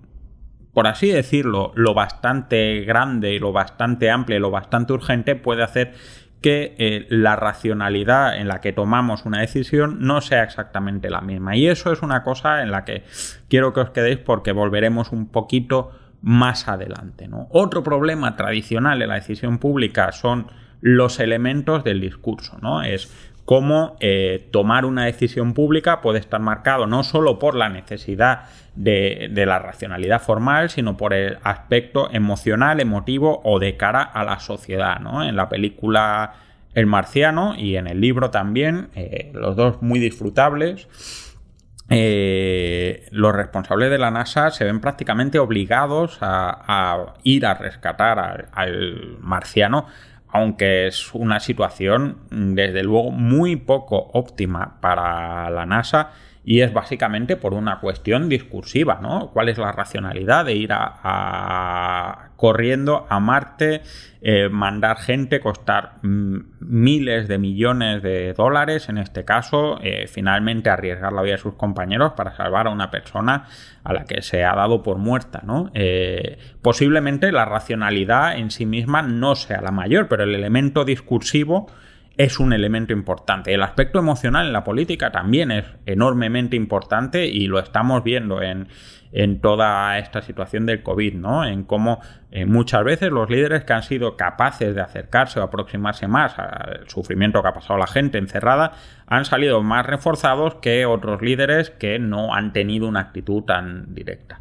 por 0.72 0.86
así 0.86 1.08
decirlo, 1.08 1.72
lo 1.74 1.94
bastante 1.94 2.80
grande 2.82 3.32
y 3.32 3.38
lo 3.38 3.52
bastante 3.52 4.10
amplio 4.10 4.38
y 4.38 4.40
lo 4.40 4.50
bastante 4.50 4.92
urgente 4.92 5.34
puede 5.36 5.62
hacer 5.62 5.94
que 6.40 6.74
eh, 6.78 7.06
la 7.10 7.36
racionalidad 7.36 8.38
en 8.38 8.48
la 8.48 8.60
que 8.60 8.72
tomamos 8.72 9.26
una 9.26 9.40
decisión 9.40 9.98
no 10.00 10.20
sea 10.20 10.42
exactamente 10.42 11.10
la 11.10 11.20
misma. 11.20 11.56
Y 11.56 11.66
eso 11.68 11.92
es 11.92 12.02
una 12.02 12.22
cosa 12.22 12.62
en 12.62 12.70
la 12.70 12.84
que 12.84 13.04
quiero 13.48 13.72
que 13.72 13.80
os 13.80 13.90
quedéis 13.90 14.18
porque 14.18 14.52
volveremos 14.52 15.12
un 15.12 15.26
poquito 15.26 15.90
más 16.22 16.68
adelante. 16.68 17.28
Otro 17.50 17.82
problema 17.82 18.36
tradicional 18.36 19.02
en 19.02 19.08
la 19.08 19.14
decisión 19.16 19.58
pública 19.58 20.12
son 20.12 20.46
los 20.80 21.20
elementos 21.20 21.84
del 21.84 22.00
discurso. 22.00 22.58
¿no? 22.62 22.82
Es 22.82 23.12
cómo 23.44 23.96
eh, 24.00 24.48
tomar 24.50 24.84
una 24.84 25.04
decisión 25.06 25.54
pública 25.54 26.00
puede 26.00 26.20
estar 26.20 26.40
marcado 26.40 26.86
no 26.86 27.02
solo 27.02 27.38
por 27.38 27.54
la 27.54 27.68
necesidad 27.68 28.44
de, 28.74 29.30
la 29.46 29.58
racionalidad 29.58 30.20
formal, 30.22 30.70
sino 30.70 30.96
por 30.96 31.12
el 31.12 31.38
aspecto 31.42 32.10
emocional, 32.12 32.80
emotivo 32.80 33.40
o 33.44 33.58
de 33.58 33.76
cara 33.76 34.02
a 34.02 34.24
la 34.24 34.40
sociedad. 34.40 35.00
¿no? 35.00 35.24
En 35.24 35.36
la 35.36 35.48
película 35.48 36.34
El 36.74 36.86
Marciano 36.86 37.54
y 37.56 37.76
en 37.76 37.86
el 37.86 38.00
libro 38.00 38.30
también, 38.30 38.88
eh, 38.94 39.30
los 39.34 39.56
dos 39.56 39.82
muy 39.82 39.98
disfrutables. 39.98 40.88
Eh, 41.92 43.08
los 43.10 43.34
responsables 43.34 43.90
de 43.90 43.98
la 43.98 44.12
NASA 44.12 44.52
se 44.52 44.64
ven 44.64 44.80
prácticamente 44.80 45.40
obligados 45.40 46.18
a, 46.20 47.14
ir 47.24 47.44
a 47.44 47.54
rescatar 47.54 48.48
al 48.52 49.16
marciano 49.20 49.86
aunque 50.32 50.86
es 50.86 51.12
una 51.14 51.40
situación 51.40 52.18
desde 52.30 52.82
luego 52.82 53.10
muy 53.10 53.56
poco 53.56 54.10
óptima 54.12 54.78
para 54.80 55.50
la 55.50 55.66
NASA 55.66 56.10
y 56.44 56.62
es 56.62 56.72
básicamente 56.72 57.36
por 57.36 57.52
una 57.52 57.80
cuestión 57.80 58.28
discursiva, 58.28 58.98
¿no? 59.02 59.30
¿Cuál 59.32 59.50
es 59.50 59.58
la 59.58 59.72
racionalidad 59.72 60.46
de 60.46 60.54
ir 60.54 60.70
a, 60.72 62.30
corriendo 62.36 63.06
a 63.10 63.20
Marte, 63.20 63.82
eh, 64.22 64.48
mandar 64.48 64.96
gente, 64.96 65.40
costar 65.40 65.96
mm, 66.02 66.38
miles 66.60 67.28
de 67.28 67.36
millones 67.36 68.02
de 68.02 68.32
dólares, 68.32 68.88
en 68.88 68.96
este 68.96 69.26
caso, 69.26 69.78
eh, 69.82 70.06
finalmente 70.08 70.70
arriesgar 70.70 71.12
la 71.12 71.20
vida 71.20 71.34
de 71.34 71.42
sus 71.42 71.54
compañeros 71.54 72.12
para 72.16 72.34
salvar 72.34 72.66
a 72.66 72.70
una 72.70 72.90
persona 72.90 73.44
a 73.84 73.92
la 73.92 74.04
que 74.04 74.22
se 74.22 74.42
ha 74.42 74.54
dado 74.54 74.82
por 74.82 74.96
muerta, 74.96 75.42
¿no? 75.44 75.70
Eh, 75.74 76.38
posiblemente 76.62 77.32
la 77.32 77.44
racionalidad 77.44 78.38
en 78.38 78.50
sí 78.50 78.64
misma 78.64 79.02
no 79.02 79.34
sea 79.34 79.60
la 79.60 79.70
mayor, 79.70 80.08
pero 80.08 80.24
el 80.24 80.34
elemento 80.34 80.86
discursivo 80.86 81.66
es 82.16 82.38
un 82.38 82.52
elemento 82.52 82.92
importante. 82.92 83.54
El 83.54 83.62
aspecto 83.62 83.98
emocional 83.98 84.46
en 84.46 84.52
la 84.52 84.64
política 84.64 85.10
también 85.10 85.50
es 85.50 85.64
enormemente 85.86 86.56
importante 86.56 87.26
y 87.26 87.46
lo 87.46 87.58
estamos 87.58 88.04
viendo 88.04 88.42
en, 88.42 88.68
toda 89.40 89.98
esta 89.98 90.22
situación 90.22 90.66
del 90.66 90.82
COVID, 90.82 91.14
¿no? 91.14 91.44
En 91.44 91.64
cómo 91.64 92.00
eh, 92.30 92.44
muchas 92.44 92.84
veces 92.84 93.10
los 93.10 93.28
líderes 93.28 93.64
que 93.64 93.72
han 93.72 93.82
sido 93.82 94.16
capaces 94.16 94.72
de 94.74 94.80
acercarse 94.80 95.40
o 95.40 95.42
aproximarse 95.42 96.06
más 96.06 96.38
al 96.38 96.88
sufrimiento 96.88 97.42
que 97.42 97.48
ha 97.48 97.52
pasado 97.52 97.78
la 97.78 97.88
gente 97.88 98.18
encerrada 98.18 98.72
han 99.06 99.24
salido 99.24 99.62
más 99.62 99.84
reforzados 99.84 100.56
que 100.56 100.86
otros 100.86 101.22
líderes 101.22 101.70
que 101.70 101.98
no 101.98 102.34
han 102.34 102.52
tenido 102.52 102.86
una 102.86 103.00
actitud 103.00 103.42
tan 103.42 103.94
directa. 103.94 104.40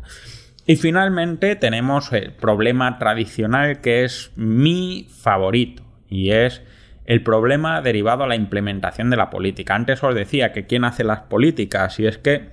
Y 0.67 0.75
finalmente 0.75 1.55
tenemos 1.55 2.13
el 2.13 2.32
problema 2.34 2.99
tradicional 2.99 3.82
que 3.82 4.03
es 4.03 4.32
mi 4.36 5.08
favorito 5.10 5.82
y 6.08 6.29
es 6.29 6.62
el 7.09 7.23
problema 7.23 7.81
derivado 7.81 8.23
a 8.23 8.27
la 8.27 8.35
implementación 8.35 9.09
de 9.09 9.17
la 9.17 9.31
política. 9.31 9.73
Antes 9.73 10.03
os 10.03 10.13
decía 10.13 10.53
que 10.53 10.67
quién 10.67 10.85
hace 10.85 11.03
las 11.03 11.21
políticas 11.21 11.99
y 11.99 12.05
es 12.05 12.19
que 12.19 12.49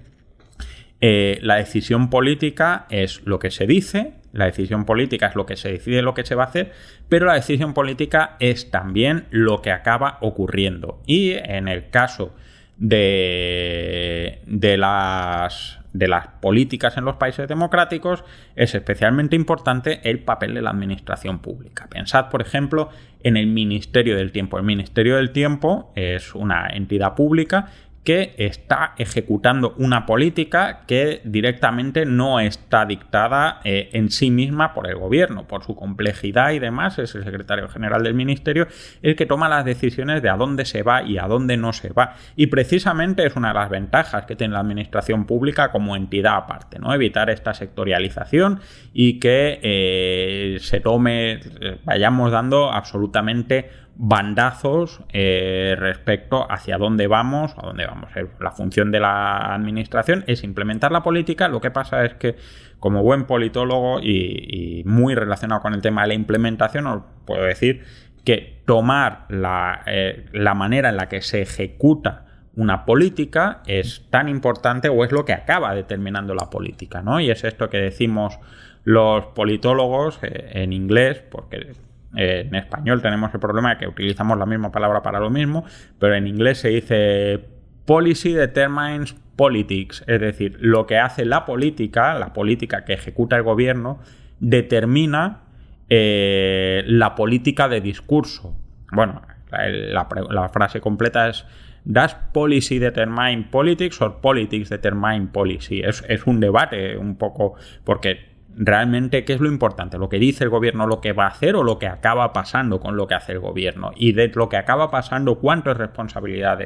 eh, 1.02 1.38
la 1.42 1.56
decisión 1.56 2.08
política 2.08 2.86
es 2.88 3.20
lo 3.26 3.38
que 3.38 3.50
se 3.50 3.66
dice, 3.66 4.14
la 4.32 4.46
decisión 4.46 4.86
política 4.86 5.26
es 5.26 5.34
lo 5.34 5.44
que 5.44 5.56
se 5.56 5.72
decide, 5.72 6.00
lo 6.00 6.14
que 6.14 6.24
se 6.24 6.34
va 6.34 6.44
a 6.44 6.46
hacer, 6.46 6.72
pero 7.10 7.26
la 7.26 7.34
decisión 7.34 7.74
política 7.74 8.36
es 8.40 8.70
también 8.70 9.26
lo 9.28 9.60
que 9.60 9.72
acaba 9.72 10.16
ocurriendo. 10.22 11.02
Y 11.04 11.32
en 11.32 11.68
el 11.68 11.90
caso 11.90 12.34
de, 12.78 14.40
de 14.46 14.78
las 14.78 15.80
de 15.98 16.08
las 16.08 16.28
políticas 16.40 16.96
en 16.96 17.04
los 17.04 17.16
países 17.16 17.48
democráticos 17.48 18.24
es 18.54 18.74
especialmente 18.74 19.36
importante 19.36 20.00
el 20.08 20.20
papel 20.20 20.54
de 20.54 20.62
la 20.62 20.70
administración 20.70 21.38
pública. 21.38 21.88
Pensad, 21.88 22.28
por 22.28 22.42
ejemplo, 22.42 22.90
en 23.22 23.36
el 23.36 23.46
Ministerio 23.46 24.16
del 24.16 24.32
Tiempo. 24.32 24.58
El 24.58 24.64
Ministerio 24.64 25.16
del 25.16 25.30
Tiempo 25.30 25.92
es 25.96 26.34
una 26.34 26.68
entidad 26.68 27.14
pública 27.14 27.68
que 28.06 28.36
está 28.38 28.94
ejecutando 28.98 29.74
una 29.78 30.06
política 30.06 30.84
que 30.86 31.20
directamente 31.24 32.06
no 32.06 32.38
está 32.38 32.86
dictada 32.86 33.60
eh, 33.64 33.90
en 33.94 34.10
sí 34.10 34.30
misma 34.30 34.74
por 34.74 34.88
el 34.88 34.94
gobierno, 34.94 35.48
por 35.48 35.64
su 35.64 35.74
complejidad 35.74 36.52
y 36.52 36.60
demás. 36.60 37.00
Es 37.00 37.16
el 37.16 37.24
secretario 37.24 37.68
general 37.68 38.04
del 38.04 38.14
ministerio 38.14 38.68
el 39.02 39.16
que 39.16 39.26
toma 39.26 39.48
las 39.48 39.64
decisiones 39.64 40.22
de 40.22 40.28
a 40.28 40.36
dónde 40.36 40.64
se 40.66 40.84
va 40.84 41.02
y 41.02 41.18
a 41.18 41.26
dónde 41.26 41.56
no 41.56 41.72
se 41.72 41.92
va. 41.92 42.14
Y 42.36 42.46
precisamente 42.46 43.26
es 43.26 43.34
una 43.34 43.48
de 43.48 43.54
las 43.54 43.70
ventajas 43.70 44.24
que 44.24 44.36
tiene 44.36 44.54
la 44.54 44.60
administración 44.60 45.26
pública 45.26 45.72
como 45.72 45.96
entidad 45.96 46.36
aparte, 46.36 46.78
¿no? 46.78 46.94
Evitar 46.94 47.28
esta 47.28 47.54
sectorialización 47.54 48.60
y 48.94 49.18
que 49.18 49.58
eh, 49.60 50.58
se 50.60 50.78
tome, 50.78 51.40
eh, 51.60 51.78
vayamos 51.84 52.30
dando 52.30 52.70
absolutamente 52.70 53.68
bandazos 53.98 55.00
eh, 55.12 55.74
respecto 55.78 56.50
hacia 56.50 56.76
dónde 56.76 57.06
vamos, 57.06 57.54
a 57.56 57.66
dónde 57.66 57.86
vamos. 57.86 58.10
Eh, 58.14 58.26
la 58.40 58.50
función 58.50 58.90
de 58.90 59.00
la 59.00 59.54
administración 59.54 60.24
es 60.26 60.44
implementar 60.44 60.92
la 60.92 61.02
política. 61.02 61.48
Lo 61.48 61.60
que 61.60 61.70
pasa 61.70 62.04
es 62.04 62.14
que, 62.14 62.36
como 62.78 63.02
buen 63.02 63.24
politólogo 63.24 64.00
y, 64.00 64.82
muy 64.84 65.14
relacionado 65.14 65.62
con 65.62 65.74
el 65.74 65.80
tema 65.80 66.02
de 66.02 66.08
la 66.08 66.14
implementación, 66.14 66.86
os 66.86 67.02
puedo 67.24 67.44
decir 67.44 67.84
que 68.24 68.62
tomar 68.66 69.24
la, 69.28 69.82
eh, 69.86 70.26
la 70.32 70.54
manera 70.54 70.90
en 70.90 70.96
la 70.96 71.08
que 71.08 71.22
se 71.22 71.42
ejecuta 71.42 72.24
una 72.54 72.84
política 72.84 73.62
es 73.66 74.06
tan 74.10 74.28
importante 74.28 74.88
o 74.88 75.04
es 75.04 75.12
lo 75.12 75.24
que 75.24 75.32
acaba 75.32 75.74
determinando 75.74 76.34
la 76.34 76.50
política, 76.50 77.02
¿no? 77.02 77.20
Y 77.20 77.30
es 77.30 77.44
esto 77.44 77.70
que 77.70 77.78
decimos 77.78 78.38
los 78.84 79.26
politólogos 79.26 80.18
en 80.22 80.72
inglés, 80.72 81.22
porque 81.30 81.72
en 82.14 82.54
español 82.54 83.02
tenemos 83.02 83.32
el 83.34 83.40
problema 83.40 83.70
de 83.70 83.78
que 83.78 83.88
utilizamos 83.88 84.38
la 84.38 84.46
misma 84.46 84.72
palabra 84.72 85.02
para 85.02 85.20
lo 85.20 85.30
mismo, 85.30 85.64
pero 85.98 86.14
en 86.14 86.26
inglés 86.26 86.58
se 86.58 86.68
dice 86.68 87.40
policy 87.84 88.32
determines 88.32 89.14
politics, 89.36 90.02
es 90.06 90.20
decir, 90.20 90.56
lo 90.60 90.86
que 90.86 90.98
hace 90.98 91.24
la 91.24 91.44
política, 91.44 92.18
la 92.18 92.32
política 92.32 92.84
que 92.84 92.94
ejecuta 92.94 93.36
el 93.36 93.42
gobierno, 93.42 94.00
determina 94.40 95.42
eh, 95.88 96.82
la 96.86 97.14
política 97.14 97.68
de 97.68 97.80
discurso. 97.80 98.56
Bueno, 98.92 99.22
la, 99.50 100.48
frase 100.48 100.80
completa 100.80 101.28
es 101.28 101.46
¿Does 101.84 102.16
policy 102.32 102.80
determine 102.80 103.44
politics 103.44 104.00
or 104.02 104.20
politics 104.20 104.68
determine 104.68 105.28
policy? 105.28 105.82
Es, 105.82 106.04
es, 106.08 106.26
un 106.26 106.40
debate 106.40 106.96
un 106.96 107.16
poco 107.16 107.54
porque 107.84 108.35
realmente 108.56 109.24
qué 109.24 109.34
es 109.34 109.40
lo 109.40 109.48
importante, 109.48 109.98
lo 109.98 110.08
que 110.08 110.18
dice 110.18 110.44
el 110.44 110.50
gobierno, 110.50 110.86
lo 110.86 111.00
que 111.00 111.12
va 111.12 111.24
a 111.24 111.28
hacer 111.28 111.56
o 111.56 111.62
lo 111.62 111.78
que 111.78 111.86
acaba 111.86 112.32
pasando 112.32 112.80
con 112.80 112.96
lo 112.96 113.06
que 113.06 113.14
hace 113.14 113.32
el 113.32 113.40
gobierno. 113.40 113.92
Y 113.94 114.12
de 114.12 114.28
lo 114.34 114.48
que 114.48 114.56
acaba 114.56 114.90
pasando, 114.90 115.38
cuánto 115.38 115.70
es 115.70 115.76
responsabilidad 115.76 116.58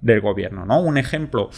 del 0.00 0.20
gobierno, 0.20 0.66
¿no? 0.66 0.80
Un 0.80 0.98
ejemplo 0.98 1.50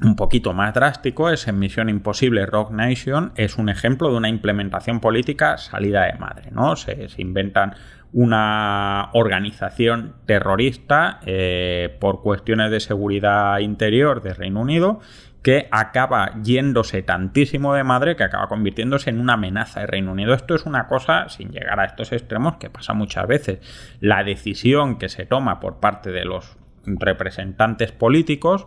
un 0.00 0.16
poquito 0.16 0.54
más 0.54 0.74
drástico 0.74 1.28
es 1.30 1.48
en 1.48 1.58
Misión 1.58 1.88
Imposible 1.88 2.46
Rock 2.46 2.70
Nation, 2.70 3.32
es 3.34 3.58
un 3.58 3.68
ejemplo 3.68 4.10
de 4.10 4.16
una 4.16 4.28
implementación 4.28 5.00
política 5.00 5.58
salida 5.58 6.04
de 6.06 6.18
madre, 6.18 6.50
¿no? 6.52 6.76
Se, 6.76 7.08
inventan 7.18 7.74
una 8.12 9.10
organización 9.12 10.14
terrorista 10.24 11.20
eh, 11.26 11.96
por 12.00 12.22
cuestiones 12.22 12.70
de 12.70 12.80
seguridad 12.80 13.58
interior 13.58 14.22
de 14.22 14.34
Reino 14.34 14.60
Unido 14.60 15.00
que 15.42 15.68
acaba 15.70 16.32
yéndose 16.42 17.02
tantísimo 17.02 17.74
de 17.74 17.84
madre 17.84 18.16
que 18.16 18.24
acaba 18.24 18.48
convirtiéndose 18.48 19.10
en 19.10 19.20
una 19.20 19.34
amenaza 19.34 19.80
de 19.80 19.86
Reino 19.86 20.12
Unido. 20.12 20.34
Esto 20.34 20.54
es 20.54 20.66
una 20.66 20.88
cosa, 20.88 21.28
sin 21.28 21.50
llegar 21.50 21.78
a 21.80 21.84
estos 21.84 22.12
extremos, 22.12 22.56
que 22.56 22.70
pasa 22.70 22.92
muchas 22.92 23.26
veces. 23.26 23.60
La 24.00 24.24
decisión 24.24 24.98
que 24.98 25.08
se 25.08 25.26
toma 25.26 25.60
por 25.60 25.80
parte 25.80 26.10
de 26.10 26.24
los 26.24 26.56
representantes 26.84 27.92
políticos 27.92 28.66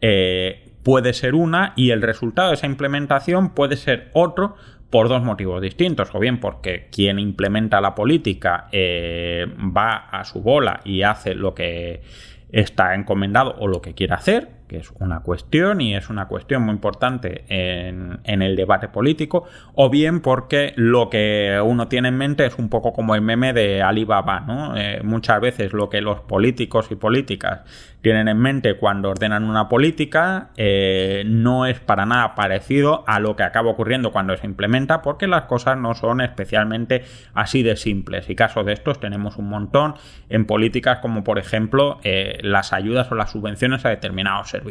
eh, 0.00 0.72
puede 0.82 1.12
ser 1.12 1.34
una 1.34 1.72
y 1.76 1.90
el 1.90 2.02
resultado 2.02 2.48
de 2.48 2.54
esa 2.54 2.66
implementación 2.66 3.50
puede 3.54 3.76
ser 3.76 4.10
otro 4.12 4.56
por 4.90 5.08
dos 5.08 5.22
motivos 5.22 5.62
distintos, 5.62 6.14
o 6.14 6.18
bien 6.18 6.38
porque 6.38 6.88
quien 6.92 7.18
implementa 7.18 7.80
la 7.80 7.94
política 7.94 8.68
eh, 8.72 9.46
va 9.58 9.96
a 9.96 10.24
su 10.24 10.42
bola 10.42 10.80
y 10.84 11.02
hace 11.02 11.34
lo 11.34 11.54
que 11.54 12.02
está 12.50 12.94
encomendado 12.94 13.56
o 13.58 13.68
lo 13.68 13.80
que 13.80 13.94
quiere 13.94 14.12
hacer, 14.12 14.48
que 14.72 14.78
es 14.78 14.90
una 15.00 15.20
cuestión 15.20 15.82
y 15.82 15.94
es 15.94 16.08
una 16.08 16.28
cuestión 16.28 16.62
muy 16.62 16.72
importante 16.72 17.44
en, 17.48 18.20
el 18.24 18.56
debate 18.56 18.88
político, 18.88 19.44
o 19.74 19.90
bien 19.90 20.20
porque 20.20 20.72
lo 20.76 21.10
que 21.10 21.60
uno 21.62 21.88
tiene 21.88 22.08
en 22.08 22.16
mente 22.16 22.46
es 22.46 22.56
un 22.56 22.70
poco 22.70 22.94
como 22.94 23.14
el 23.14 23.20
meme 23.20 23.52
de 23.52 23.82
Alibaba, 23.82 24.40
¿no? 24.40 24.74
Eh, 24.74 25.00
muchas 25.04 25.42
veces 25.42 25.74
lo 25.74 25.90
que 25.90 26.00
los 26.00 26.20
políticos 26.20 26.88
y 26.90 26.94
políticas 26.94 27.60
tienen 28.00 28.28
en 28.28 28.38
mente 28.38 28.74
cuando 28.74 29.10
ordenan 29.10 29.44
una 29.44 29.68
política 29.68 30.50
eh, 30.56 31.22
no 31.26 31.66
es 31.66 31.78
para 31.78 32.04
nada 32.04 32.34
parecido 32.34 33.04
a 33.06 33.20
lo 33.20 33.36
que 33.36 33.44
acaba 33.44 33.70
ocurriendo 33.70 34.10
cuando 34.10 34.36
se 34.36 34.46
implementa 34.46 35.02
porque 35.02 35.28
las 35.28 35.42
cosas 35.44 35.78
no 35.78 35.94
son 35.94 36.20
especialmente 36.20 37.04
así 37.32 37.62
de 37.62 37.76
simples 37.76 38.28
y 38.28 38.34
casos 38.34 38.66
de 38.66 38.72
estos 38.72 38.98
tenemos 38.98 39.36
un 39.36 39.48
montón 39.48 39.94
en 40.28 40.46
políticas 40.46 40.98
como 40.98 41.22
por 41.22 41.38
ejemplo 41.38 42.00
eh, 42.02 42.38
las 42.42 42.72
ayudas 42.72 43.10
o 43.12 43.14
las 43.14 43.30
subvenciones 43.30 43.84
a 43.84 43.90
determinados 43.90 44.50
servicios 44.50 44.61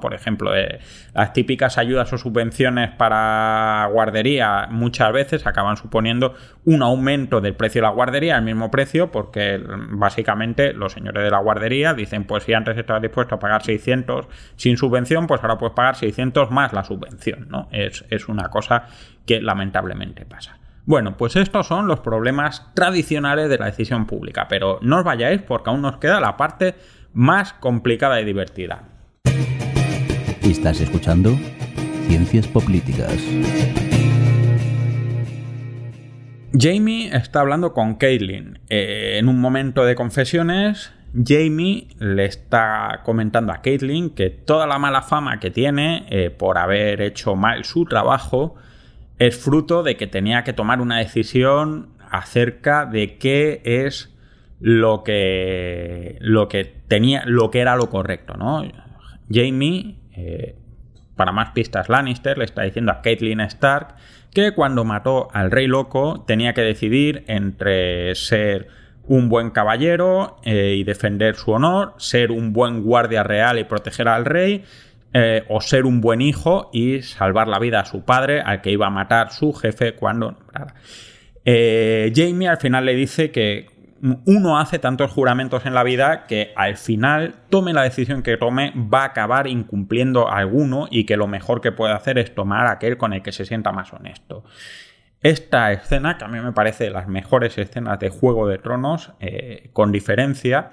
por 0.00 0.14
ejemplo 0.14 0.56
eh, 0.56 0.80
las 1.14 1.32
típicas 1.32 1.78
ayudas 1.78 2.12
o 2.12 2.18
subvenciones 2.18 2.90
para 2.90 3.88
guardería 3.92 4.68
muchas 4.70 5.12
veces 5.12 5.46
acaban 5.46 5.76
suponiendo 5.76 6.34
un 6.64 6.82
aumento 6.82 7.40
del 7.40 7.54
precio 7.54 7.80
de 7.80 7.88
la 7.88 7.92
guardería 7.92 8.36
al 8.36 8.42
mismo 8.42 8.70
precio 8.70 9.10
porque 9.10 9.60
básicamente 9.90 10.72
los 10.72 10.92
señores 10.92 11.22
de 11.22 11.30
la 11.30 11.38
guardería 11.38 11.94
dicen 11.94 12.24
pues 12.24 12.44
si 12.44 12.52
antes 12.52 12.76
estabas 12.76 13.02
dispuesto 13.02 13.34
a 13.34 13.38
pagar 13.38 13.62
600 13.62 14.26
sin 14.56 14.76
subvención, 14.76 15.26
pues 15.26 15.42
ahora 15.42 15.58
puedes 15.58 15.74
pagar 15.74 15.96
600 15.96 16.50
más 16.50 16.72
la 16.72 16.84
subvención. 16.84 17.48
Es, 17.70 18.04
es 18.10 18.28
una 18.28 18.48
cosa 18.48 18.86
que 19.24 19.40
lamentablemente 19.40 20.24
pasa. 20.24 20.58
Bueno, 20.84 21.16
pues 21.16 21.34
estos 21.34 21.66
son 21.66 21.88
los 21.88 22.00
problemas 22.00 22.72
tradicionales 22.74 23.48
de 23.48 23.58
la 23.58 23.66
decisión 23.66 24.06
pública, 24.06 24.46
pero 24.48 24.78
no 24.82 24.98
os 24.98 25.04
vayáis 25.04 25.42
porque 25.42 25.70
aún 25.70 25.82
nos 25.82 25.96
queda 25.96 26.20
la 26.20 26.36
parte 26.36 26.76
más 27.12 27.52
complicada 27.54 28.20
y 28.20 28.24
divertida. 28.24 28.84
Estás 30.42 30.80
escuchando 30.80 31.36
Ciencias 32.06 32.46
Políticas. 32.46 33.16
Jamie 36.52 37.14
está 37.14 37.40
hablando 37.40 37.72
con 37.72 37.96
Caitlin. 37.96 38.58
Eh, 38.68 39.16
en 39.18 39.28
un 39.28 39.40
momento 39.40 39.84
de 39.84 39.94
confesiones, 39.94 40.92
Jamie 41.12 41.88
le 41.98 42.24
está 42.24 43.00
comentando 43.04 43.52
a 43.52 43.62
Caitlin 43.62 44.10
que 44.10 44.30
toda 44.30 44.66
la 44.66 44.78
mala 44.78 45.02
fama 45.02 45.40
que 45.40 45.50
tiene 45.50 46.06
eh, 46.10 46.30
por 46.30 46.58
haber 46.58 47.00
hecho 47.00 47.36
mal 47.36 47.64
su 47.64 47.84
trabajo 47.84 48.54
es 49.18 49.36
fruto 49.36 49.82
de 49.82 49.96
que 49.96 50.06
tenía 50.06 50.44
que 50.44 50.52
tomar 50.52 50.80
una 50.80 50.98
decisión 50.98 51.88
acerca 52.10 52.84
de 52.86 53.16
qué 53.16 53.62
es 53.64 54.14
lo 54.60 55.02
que 55.04 56.16
lo 56.20 56.48
que 56.48 56.64
tenía 56.64 57.22
lo 57.26 57.50
que 57.50 57.60
era 57.60 57.76
lo 57.76 57.90
correcto 57.90 58.34
no 58.34 58.64
Jamie 59.30 59.96
eh, 60.12 60.56
para 61.16 61.32
más 61.32 61.50
pistas 61.50 61.88
Lannister 61.88 62.38
le 62.38 62.44
está 62.44 62.62
diciendo 62.62 62.92
a 62.92 63.02
Caitlyn 63.02 63.40
Stark 63.40 63.96
que 64.32 64.52
cuando 64.52 64.84
mató 64.84 65.28
al 65.32 65.50
rey 65.50 65.66
loco 65.66 66.24
tenía 66.26 66.52
que 66.52 66.60
decidir 66.60 67.24
entre 67.26 68.14
ser 68.14 68.68
un 69.04 69.28
buen 69.28 69.50
caballero 69.50 70.38
eh, 70.44 70.74
y 70.76 70.84
defender 70.84 71.36
su 71.36 71.52
honor, 71.52 71.94
ser 71.96 72.32
un 72.32 72.52
buen 72.52 72.82
guardia 72.82 73.22
real 73.22 73.58
y 73.58 73.64
proteger 73.64 74.08
al 74.08 74.24
rey, 74.24 74.64
eh, 75.14 75.44
o 75.48 75.60
ser 75.60 75.86
un 75.86 76.00
buen 76.00 76.20
hijo 76.20 76.68
y 76.72 77.02
salvar 77.02 77.48
la 77.48 77.58
vida 77.58 77.80
a 77.80 77.84
su 77.86 78.04
padre, 78.04 78.40
al 78.40 78.60
que 78.60 78.72
iba 78.72 78.88
a 78.88 78.90
matar 78.90 79.32
su 79.32 79.52
jefe 79.52 79.94
cuando... 79.94 80.36
Jamie 81.48 82.48
al 82.48 82.56
final 82.56 82.84
le 82.86 82.96
dice 82.96 83.30
que 83.30 83.66
uno 84.24 84.58
hace 84.58 84.78
tantos 84.78 85.10
juramentos 85.10 85.66
en 85.66 85.74
la 85.74 85.82
vida 85.82 86.26
que 86.26 86.52
al 86.56 86.76
final 86.76 87.34
tome 87.50 87.72
la 87.72 87.82
decisión 87.82 88.22
que 88.22 88.36
tome 88.36 88.72
va 88.76 89.02
a 89.02 89.06
acabar 89.06 89.46
incumpliendo 89.46 90.30
alguno 90.30 90.88
y 90.90 91.04
que 91.04 91.16
lo 91.16 91.26
mejor 91.26 91.60
que 91.60 91.72
puede 91.72 91.94
hacer 91.94 92.18
es 92.18 92.34
tomar 92.34 92.66
aquel 92.66 92.96
con 92.96 93.12
el 93.12 93.22
que 93.22 93.32
se 93.32 93.44
sienta 93.44 93.72
más 93.72 93.92
honesto. 93.92 94.44
Esta 95.22 95.72
escena, 95.72 96.18
que 96.18 96.24
a 96.24 96.28
mí 96.28 96.38
me 96.40 96.52
parece 96.52 96.84
de 96.84 96.90
las 96.90 97.08
mejores 97.08 97.56
escenas 97.58 97.98
de 97.98 98.10
Juego 98.10 98.46
de 98.48 98.58
Tronos, 98.58 99.12
eh, 99.20 99.70
con 99.72 99.90
diferencia, 99.90 100.70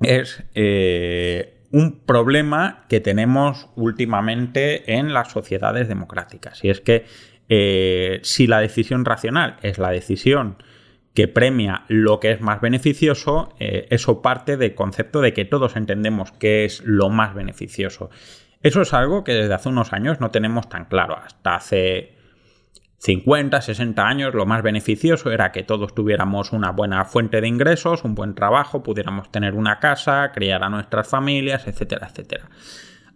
es 0.00 0.42
eh, 0.54 1.62
un 1.70 2.00
problema 2.00 2.84
que 2.88 3.00
tenemos 3.00 3.68
últimamente 3.76 4.94
en 4.94 5.12
las 5.12 5.30
sociedades 5.30 5.88
democráticas. 5.88 6.64
Y 6.64 6.70
es 6.70 6.80
que 6.80 7.04
eh, 7.48 8.20
si 8.22 8.46
la 8.46 8.60
decisión 8.60 9.04
racional 9.04 9.56
es 9.62 9.78
la 9.78 9.90
decisión 9.90 10.56
que 11.14 11.28
premia 11.28 11.84
lo 11.88 12.20
que 12.20 12.30
es 12.30 12.40
más 12.40 12.60
beneficioso, 12.60 13.54
eso 13.58 14.22
parte 14.22 14.56
del 14.56 14.74
concepto 14.74 15.20
de 15.20 15.32
que 15.32 15.44
todos 15.44 15.76
entendemos 15.76 16.32
qué 16.32 16.64
es 16.64 16.82
lo 16.84 17.10
más 17.10 17.34
beneficioso. 17.34 18.10
Eso 18.62 18.80
es 18.82 18.94
algo 18.94 19.24
que 19.24 19.34
desde 19.34 19.52
hace 19.52 19.68
unos 19.68 19.92
años 19.92 20.20
no 20.20 20.30
tenemos 20.30 20.68
tan 20.68 20.84
claro. 20.86 21.16
Hasta 21.16 21.56
hace 21.56 22.14
50, 22.98 23.60
60 23.60 24.06
años, 24.06 24.34
lo 24.34 24.46
más 24.46 24.62
beneficioso 24.62 25.32
era 25.32 25.50
que 25.50 25.64
todos 25.64 25.94
tuviéramos 25.94 26.52
una 26.52 26.70
buena 26.70 27.04
fuente 27.04 27.40
de 27.40 27.48
ingresos, 27.48 28.04
un 28.04 28.14
buen 28.14 28.34
trabajo, 28.36 28.84
pudiéramos 28.84 29.32
tener 29.32 29.54
una 29.54 29.80
casa, 29.80 30.30
criar 30.32 30.62
a 30.62 30.70
nuestras 30.70 31.08
familias, 31.08 31.66
etcétera, 31.66 32.06
etcétera. 32.08 32.48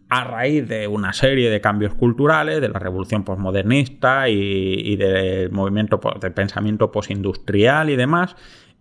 A 0.08 0.22
raíz 0.24 0.68
de 0.68 0.86
una 0.86 1.12
serie 1.12 1.50
de 1.50 1.60
cambios 1.60 1.94
culturales, 1.94 2.60
de 2.60 2.68
la 2.68 2.78
revolución 2.78 3.24
postmodernista 3.24 4.28
y, 4.28 4.94
del 4.96 5.50
movimiento 5.50 6.00
de 6.20 6.30
pensamiento 6.30 6.92
postindustrial 6.92 7.90
y 7.90 7.96
demás, 7.96 8.36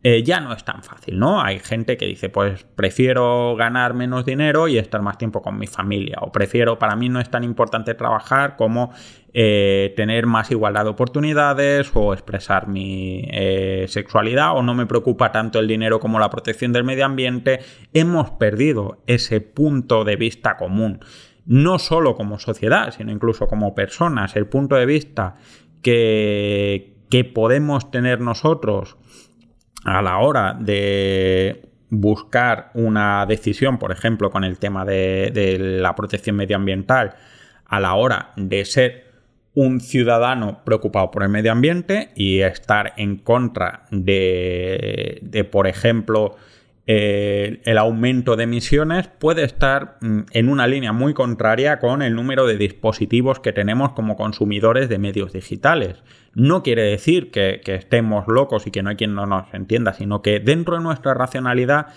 eh, 0.08 0.22
ya 0.22 0.40
no 0.40 0.54
es 0.54 0.64
tan 0.64 0.84
fácil, 0.84 1.18
¿no? 1.18 1.42
Hay 1.42 1.58
gente 1.58 1.98
que 1.98 2.06
dice, 2.06 2.30
pues 2.30 2.64
prefiero 2.76 3.56
ganar 3.56 3.96
menos 3.96 4.24
dinero 4.24 4.68
y 4.68 4.78
estar 4.78 5.02
más 5.02 5.18
tiempo 5.18 5.42
con 5.42 5.58
mi 5.58 5.66
familia, 5.66 6.20
o 6.22 6.32
prefiero, 6.32 6.78
para 6.78 6.96
mí 6.96 7.10
no 7.10 7.20
es 7.20 7.32
tan 7.32 7.44
importante 7.44 7.96
trabajar 7.96 8.56
como 8.56 8.94
eh, 9.34 9.96
tener 9.96 10.28
más 10.28 10.52
igualdad 10.52 10.84
de 10.84 10.92
oportunidades 10.92 11.90
o 11.96 12.14
expresar 12.14 12.68
mi 12.68 13.28
eh, 13.32 13.86
sexualidad, 13.88 14.56
o 14.56 14.62
no 14.62 14.76
me 14.76 14.86
preocupa 14.86 15.32
tanto 15.32 15.58
el 15.58 15.68
dinero 15.68 16.00
como 16.00 16.20
la 16.20 16.30
protección 16.30 16.72
del 16.72 16.84
medio 16.84 17.08
ambiente. 17.08 17.62
Hemos 17.92 18.30
perdido 18.30 19.00
ese 19.08 19.42
punto 19.42 20.04
de 20.04 20.18
vista 20.18 20.56
común, 20.56 21.00
no 21.48 21.80
solo 21.80 22.16
como 22.16 22.38
sociedad, 22.38 22.94
sino 22.96 23.12
incluso 23.12 23.48
como 23.48 23.74
personas, 23.74 24.36
el 24.36 24.46
punto 24.46 24.76
de 24.76 24.86
vista 24.86 25.38
que, 25.82 26.94
que 27.10 27.24
podemos 27.24 27.90
tener 27.90 28.22
nosotros 28.22 28.98
a 29.86 30.02
la 30.02 30.18
hora 30.18 30.58
de 30.60 31.70
buscar 31.90 32.72
una 32.74 33.26
decisión, 33.26 33.78
por 33.78 33.92
ejemplo, 33.92 34.32
con 34.32 34.44
el 34.44 34.58
tema 34.58 34.84
de, 34.84 35.58
la 35.60 35.96
protección 35.96 36.36
medioambiental, 36.36 37.16
a 37.66 37.80
la 37.80 37.94
hora 37.94 38.34
de 38.36 38.66
ser 38.66 39.06
un 39.54 39.80
ciudadano 39.80 40.64
preocupado 40.66 41.12
por 41.12 41.24
el 41.24 41.30
medio 41.30 41.52
ambiente 41.52 42.10
y 42.16 42.42
estar 42.42 42.94
en 42.98 43.18
contra 43.18 43.86
de, 43.92 45.48
por 45.52 45.68
ejemplo, 45.68 46.36
eh, 46.88 47.62
el 47.64 47.78
aumento 47.78 48.36
de 48.36 48.44
emisiones 48.44 49.08
puede 49.08 49.44
estar 49.44 49.98
mm, 50.02 50.20
en 50.32 50.50
una 50.50 50.68
línea 50.68 50.94
muy 50.94 51.14
contraria 51.14 51.80
con 51.80 52.02
el 52.02 52.14
número 52.14 52.46
de 52.46 52.58
dispositivos 52.58 53.40
que 53.40 53.54
tenemos 53.54 53.94
como 53.94 54.16
consumidores 54.18 54.90
de 54.90 55.00
medios 55.00 55.34
digitales. 55.34 56.04
No 56.36 56.64
quiere 56.64 56.84
decir 56.84 57.32
que, 57.32 57.62
estemos 57.66 58.26
locos 58.28 58.68
y 58.68 58.72
que 58.72 58.84
no 58.84 58.90
hay 58.90 58.98
quien 58.98 59.16
no 59.16 59.26
nos 59.26 59.52
entienda, 59.54 59.94
sino 59.94 60.22
que 60.22 60.42
dentro 60.42 60.76
de 60.76 60.84
nuestra 60.84 61.14
racionalidad 61.14 61.88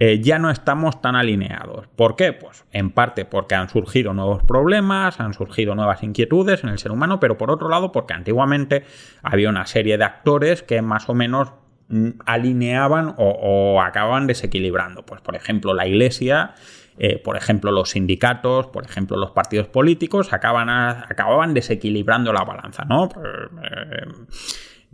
eh, 0.00 0.20
ya 0.20 0.40
no 0.40 0.50
estamos 0.50 1.00
tan 1.00 1.14
alineados. 1.14 1.86
¿Por 1.94 2.16
qué? 2.16 2.32
Pues 2.32 2.64
en 2.72 2.90
parte 2.90 3.24
porque 3.24 3.54
han 3.54 3.68
surgido 3.68 4.12
nuevos 4.12 4.42
problemas, 4.42 5.20
han 5.20 5.32
surgido 5.32 5.76
nuevas 5.76 6.02
inquietudes 6.02 6.64
en 6.64 6.70
el 6.70 6.78
ser 6.78 6.90
humano, 6.90 7.20
pero 7.20 7.38
por 7.38 7.52
otro 7.52 7.68
lado 7.68 7.92
porque 7.92 8.14
antiguamente 8.14 8.82
había 9.22 9.48
una 9.48 9.64
serie 9.66 9.96
de 9.96 10.02
actores 10.02 10.64
que 10.64 10.82
más 10.82 11.08
o 11.08 11.14
menos 11.14 11.52
mm, 11.86 12.08
alineaban 12.26 13.14
o, 13.16 13.80
acababan 13.80 14.26
desequilibrando. 14.26 15.06
Pues 15.06 15.20
por 15.20 15.36
ejemplo 15.36 15.72
la 15.72 15.86
iglesia 15.86 16.54
eh, 16.98 17.18
por 17.18 17.36
ejemplo, 17.36 17.72
los 17.72 17.90
sindicatos, 17.90 18.68
por 18.68 18.84
ejemplo, 18.84 19.16
los 19.16 19.32
partidos 19.32 19.66
políticos 19.68 20.32
acaban 20.32 20.68
acababan 20.68 21.54
desequilibrando 21.54 22.32
la 22.32 22.44
balanza, 22.44 22.84
¿no? 22.84 23.08
Pues, 23.08 23.26
eh, 23.26 24.26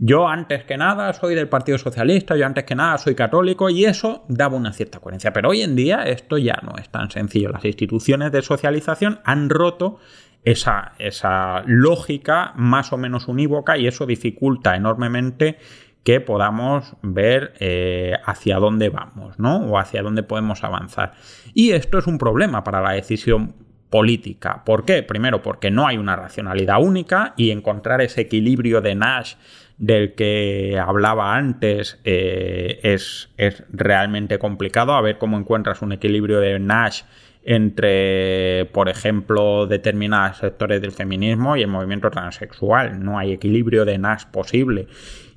yo 0.03 0.27
antes 0.27 0.63
que 0.63 0.77
nada 0.77 1.13
soy 1.13 1.35
del 1.35 1.47
Partido 1.47 1.77
Socialista, 1.77 2.35
yo 2.35 2.47
antes 2.47 2.63
que 2.63 2.73
nada 2.73 2.97
soy 2.97 3.13
católico 3.13 3.69
y 3.69 3.85
eso 3.85 4.25
daba 4.27 4.57
una 4.57 4.73
cierta 4.73 4.99
coherencia. 4.99 5.31
Pero 5.31 5.49
hoy 5.49 5.61
en 5.61 5.75
día 5.75 6.01
esto 6.01 6.39
ya 6.39 6.59
no 6.63 6.73
es 6.79 6.89
tan 6.89 7.11
sencillo. 7.11 7.49
Las 7.49 7.65
instituciones 7.65 8.31
de 8.31 8.41
socialización 8.41 9.19
han 9.25 9.51
roto 9.51 9.99
esa, 10.43 10.93
esa 10.97 11.61
lógica 11.67 12.53
más 12.55 12.91
o 12.93 12.97
menos 12.97 13.27
unívoca 13.27 13.77
y 13.77 13.85
eso 13.85 14.07
dificulta 14.07 14.75
enormemente 14.75 15.59
que 16.03 16.19
podamos 16.19 16.95
ver 17.03 17.53
eh, 17.59 18.13
hacia 18.25 18.57
dónde 18.57 18.89
vamos, 18.89 19.37
¿no? 19.37 19.57
O 19.57 19.77
hacia 19.77 20.01
dónde 20.01 20.23
podemos 20.23 20.63
avanzar. 20.63 21.13
Y 21.53 21.71
esto 21.71 21.97
es 21.97 22.07
un 22.07 22.17
problema 22.17 22.63
para 22.63 22.81
la 22.81 22.91
decisión 22.91 23.53
política. 23.89 24.63
¿Por 24.65 24.85
qué? 24.85 25.03
Primero, 25.03 25.43
porque 25.43 25.69
no 25.69 25.85
hay 25.85 25.97
una 25.97 26.15
racionalidad 26.15 26.81
única 26.81 27.33
y 27.37 27.51
encontrar 27.51 28.01
ese 28.01 28.21
equilibrio 28.21 28.81
de 28.81 28.95
Nash 28.95 29.35
del 29.77 30.13
que 30.13 30.79
hablaba 30.79 31.35
antes 31.35 31.99
eh, 32.05 32.79
es, 32.83 33.29
realmente 33.71 34.39
complicado. 34.39 34.93
A 34.93 35.01
ver 35.01 35.17
cómo 35.17 35.37
encuentras 35.37 35.81
un 35.81 35.91
equilibrio 35.91 36.39
de 36.39 36.57
Nash 36.59 37.01
entre, 37.43 38.69
por 38.73 38.87
ejemplo, 38.87 39.65
determinados 39.65 40.37
sectores 40.37 40.81
del 40.81 40.91
feminismo 40.91 41.57
y 41.57 41.63
el 41.63 41.67
movimiento 41.67 42.11
transexual. 42.11 43.03
No 43.03 43.17
hay 43.17 43.33
equilibrio 43.33 43.83
de 43.83 43.97
Nash 43.97 44.25
posible. 44.25 44.87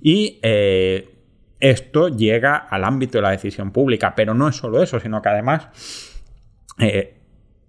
Y 0.03 0.39
eh, 0.43 1.14
esto 1.71 2.09
llega 2.09 2.57
al 2.57 2.85
ámbito 2.85 3.19
de 3.19 3.23
la 3.23 3.31
decisión 3.31 3.71
pública, 3.71 4.15
pero 4.15 4.35
no 4.35 4.49
es 4.49 4.57
solo 4.57 4.83
eso, 4.83 5.01
sino 5.01 5.23
que 5.23 5.29
además 5.31 6.13
eh, 6.79 7.15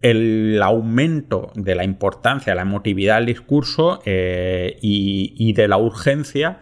el 0.01 0.61
aumento 0.61 1.51
de 1.55 1.75
la 1.75 1.83
importancia, 1.83 2.53
la 2.55 2.63
emotividad 2.63 3.15
del 3.17 3.27
discurso 3.27 4.01
eh, 4.05 4.77
y, 4.81 5.53
de 5.53 5.67
la 5.67 5.77
urgencia 5.77 6.59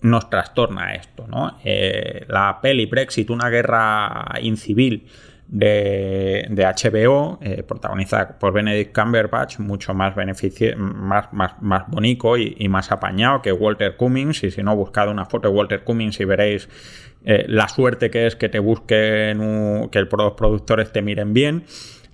nos 0.00 0.28
trastorna 0.30 0.94
esto. 0.94 1.26
¿no? 1.28 1.58
la 1.62 2.58
peli 2.60 2.86
Brexit, 2.86 3.30
una 3.30 3.50
guerra 3.50 4.24
incivil, 4.42 5.06
de, 5.48 6.46
HBO, 6.50 7.38
eh, 7.42 7.62
protagonizada 7.62 8.38
por 8.38 8.52
Benedict 8.52 8.94
Cumberbatch, 8.94 9.58
mucho 9.58 9.94
más, 9.94 10.14
más, 10.16 11.32
más, 11.32 11.62
más 11.62 11.84
bonito 11.88 12.36
y, 12.36 12.68
más 12.68 12.90
apañado 12.90 13.42
que 13.42 13.52
Walter 13.52 13.96
Cummings. 13.96 14.42
Y 14.44 14.50
si 14.50 14.62
no, 14.62 14.74
buscad 14.74 15.08
una 15.08 15.26
foto 15.26 15.48
de 15.48 15.54
Walter 15.54 15.84
Cummings 15.84 16.20
y 16.20 16.24
veréis 16.24 16.68
eh, 17.24 17.44
la 17.48 17.68
suerte 17.68 18.10
que 18.10 18.26
es 18.26 18.36
que 18.36 18.48
te 18.48 18.58
busquen, 18.58 19.88
que 19.90 20.00
los 20.00 20.32
productores 20.34 20.92
te 20.92 21.02
miren 21.02 21.34
bien. 21.34 21.64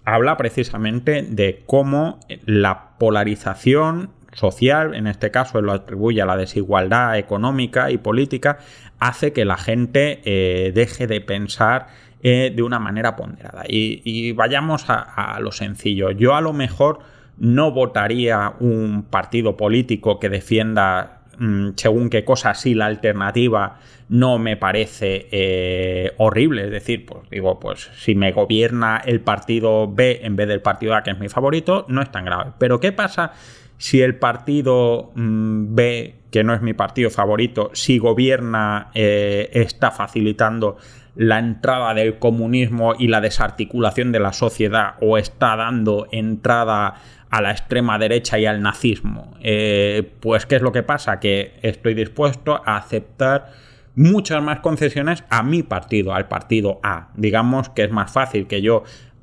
Habla 0.05 0.37
precisamente 0.37 1.23
de 1.23 1.63
cómo 1.67 2.21
la 2.47 2.97
polarización 2.99 4.11
social, 4.33 4.95
en 4.95 5.07
este 5.07 5.31
caso 5.31 5.61
lo 5.61 5.73
atribuye 5.73 6.23
a 6.23 6.27
la 6.27 6.37
desigualdad 6.37 7.19
económica 7.19 7.91
y 7.91 7.99
política, 7.99 8.59
hace 8.99 9.33
que 9.33 9.45
la 9.45 9.57
gente 9.57 10.21
eh, 10.25 10.73
deje 10.73 11.07
de 11.07 11.21
pensar 11.21 11.89
eh, 12.23 12.53
de 12.55 12.63
una 12.63 12.79
manera 12.79 13.17
ponderada. 13.17 13.65
Y, 13.67 14.33
vayamos 14.33 14.85
a, 14.89 15.39
lo 15.41 15.53
sencillo. 15.53 16.11
Yo 16.11 16.35
a 16.35 16.41
lo 16.41 16.53
mejor 16.53 17.01
no 17.39 17.73
votaría 17.73 18.53
un 18.61 19.05
partido 19.09 19.57
político 19.57 20.19
que 20.19 20.29
defienda 20.29 21.23
mm, 21.39 21.71
según 21.77 22.11
qué 22.11 22.25
cosa 22.25 22.53
si 22.55 22.75
la 22.75 22.87
alternativa 22.87 23.79
no 24.11 24.39
me 24.39 24.57
parece 24.57 25.29
eh, 25.31 26.13
horrible. 26.19 26.65
Es 26.65 26.71
decir, 26.71 27.07
pues 27.07 27.31
digo, 27.31 27.59
pues 27.59 27.91
si 27.97 28.15
me 28.15 28.33
gobierna 28.33 29.01
el 29.05 29.21
partido 29.21 29.91
B 29.91 30.21
en 30.23 30.37
vez 30.37 30.49
del 30.49 30.61
partido 30.61 30.95
A, 30.95 31.03
que 31.03 31.13
es 31.13 31.19
mi 31.19 31.29
favorito, 31.29 31.87
no 31.89 32.03
es 32.03 32.11
tan 32.11 32.25
grave. 32.27 32.53
Pero 32.59 32.81
¿qué 32.81 32.93
pasa 32.93 33.33
si 33.81 34.03
el 34.03 34.17
partido 34.17 35.11
mm, 35.15 35.75
B, 35.75 36.17
que 36.31 36.45
no 36.45 36.53
es 36.53 36.61
mi 36.61 36.75
partido 36.75 37.09
favorito, 37.09 37.71
si 37.73 37.97
gobierna, 37.97 38.91
eh, 38.93 39.49
está 39.55 39.91
facilitando 39.91 40.77
la 41.15 41.39
entrada 41.39 41.95
del 41.95 42.19
comunismo 42.19 42.95
y 42.99 43.09
la 43.09 43.21
desarticulación 43.21 44.13
de 44.13 44.21
la 44.21 44.33
sociedad 44.33 44.95
o 45.01 45.19
está 45.19 45.57
dando 45.57 46.07
entrada 46.13 46.95
a 47.31 47.41
la 47.41 47.53
extrema 47.53 47.99
derecha 47.99 48.39
y 48.39 48.47
al 48.47 48.63
nazismo. 48.63 49.37
Eh, 49.41 50.11
pues, 50.21 50.47
¿qué 50.47 50.57
es 50.57 50.63
lo 50.63 50.73
que 50.73 50.83
pasa? 50.83 51.21
Que 51.21 51.55
estoy 51.63 51.95
dispuesto 51.95 52.61
a 52.65 52.77
aceptar 52.77 53.53
muchas 53.95 54.43
más 54.43 54.61
concesiones 54.61 55.25
a 55.31 55.43
mi 55.43 55.63
partido, 55.63 56.15
al 56.15 56.29
partido 56.29 56.81
A. 56.83 57.11
Digamos 57.17 57.69
que 57.69 57.85
es 57.85 57.91
más 57.91 58.13
fácil 58.13 58.47
que 58.47 58.63
yo 58.63 58.83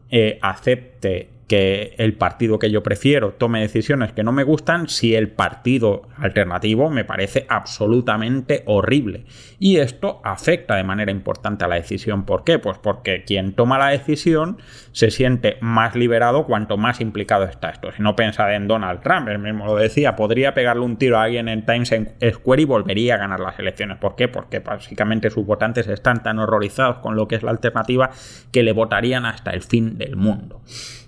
eh, 0.10 0.40
acepte 0.42 1.30
que 1.48 1.96
el 1.98 2.14
partido 2.14 2.60
que 2.60 2.70
yo 2.70 2.84
prefiero 2.84 3.32
tome 3.32 3.62
decisiones 3.62 4.12
que 4.12 4.24
no 4.24 4.34
me 4.34 4.44
gustan 4.44 4.90
si 4.90 5.16
el 5.16 5.30
partido 5.30 6.04
alternativo 6.18 6.90
me 6.90 7.06
parece 7.06 7.46
absolutamente 7.48 8.64
horrible. 8.66 9.26
Y 9.58 9.78
esto 9.78 10.20
afecta 10.24 10.76
de 10.76 10.84
manera 10.84 11.12
importante 11.12 11.64
a 11.64 11.68
la 11.68 11.76
decisión. 11.76 12.26
¿Por 12.26 12.44
qué? 12.44 12.60
Pues 12.60 12.78
porque 12.78 13.24
quien 13.24 13.54
toma 13.54 13.78
la 13.78 13.90
decisión 13.90 14.58
se 14.92 15.10
siente 15.10 15.58
más 15.62 15.96
liberado 15.96 16.46
cuanto 16.46 16.78
más 16.78 17.00
implicado 17.00 17.46
está 17.46 17.70
esto. 17.70 17.92
Si 17.94 18.02
no 18.02 18.16
piensa 18.16 18.54
en 18.54 18.68
Donald 18.68 19.02
Trump, 19.02 19.30
él 19.30 19.40
mismo 19.40 19.66
lo 19.66 19.76
decía, 19.76 20.16
podría 20.16 20.54
pegarle 20.54 20.84
un 20.84 20.98
tiro 20.98 21.18
a 21.18 21.24
alguien 21.24 21.48
en 21.48 21.66
Times 21.66 21.94
Square 22.34 22.62
y 22.62 22.66
volvería 22.66 23.16
a 23.16 23.18
ganar 23.18 23.40
las 23.40 23.58
elecciones. 23.58 23.98
¿Por 23.98 24.16
qué? 24.16 24.28
Porque 24.28 24.60
básicamente 24.60 25.30
sus 25.30 25.46
votantes 25.46 25.88
están 25.88 26.24
tan 26.24 26.40
horrorizados 26.40 26.98
con 26.98 27.16
lo 27.16 27.28
que 27.28 27.36
es 27.36 27.44
la 27.44 27.52
alternativa 27.52 28.12
que 28.52 28.64
le 28.64 28.74
votarían 28.74 29.26
hasta 29.26 29.52
el 29.52 29.62
fin 29.62 29.98
del 29.98 30.18
mundo. 30.18 30.62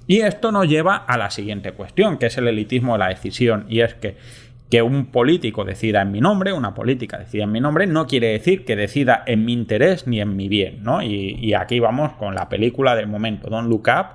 Y 0.10 0.22
esto 0.22 0.52
nos 0.52 0.68
lleva 0.68 0.96
a 0.96 1.20
la 1.20 1.30
siguiente 1.30 1.74
cuestión, 1.74 2.18
que 2.18 2.26
es 2.26 2.38
el 2.40 2.48
elitismo 2.48 2.94
de 2.94 3.00
la 3.00 3.10
decisión, 3.10 3.68
y 3.70 3.82
es 3.82 3.94
que 3.94 4.18
que 4.72 4.82
un 4.82 5.08
político 5.08 5.66
decida 5.66 6.02
en 6.02 6.12
mi 6.12 6.20
nombre, 6.20 6.54
una 6.54 6.74
política 6.74 7.18
decida 7.18 7.44
en 7.44 7.52
mi 7.52 7.60
nombre, 7.60 7.88
no 7.88 8.08
quiere 8.08 8.28
decir 8.28 8.66
que 8.66 8.76
decida 8.76 9.24
en 9.26 9.46
mi 9.46 9.54
interés 9.54 10.06
ni 10.06 10.20
en 10.22 10.36
mi 10.36 10.48
bien, 10.48 10.84
¿no? 10.84 11.02
Y, 11.02 11.54
aquí 11.54 11.80
vamos 11.80 12.14
con 12.14 12.36
la 12.36 12.50
película 12.50 12.96
del 12.96 13.08
momento, 13.08 13.50
Don't 13.50 13.70
Look 13.70 13.88
Up, 13.88 14.06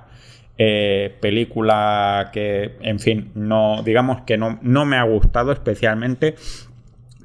eh, 0.57 1.15
película 1.21 2.29
que, 2.31 2.77
en 2.81 2.99
fin, 2.99 3.31
no, 3.33 3.81
digamos 3.83 4.21
que 4.21 4.37
no, 4.37 4.59
no 4.61 4.85
me 4.85 4.97
ha 4.97 5.03
gustado 5.03 5.51
especialmente 5.51 6.35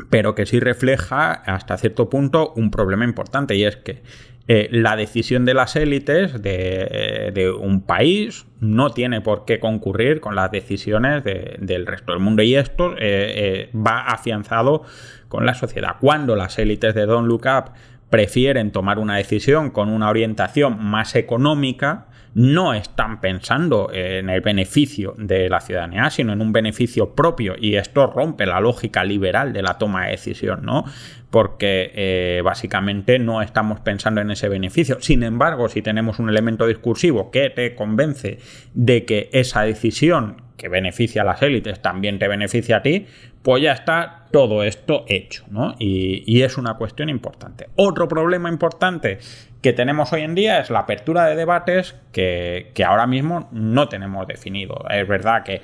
pero 0.09 0.35
que 0.35 0.47
sí 0.47 0.61
refleja 0.61 1.33
hasta 1.33 1.77
cierto 1.77 2.09
punto 2.09 2.53
un 2.57 2.71
problema 2.71 3.05
importante 3.05 3.55
y 3.57 3.65
es 3.65 3.77
que 3.77 4.03
eh, 4.53 4.69
la 4.73 4.97
decisión 4.97 5.45
de 5.45 5.55
las 5.55 5.77
élites 5.77 6.43
de, 6.43 7.55
un 7.57 7.83
país 7.83 8.47
no 8.59 8.91
tiene 8.91 9.21
por 9.21 9.45
qué 9.45 9.61
concurrir 9.61 10.21
con 10.21 10.35
las 10.35 10.51
decisiones 10.51 11.23
del 11.23 11.87
resto 11.87 12.11
del 12.11 12.21
mundo 12.21 12.43
y 12.43 12.57
esto 12.57 12.95
eh, 12.95 12.99
eh, 12.99 13.71
va 13.73 14.01
afianzado 14.07 14.83
con 15.29 15.47
la 15.47 15.55
sociedad. 15.55 15.99
Cuando 16.01 16.35
las 16.35 16.59
élites 16.59 16.97
de 16.97 17.07
Don 17.07 17.29
Look 17.29 17.45
Up 17.47 17.71
prefieren 18.11 18.73
tomar 18.73 18.99
una 18.99 19.19
decisión 19.19 19.71
con 19.71 19.89
una 19.89 20.11
orientación 20.11 20.85
más 20.85 21.15
económica, 21.15 22.09
no 22.35 22.75
están 22.75 23.21
pensando 23.21 23.91
en 23.93 24.31
el 24.31 24.41
beneficio 24.41 25.15
de 25.19 25.49
la 25.49 25.61
ciudadanía, 25.61 26.11
sino 26.11 26.33
en 26.33 26.41
un 26.41 26.53
beneficio 26.53 27.15
propio. 27.15 27.55
Y 27.59 27.77
esto 27.77 28.07
rompe 28.07 28.47
la 28.47 28.61
lógica 28.61 29.05
liberal 29.05 29.53
de 29.53 29.63
la 29.63 29.79
toma 29.79 30.05
de 30.05 30.13
decisión, 30.13 30.65
¿no? 30.65 30.85
Porque 31.31 31.93
eh, 31.95 32.43
básicamente 32.45 33.19
no 33.19 33.43
estamos 33.43 33.81
pensando 33.81 34.21
en 34.21 34.31
ese 34.31 34.49
beneficio. 34.49 34.99
Sin 35.01 35.23
embargo, 35.23 35.69
si 35.69 35.83
tenemos 35.83 36.19
un 36.19 36.29
elemento 36.29 36.67
discursivo 36.67 37.31
que 37.31 37.51
te 37.51 37.75
convence 37.75 38.39
de 38.75 39.05
que 39.05 39.29
esa 39.33 39.63
decisión 39.63 40.43
que 40.61 40.69
beneficia 40.69 41.23
a 41.23 41.25
las 41.25 41.41
élites 41.41 41.81
también 41.81 42.19
te 42.19 42.29
beneficia 42.29 42.77
a 42.77 42.83
ti, 42.83 43.07
pues 43.43 43.63
ya 43.63 43.73
está 43.73 44.27
todo 44.31 44.63
esto 44.63 45.05
hecho, 45.09 45.45
¿no? 45.51 45.75
Y, 45.79 46.43
es 46.43 46.59
una 46.59 46.75
cuestión 46.75 47.09
importante. 47.09 47.69
Otro 47.77 48.09
problema 48.09 48.49
importante 48.49 49.19
que 49.63 49.73
tenemos 49.73 50.13
hoy 50.13 50.23
en 50.23 50.35
día 50.35 50.61
es 50.61 50.71
la 50.71 50.81
apertura 50.81 51.27
de 51.27 51.37
debates 51.37 51.97
que, 52.13 52.73
ahora 52.87 53.07
mismo 53.07 53.49
no 53.53 53.89
tenemos 53.89 54.27
definido. 54.27 54.85
Es 54.91 55.07
verdad 55.09 55.43
que 55.43 55.63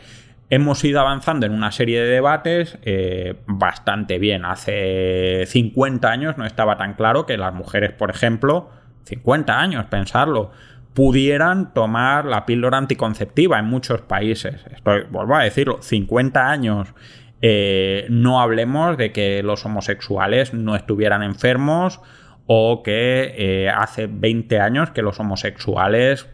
hemos 0.51 0.83
ido 0.85 1.01
avanzando 1.01 1.47
en 1.47 1.53
una 1.53 1.71
serie 1.71 2.01
de 2.01 2.09
debates 2.09 2.79
eh, 2.83 3.37
bastante 3.47 4.19
bien. 4.19 4.45
Hace 4.45 5.45
50 5.47 6.11
años 6.11 6.39
no 6.39 6.47
estaba 6.47 6.77
tan 6.77 6.95
claro 6.95 7.27
que 7.27 7.37
las 7.37 7.55
mujeres, 7.55 7.93
por 7.93 8.11
ejemplo, 8.11 8.71
50 9.05 9.59
años, 9.59 9.87
pensarlo, 9.87 10.51
pudieran 10.95 11.75
tomar 11.75 12.25
la 12.25 12.47
píldora 12.47 12.79
anticonceptiva 12.79 13.59
en 13.59 13.67
muchos 13.67 14.01
países. 14.01 14.65
Estoy, 14.71 15.05
vuelvo 15.11 15.37
a 15.37 15.45
decirlo, 15.45 15.79
50 15.83 16.51
años 16.51 16.95
eh, 17.43 18.07
no 18.09 18.41
hablemos 18.41 18.97
de 18.97 19.13
que 19.13 19.43
los 19.43 19.65
homosexuales 19.67 20.55
no 20.55 20.75
estuvieran 20.75 21.23
enfermos 21.23 22.01
o 22.47 22.83
que 22.83 23.35
eh, 23.37 23.69
hace 23.69 24.07
20 24.07 24.61
años 24.61 24.91
que 24.91 25.03
los 25.03 25.21
homosexuales 25.21 26.29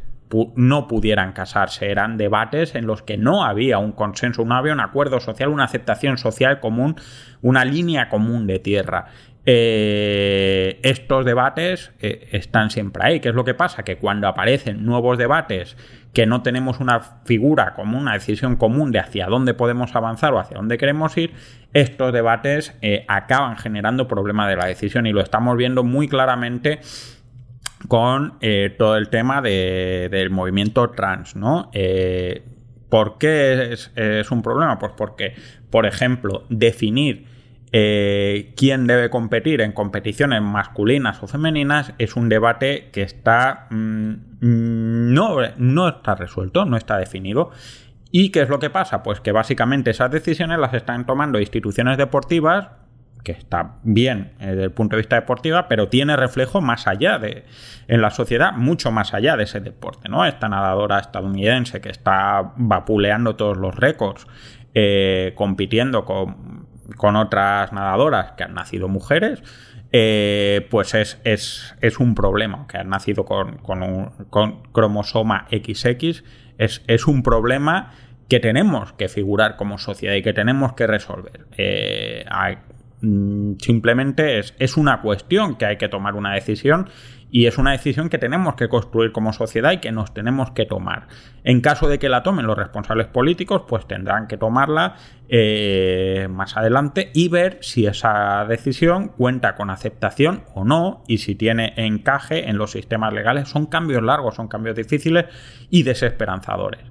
no 0.55 0.88
pudieran 0.88 1.32
casarse. 1.32 1.90
Eran 1.90 2.16
debates 2.16 2.74
en 2.74 2.86
los 2.86 3.03
que 3.03 3.18
no 3.18 3.44
había 3.44 3.78
un 3.78 3.92
consenso, 3.92 4.44
no 4.44 4.55
había 4.55 4.72
un 4.72 4.80
acuerdo 4.80 5.20
social, 5.20 5.48
una 5.48 5.64
aceptación 5.64 6.16
social 6.16 6.61
común, 6.61 6.96
una 7.42 7.64
línea 7.64 8.09
común 8.09 8.46
de 8.46 8.59
tierra. 8.59 9.07
Eh, 9.45 10.78
estos 10.82 11.24
debates 11.24 11.93
están 12.01 12.70
siempre 12.70 13.03
ahí. 13.05 13.20
¿Qué 13.20 13.30
es 13.30 13.34
lo 13.34 13.45
que 13.45 13.55
pasa? 13.55 13.82
Que 13.82 13.97
cuando 13.97 14.28
aparecen 14.28 14.84
nuevos 14.84 15.18
debates 15.18 15.76
que 16.12 16.26
no 16.26 16.43
tenemos 16.43 16.80
una 16.80 17.01
figura 17.24 17.74
común, 17.74 18.03
una 18.03 18.12
decisión 18.12 18.57
común 18.57 18.93
de 18.93 18.99
hacia 18.99 19.26
dónde 19.26 19.55
podemos 19.55 19.95
avanzar 19.97 20.34
o 20.34 20.38
hacia 20.38 20.59
dónde 20.59 20.76
queremos 20.76 21.16
ir, 21.16 21.32
estos 21.72 22.12
debates 22.12 22.76
eh, 22.82 23.05
acaban 23.09 23.57
generando 23.57 24.09
problemas 24.09 24.49
de 24.49 24.57
la 24.57 24.66
decisión 24.66 25.07
y 25.07 25.12
lo 25.12 25.22
estamos 25.22 25.57
viendo 25.57 25.84
muy 25.84 26.09
claramente 26.09 26.80
con 27.88 28.34
eh, 28.40 28.74
todo 28.78 28.97
el 28.97 29.09
tema 29.09 29.40
del 29.40 30.30
movimiento 30.30 30.90
trans, 30.90 31.34
¿no? 31.34 31.70
Eh, 31.72 32.45
¿Por 32.88 33.16
qué 33.16 33.72
es, 33.72 34.30
un 34.30 34.43
problema? 34.43 34.78
Pues 34.78 34.93
porque, 34.95 35.34
por 35.70 35.86
ejemplo, 35.86 36.45
definir 36.51 37.26
quién 37.73 38.87
debe 38.87 39.09
competir 39.09 39.62
en 39.62 39.73
competiciones 39.73 40.43
masculinas 40.43 41.23
o 41.23 41.27
femeninas 41.27 41.95
es 41.99 42.16
un 42.16 42.29
debate 42.29 42.91
que 42.93 43.03
está 43.03 43.66
mm, 43.70 44.33
no, 44.43 45.37
no 45.57 45.89
está 45.89 46.14
resuelto, 46.14 46.64
no 46.64 46.77
está 46.77 46.99
definido. 46.99 47.51
¿Y 48.11 48.31
qué 48.31 48.43
es 48.43 48.49
lo 48.49 48.59
que 48.59 48.70
pasa? 48.70 49.03
Pues 49.03 49.20
que 49.20 49.33
básicamente 49.33 49.91
esas 49.91 50.11
decisiones 50.11 50.59
las 50.59 50.75
están 50.75 51.07
tomando 51.07 51.41
instituciones 51.41 51.97
deportivas, 51.97 52.68
que 53.25 53.33
está 53.33 53.77
bien 53.85 54.33
eh, 54.41 54.49
desde 54.49 54.64
el 54.64 54.73
punto 54.73 54.97
de 54.97 55.03
vista 55.03 55.16
deportivo, 55.16 55.59
pero 55.68 55.89
tiene 55.89 56.16
reflejo 56.16 56.61
más 56.61 56.87
allá 56.87 57.18
de 57.18 57.45
en 57.87 58.03
la 58.03 58.11
sociedad, 58.11 58.53
mucho 58.53 58.91
más 58.91 59.14
allá 59.14 59.37
de 59.37 59.45
ese 59.45 59.61
deporte, 59.61 60.09
¿no? 60.09 60.25
Esta 60.25 60.49
nadadora 60.49 60.99
estadounidense 60.99 61.81
que 61.81 61.89
está 61.89 62.53
vapuleando 62.57 63.37
todos 63.37 63.57
los 63.57 63.75
récords, 63.75 64.27
eh, 64.75 65.33
compitiendo 65.37 66.05
con, 66.05 66.61
con 66.97 67.16
otras 67.16 67.72
nadadoras 67.72 68.32
que 68.32 68.45
han 68.45 68.55
nacido 68.55 68.88
mujeres, 68.88 69.43
eh, 69.93 70.66
pues 70.70 70.95
es, 70.95 71.20
es, 71.24 72.01
un 72.01 72.14
problema, 72.14 72.66
que 72.66 72.78
han 72.78 72.88
nacido 72.88 73.24
con, 73.24 73.61
un 73.82 74.62
cromosoma 74.72 75.47
XX, 75.51 76.22
es, 76.59 77.07
un 77.07 77.22
problema 77.22 77.93
que 78.28 78.40
tenemos 78.40 78.95
que 78.95 79.09
figurar 79.09 79.57
como 79.57 79.76
sociedad 79.76 80.14
y 80.14 80.22
que 80.22 80.32
tenemos 80.32 80.72
que 80.72 80.86
resolver. 80.86 81.47
Eh, 81.59 82.24
mm, 83.03 83.57
simplemente 83.59 84.38
es, 84.38 84.55
es 84.59 84.78
una 84.78 85.03
cuestión 85.03 85.57
que 85.57 85.66
hay 85.66 85.76
que 85.76 85.88
tomar 85.88 86.14
una 86.14 86.32
decisión 86.32 86.88
y 87.35 87.47
es 87.47 87.57
una 87.57 87.72
decisión 87.72 88.11
que 88.11 88.18
tenemos 88.18 88.57
que 88.57 88.68
construir 88.68 89.11
como 89.11 89.33
sociedad 89.33 89.72
y 89.72 89.78
que 89.78 89.91
nos 89.91 90.12
tenemos 90.12 90.51
que 90.51 90.66
tomar. 90.66 91.09
En 91.45 91.62
caso 91.62 91.89
de 91.89 91.99
que 91.99 92.11
la 92.11 92.22
tomen 92.22 92.47
los 92.47 92.59
responsables 92.59 93.07
políticos, 93.07 93.62
pues 93.66 93.89
tendrán 93.89 94.28
que 94.28 94.37
tomarla 94.37 94.97
eh, 95.30 96.28
más 96.30 96.59
adelante 96.59 97.11
y 97.14 97.28
ver 97.28 97.57
si 97.62 97.87
esa 97.87 98.45
decisión 98.47 99.09
cuenta 99.09 99.57
con 99.57 99.70
aceptación 99.70 100.43
o 100.55 100.66
no 100.66 101.05
y 101.09 101.18
si 101.18 101.35
tiene 101.35 101.72
encaje 101.76 102.51
en 102.51 102.59
los 102.59 102.72
sistemas 102.72 103.14
legales. 103.14 103.49
Son 103.49 103.64
cambios 103.64 104.03
largos, 104.03 104.35
son 104.35 104.49
cambios 104.49 104.76
difíciles 104.76 105.24
y 105.70 105.85
desesperanzadores. 105.85 106.83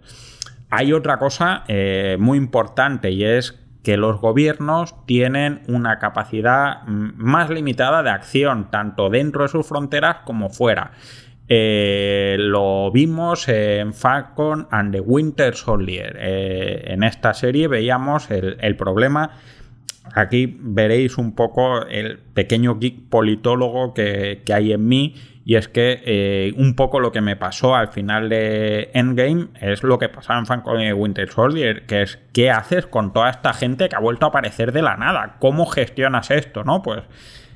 Hay 0.71 0.91
otra 0.91 1.19
cosa 1.19 1.65
eh, 1.67 2.17
muy 2.19 2.39
importante 2.39 3.11
y 3.11 3.25
es 3.25 3.60
que 3.83 3.97
los 3.97 4.19
gobiernos 4.19 4.95
tienen 5.05 5.61
una 5.67 5.99
capacidad 5.99 6.83
mm, 6.83 7.13
más 7.17 7.49
limitada 7.49 8.03
de 8.03 8.09
acción, 8.09 8.69
tanto 8.69 9.09
dentro 9.09 9.43
de 9.43 9.49
sus 9.49 9.65
fronteras 9.65 10.17
como 10.25 10.49
fuera. 10.49 10.91
Eh, 11.47 12.37
lo 12.39 12.91
vimos 12.91 13.49
en 13.49 13.93
Falcon 13.93 14.67
and 14.71 14.93
the 14.93 15.01
Winter 15.01 15.53
Soldier. 15.55 16.15
Eh, 16.17 16.83
en 16.87 17.03
esta 17.03 17.33
serie 17.33 17.67
veíamos 17.67 18.31
el, 18.31 18.75
problema. 18.77 19.31
Aquí 20.13 20.57
veréis 20.61 21.17
un 21.17 21.35
poco 21.35 21.85
el 21.87 22.19
pequeño 22.19 22.79
geek 22.79 23.09
politólogo 23.09 23.93
que, 23.93 24.43
que 24.45 24.53
hay 24.53 24.71
en 24.71 24.87
mí 24.87 25.15
y 25.43 25.55
es 25.55 25.67
que 25.67 26.01
eh, 26.05 26.53
un 26.57 26.75
poco 26.75 26.99
lo 26.99 27.11
que 27.11 27.21
me 27.21 27.35
pasó 27.35 27.75
al 27.75 27.87
final 27.87 28.29
de 28.29 28.91
Endgame 28.93 29.47
es 29.59 29.83
lo 29.83 29.97
que 29.97 30.09
pasaba 30.09 30.39
en 30.39 30.45
Falcon 30.45 30.81
y 30.81 30.93
Winter 30.93 31.29
Soldier, 31.29 31.85
que 31.85 32.03
es 32.03 32.19
¿qué 32.31 32.51
haces 32.51 32.85
con 32.85 33.11
toda 33.11 33.29
esta 33.29 33.53
gente 33.53 33.89
que 33.89 33.95
ha 33.95 33.99
vuelto 33.99 34.25
a 34.25 34.29
aparecer 34.29 34.71
de 34.71 34.81
la 34.83 34.97
nada? 34.97 35.37
¿Cómo 35.39 35.65
gestionas 35.65 36.29
esto? 36.29 36.63
¿No? 36.63 36.83
Pues 36.83 37.03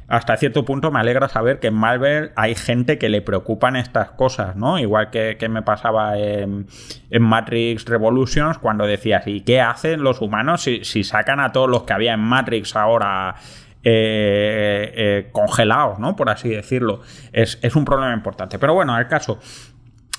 hasta 0.07 0.37
cierto 0.37 0.65
punto 0.65 0.91
me 0.91 0.99
alegra 0.99 1.27
saber 1.29 1.59
que 1.59 1.67
en 1.67 1.73
Marvel 1.73 2.31
hay 2.35 2.55
gente 2.55 2.99
que 2.99 3.09
le 3.09 3.21
preocupan 3.21 3.75
estas 3.75 4.11
cosas, 4.11 4.55
¿no? 4.55 4.77
Igual 4.77 5.09
que, 5.09 5.37
me 5.49 5.63
pasaba 5.63 6.17
en, 6.17 6.67
Matrix 7.19 7.85
Revolutions 7.85 8.59
cuando 8.59 8.85
decías, 8.85 9.25
¿y 9.25 9.41
qué 9.41 9.61
hacen 9.61 10.03
los 10.03 10.21
humanos 10.21 10.61
si, 10.61 10.83
si 10.83 11.03
sacan 11.03 11.39
a 11.39 11.51
todos 11.51 11.69
los 11.69 11.83
que 11.83 11.93
había 11.93 12.13
en 12.13 12.19
Matrix 12.19 12.75
ahora 12.75 13.35
eh, 13.87 14.93
eh, 14.95 15.29
congelados, 15.31 15.99
¿no? 15.99 16.15
Por 16.15 16.29
así 16.29 16.49
decirlo. 16.49 17.01
Es, 17.31 17.59
es 17.61 17.75
un 17.75 17.85
problema 17.85 18.13
importante. 18.13 18.57
Pero 18.57 18.73
bueno, 18.73 18.95
al 18.95 19.07
caso, 19.07 19.39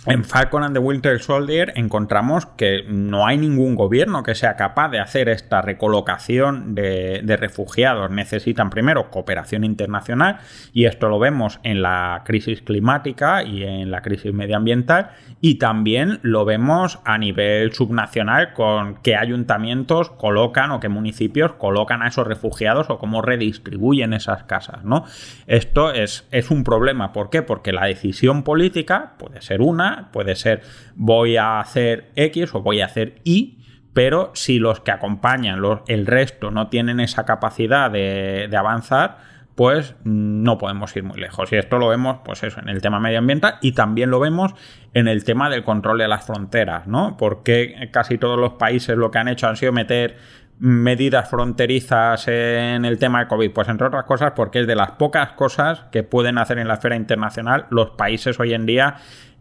en 0.06 0.24
Falcon 0.24 0.62
and 0.62 0.74
the 0.74 0.80
Winter 0.80 1.20
Soldier 1.20 1.72
encontramos 1.74 2.46
que 2.46 2.84
no 2.88 3.26
hay 3.26 3.38
ningún 3.38 3.74
gobierno 3.74 4.22
que 4.22 4.34
sea 4.34 4.56
capaz 4.56 4.88
de 4.90 5.00
hacer 5.00 5.28
esta 5.28 5.62
recolocación 5.62 6.74
de, 6.74 7.36
refugiados. 7.38 8.10
Necesitan 8.10 8.70
primero 8.70 9.10
cooperación 9.10 9.64
internacional 9.64 10.38
y 10.72 10.84
esto 10.84 11.08
lo 11.08 11.18
vemos 11.18 11.58
en 11.62 11.82
la 11.82 12.22
crisis 12.24 12.62
climática 12.62 13.42
y 13.42 13.64
en 13.64 13.90
la 13.90 14.02
crisis 14.02 14.32
medioambiental 14.32 15.10
y 15.40 15.56
también 15.56 16.20
lo 16.22 16.44
vemos 16.44 17.00
a 17.04 17.18
nivel 17.18 17.72
subnacional 17.72 18.52
con 18.52 18.96
qué 19.02 19.16
ayuntamientos 19.16 20.10
colocan 20.10 20.70
o 20.70 20.80
qué 20.80 20.88
municipios 20.88 21.52
colocan 21.52 22.02
a 22.02 22.08
esos 22.08 22.26
refugiados 22.26 22.90
o 22.90 22.98
cómo 22.98 23.22
redistribuyen 23.22 24.12
esas 24.12 24.44
casas. 24.44 24.84
¿no? 24.84 25.04
Esto 25.46 25.92
es, 25.92 26.26
es 26.30 26.50
un 26.50 26.64
problema. 26.64 27.12
¿Por 27.12 27.30
qué? 27.30 27.42
Porque 27.42 27.72
la 27.72 27.86
decisión 27.86 28.42
política 28.42 29.14
puede 29.18 29.42
ser 29.42 29.60
una 29.60 29.95
puede 30.12 30.36
ser 30.36 30.62
voy 30.94 31.36
a 31.36 31.60
hacer 31.60 32.10
X 32.16 32.54
o 32.54 32.62
voy 32.62 32.80
a 32.80 32.86
hacer 32.86 33.16
Y, 33.24 33.58
pero 33.92 34.30
si 34.34 34.58
los 34.58 34.80
que 34.80 34.90
acompañan, 34.90 35.60
el 35.86 36.06
resto 36.06 36.50
no 36.50 36.68
tienen 36.68 37.00
esa 37.00 37.24
capacidad 37.24 37.90
de, 37.90 38.54
avanzar, 38.56 39.18
pues 39.54 39.94
no 40.04 40.58
podemos 40.58 40.94
ir 40.96 41.02
muy 41.02 41.18
lejos. 41.18 41.50
Y 41.50 41.56
esto 41.56 41.78
lo 41.78 41.88
vemos, 41.88 42.18
pues 42.22 42.42
eso, 42.42 42.60
en 42.60 42.68
el 42.68 42.82
tema 42.82 43.00
medioambiental 43.00 43.54
y 43.62 43.72
también 43.72 44.10
lo 44.10 44.20
vemos 44.20 44.54
en 44.92 45.08
el 45.08 45.24
tema 45.24 45.48
del 45.48 45.64
control 45.64 45.96
de 45.96 46.08
las 46.08 46.26
fronteras, 46.26 46.86
¿no? 46.86 47.16
Porque 47.16 47.88
casi 47.90 48.18
todos 48.18 48.38
los 48.38 48.52
países 48.54 48.98
lo 48.98 49.10
que 49.10 49.18
han 49.18 49.28
hecho 49.28 49.48
han 49.48 49.56
sido 49.56 49.72
meter 49.72 50.16
medidas 50.58 51.28
fronterizas 51.28 52.28
en 52.28 52.84
el 52.84 52.98
tema 52.98 53.20
de 53.20 53.28
COVID? 53.28 53.50
Pues 53.52 53.68
entre 53.68 53.86
otras 53.86 54.04
cosas 54.04 54.32
porque 54.34 54.60
es 54.60 54.66
de 54.66 54.74
las 54.74 54.92
pocas 54.92 55.32
cosas 55.32 55.84
que 55.92 56.02
pueden 56.02 56.38
hacer 56.38 56.58
en 56.58 56.68
la 56.68 56.74
esfera 56.74 56.96
internacional 56.96 57.66
los 57.70 57.90
países 57.90 58.38
hoy 58.40 58.54
en 58.54 58.66
día 58.66 58.96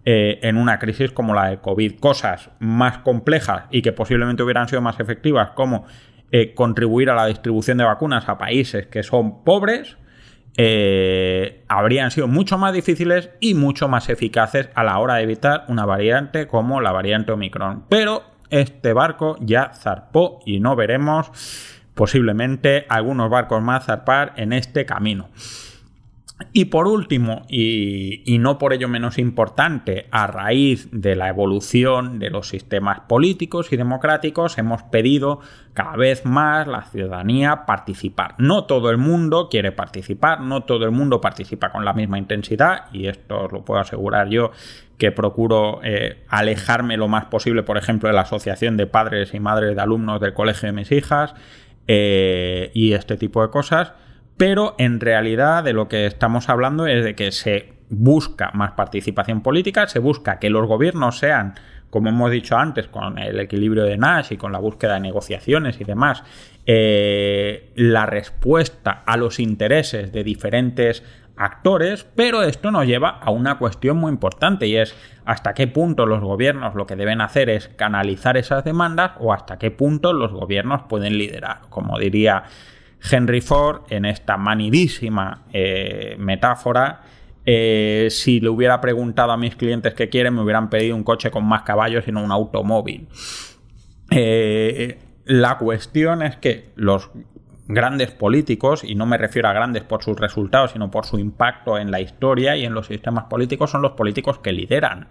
eh, 0.07 0.39
en 0.43 0.57
una 0.57 0.77
crisis 0.77 1.11
como 1.11 1.33
la 1.33 1.49
de 1.49 1.57
COVID. 1.57 1.99
Cosas 1.99 2.51
más 2.59 2.99
complejas 2.99 3.63
y 3.71 3.81
que 3.81 3.91
posiblemente 3.91 4.43
hubieran 4.43 4.67
sido 4.67 4.79
más 4.79 4.99
efectivas 4.99 5.51
como 5.51 5.85
eh, 6.31 6.53
contribuir 6.53 7.09
a 7.09 7.15
la 7.15 7.25
distribución 7.25 7.79
de 7.79 7.85
vacunas 7.85 8.29
a 8.29 8.37
países 8.37 8.85
que 8.85 9.01
son 9.01 9.43
pobres. 9.43 9.97
Eh, 10.57 11.63
habrían 11.67 12.11
sido 12.11 12.27
mucho 12.27 12.57
más 12.59 12.71
difíciles 12.71 13.31
y 13.39 13.55
mucho 13.55 13.87
más 13.87 14.09
eficaces 14.09 14.69
a 14.75 14.83
la 14.83 14.99
hora 14.99 15.15
de 15.15 15.23
evitar 15.23 15.65
una 15.69 15.85
variante 15.85 16.45
como 16.45 16.81
la 16.81 16.91
variante 16.91 17.31
Omicron. 17.31 17.85
Pero 17.89 18.23
este 18.51 18.93
barco 18.93 19.37
ya 19.41 19.71
zarpó 19.73 20.39
y 20.45 20.59
no 20.59 20.75
veremos 20.75 21.31
posiblemente 21.95 22.85
algunos 22.89 23.29
barcos 23.29 23.63
más 23.63 23.85
zarpar 23.85 24.33
en 24.37 24.53
este 24.53 24.85
camino. 24.85 25.29
Y 26.51 26.65
por 26.65 26.88
último, 26.88 27.43
y, 27.47 28.38
no 28.39 28.57
por 28.57 28.73
ello 28.73 28.89
menos 28.89 29.17
importante, 29.17 30.07
a 30.11 30.27
raíz 30.27 30.89
de 30.91 31.15
la 31.15 31.29
evolución 31.29 32.19
de 32.19 32.29
los 32.29 32.49
sistemas 32.49 33.01
políticos 33.01 33.71
y 33.71 33.77
democráticos, 33.77 34.57
hemos 34.57 34.83
pedido 34.83 35.39
cada 35.73 35.95
vez 35.95 36.25
más 36.25 36.67
la 36.67 36.83
ciudadanía 36.83 37.65
participar. 37.65 38.36
No 38.38 38.65
todo 38.65 38.89
el 38.89 38.97
mundo 38.97 39.47
quiere 39.49 39.71
participar, 39.71 40.41
no 40.41 40.63
todo 40.63 40.83
el 40.83 40.91
mundo 40.91 41.21
participa 41.21 41.71
con 41.71 41.86
la 41.86 41.93
misma 41.93 42.17
intensidad, 42.17 42.91
y 42.91 43.07
esto 43.07 43.45
os 43.45 43.51
lo 43.53 43.63
puedo 43.63 43.79
asegurar 43.79 44.27
yo 44.27 44.51
que 44.97 45.13
procuro 45.13 45.79
eh, 45.83 46.23
alejarme 46.27 46.97
lo 46.97 47.07
más 47.07 47.25
posible, 47.25 47.63
por 47.63 47.77
ejemplo, 47.77 48.07
de 48.07 48.15
la 48.15 48.21
Asociación 48.21 48.75
de 48.75 48.88
Padres 48.88 49.33
y 49.33 49.39
Madres 49.39 49.75
de 49.75 49.81
Alumnos 49.81 50.19
del 50.19 50.33
Colegio 50.33 50.67
de 50.67 50.73
mis 50.73 50.91
hijas 50.91 51.33
eh, 51.88 52.71
y 52.73 52.91
este 52.91 53.15
tipo 53.15 53.41
de 53.41 53.49
cosas 53.49 53.93
pero 54.38 54.75
en 54.77 54.99
realidad 54.99 55.63
de 55.63 55.73
lo 55.73 55.88
que 55.88 56.05
estamos 56.05 56.49
hablando 56.49 56.88
es 56.88 57.03
de 57.03 57.15
que 57.15 57.31
se 57.31 57.73
busca 57.89 58.51
más 58.53 58.71
participación 58.71 59.41
política, 59.41 59.88
se 59.88 59.99
busca 59.99 60.39
que 60.39 60.49
los 60.49 60.67
gobiernos 60.67 61.19
sean, 61.19 61.53
como 61.89 62.09
hemos 62.09 62.31
dicho 62.31 62.57
antes, 62.57 62.88
con 62.88 63.17
el 63.17 63.39
equilibrio 63.39 63.83
de 63.83 63.97
Nash 63.97 64.33
y 64.33 64.38
con 64.38 64.51
la 64.51 64.59
búsqueda 64.59 64.95
de 64.95 65.01
negociaciones 65.01 65.79
y 65.79 65.83
demás, 65.83 66.23
eh, 66.65 67.71
la 67.75 68.05
respuesta 68.05 69.03
a 69.05 69.17
los 69.17 69.39
intereses 69.39 70.11
de 70.11 70.23
diferentes 70.23 71.03
actores, 71.38 72.07
pero 72.15 72.43
esto 72.43 72.71
nos 72.71 72.86
lleva 72.86 73.09
a 73.09 73.29
una 73.29 73.57
cuestión 73.57 73.97
muy 73.97 74.11
importante 74.11 74.67
y 74.67 74.77
es 74.77 74.95
hasta 75.25 75.53
qué 75.53 75.67
punto 75.67 76.05
los 76.05 76.21
gobiernos 76.21 76.75
lo 76.75 76.86
que 76.86 76.95
deben 76.95 77.21
hacer 77.21 77.49
es 77.49 77.67
canalizar 77.67 78.38
esas 78.38 78.63
demandas 78.63 79.11
o 79.19 79.33
hasta 79.33 79.57
qué 79.57 79.69
punto 79.69 80.13
los 80.13 80.31
gobiernos 80.31 80.83
pueden 80.83 81.17
liderar. 81.17 81.61
Como 81.69 81.99
diría 81.99 82.43
Henry 83.09 83.41
Ford 83.41 83.81
en 83.89 84.05
esta 84.05 84.37
manidísima 84.37 85.43
eh, 85.53 86.15
metáfora. 86.19 87.01
Eh, 87.45 88.07
si 88.09 88.39
le 88.39 88.49
hubiera 88.49 88.81
preguntado 88.81 89.31
a 89.31 89.37
mis 89.37 89.55
clientes 89.55 89.93
qué 89.93 90.09
quieren, 90.09 90.33
me 90.35 90.41
hubieran 90.41 90.69
pedido 90.69 90.95
un 90.95 91.03
coche 91.03 91.29
con 91.29 91.45
más 91.45 91.61
caballos 91.61 92.07
y 92.07 92.11
no 92.11 92.23
un 92.23 92.31
automóvil. 92.31 93.07
Eh, 94.09 94.99
la 95.25 95.57
cuestión 95.57 96.21
es 96.21 96.37
que 96.37 96.71
los 96.75 97.09
grandes 97.67 98.11
políticos, 98.11 98.83
y 98.83 98.95
no 98.95 99.05
me 99.05 99.17
refiero 99.17 99.47
a 99.47 99.53
grandes 99.53 99.83
por 99.83 100.03
sus 100.03 100.19
resultados, 100.19 100.71
sino 100.71 100.91
por 100.91 101.05
su 101.05 101.17
impacto 101.17 101.77
en 101.77 101.91
la 101.91 101.99
historia 101.99 102.55
y 102.55 102.65
en 102.65 102.73
los 102.73 102.87
sistemas 102.87 103.25
políticos, 103.25 103.71
son 103.71 103.81
los 103.81 103.93
políticos 103.93 104.39
que 104.39 104.51
lideran. 104.51 105.07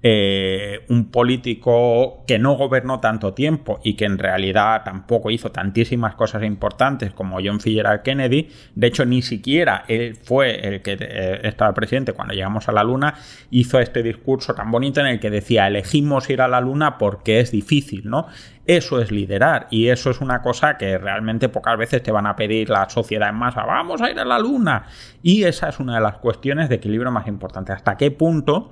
Eh, 0.00 0.84
un 0.90 1.10
político 1.10 2.22
que 2.24 2.38
no 2.38 2.52
gobernó 2.52 3.00
tanto 3.00 3.34
tiempo 3.34 3.80
y 3.82 3.94
que 3.94 4.04
en 4.04 4.16
realidad 4.16 4.82
tampoco 4.84 5.28
hizo 5.28 5.50
tantísimas 5.50 6.14
cosas 6.14 6.44
importantes 6.44 7.12
como 7.12 7.38
John 7.44 7.56
F. 7.56 7.82
Kennedy, 8.04 8.48
de 8.76 8.86
hecho 8.86 9.04
ni 9.04 9.22
siquiera 9.22 9.84
él 9.88 10.14
fue 10.14 10.68
el 10.68 10.82
que 10.82 10.96
eh, 11.00 11.40
estaba 11.42 11.74
presidente 11.74 12.12
cuando 12.12 12.32
llegamos 12.32 12.68
a 12.68 12.72
la 12.72 12.84
Luna, 12.84 13.16
hizo 13.50 13.80
este 13.80 14.04
discurso 14.04 14.54
tan 14.54 14.70
bonito 14.70 15.00
en 15.00 15.06
el 15.06 15.18
que 15.18 15.30
decía 15.30 15.66
elegimos 15.66 16.30
ir 16.30 16.42
a 16.42 16.46
la 16.48 16.60
Luna 16.60 16.96
porque 16.96 17.40
es 17.40 17.50
difícil, 17.50 18.08
¿no? 18.08 18.28
Eso 18.66 19.00
es 19.00 19.10
liderar 19.10 19.66
y 19.68 19.88
eso 19.88 20.10
es 20.10 20.20
una 20.20 20.42
cosa 20.42 20.76
que 20.76 20.96
realmente 20.98 21.48
pocas 21.48 21.76
veces 21.76 22.04
te 22.04 22.12
van 22.12 22.26
a 22.26 22.36
pedir 22.36 22.70
la 22.70 22.88
sociedad 22.88 23.30
en 23.30 23.34
masa, 23.34 23.64
vamos 23.64 24.00
a 24.00 24.12
ir 24.12 24.20
a 24.20 24.24
la 24.24 24.38
Luna. 24.38 24.86
Y 25.24 25.42
esa 25.42 25.70
es 25.70 25.80
una 25.80 25.96
de 25.96 26.02
las 26.02 26.18
cuestiones 26.18 26.68
de 26.68 26.76
equilibrio 26.76 27.10
más 27.10 27.26
importantes. 27.26 27.74
¿Hasta 27.74 27.96
qué 27.96 28.12
punto 28.12 28.70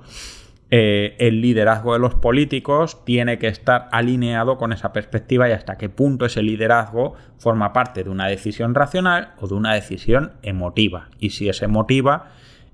eh, 0.69 1.15
el 1.19 1.39
liderazgo 1.39 1.93
de 1.93 1.99
los 1.99 2.15
políticos 2.15 3.05
tiene 3.05 3.37
que 3.37 3.47
estar 3.47 3.87
alineado 3.91 4.57
con 4.57 4.73
esa 4.73 4.91
perspectiva 4.91 5.47
y 5.47 5.53
hasta 5.53 5.77
qué 5.77 5.87
punto 5.87 6.25
ese 6.25 6.43
liderazgo 6.43 7.15
forma 7.37 7.71
parte 7.71 8.03
de 8.03 8.09
una 8.09 8.27
decisión 8.27 8.75
racional 8.75 9.33
o 9.39 9.47
de 9.47 9.53
una 9.53 9.73
decisión 9.73 10.33
emotiva. 10.41 11.07
Y 11.19 11.29
si 11.29 11.47
es 11.47 11.61
emotiva, 11.61 12.31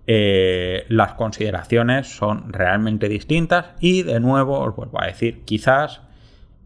eh, 0.08 0.86
las 0.90 1.14
consideraciones 1.14 2.08
son 2.08 2.52
realmente 2.52 3.10
distintas 3.10 3.68
y 3.80 4.02
de 4.02 4.20
nuevo 4.20 4.60
os 4.60 4.76
vuelvo 4.76 5.00
a 5.00 5.06
decir, 5.06 5.44
quizás 5.46 6.02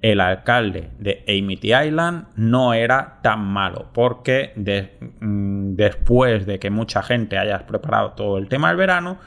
el 0.01 0.21
alcalde 0.21 0.91
de 0.99 1.25
Amity 1.28 1.73
Island 1.73 2.28
no 2.36 2.73
era 2.73 3.19
tan 3.21 3.43
malo 3.43 3.88
porque 3.93 4.53
mm, 5.19 5.75
después 5.75 6.45
de 6.45 6.57
que 6.57 6.69
mucha 6.69 7.03
gente 7.03 7.38
haya 7.38 7.67
preparado 7.67 8.11
todo 8.11 8.38
el 8.38 8.47
tema 8.47 8.69
del 8.69 8.78
verano, 8.78 9.17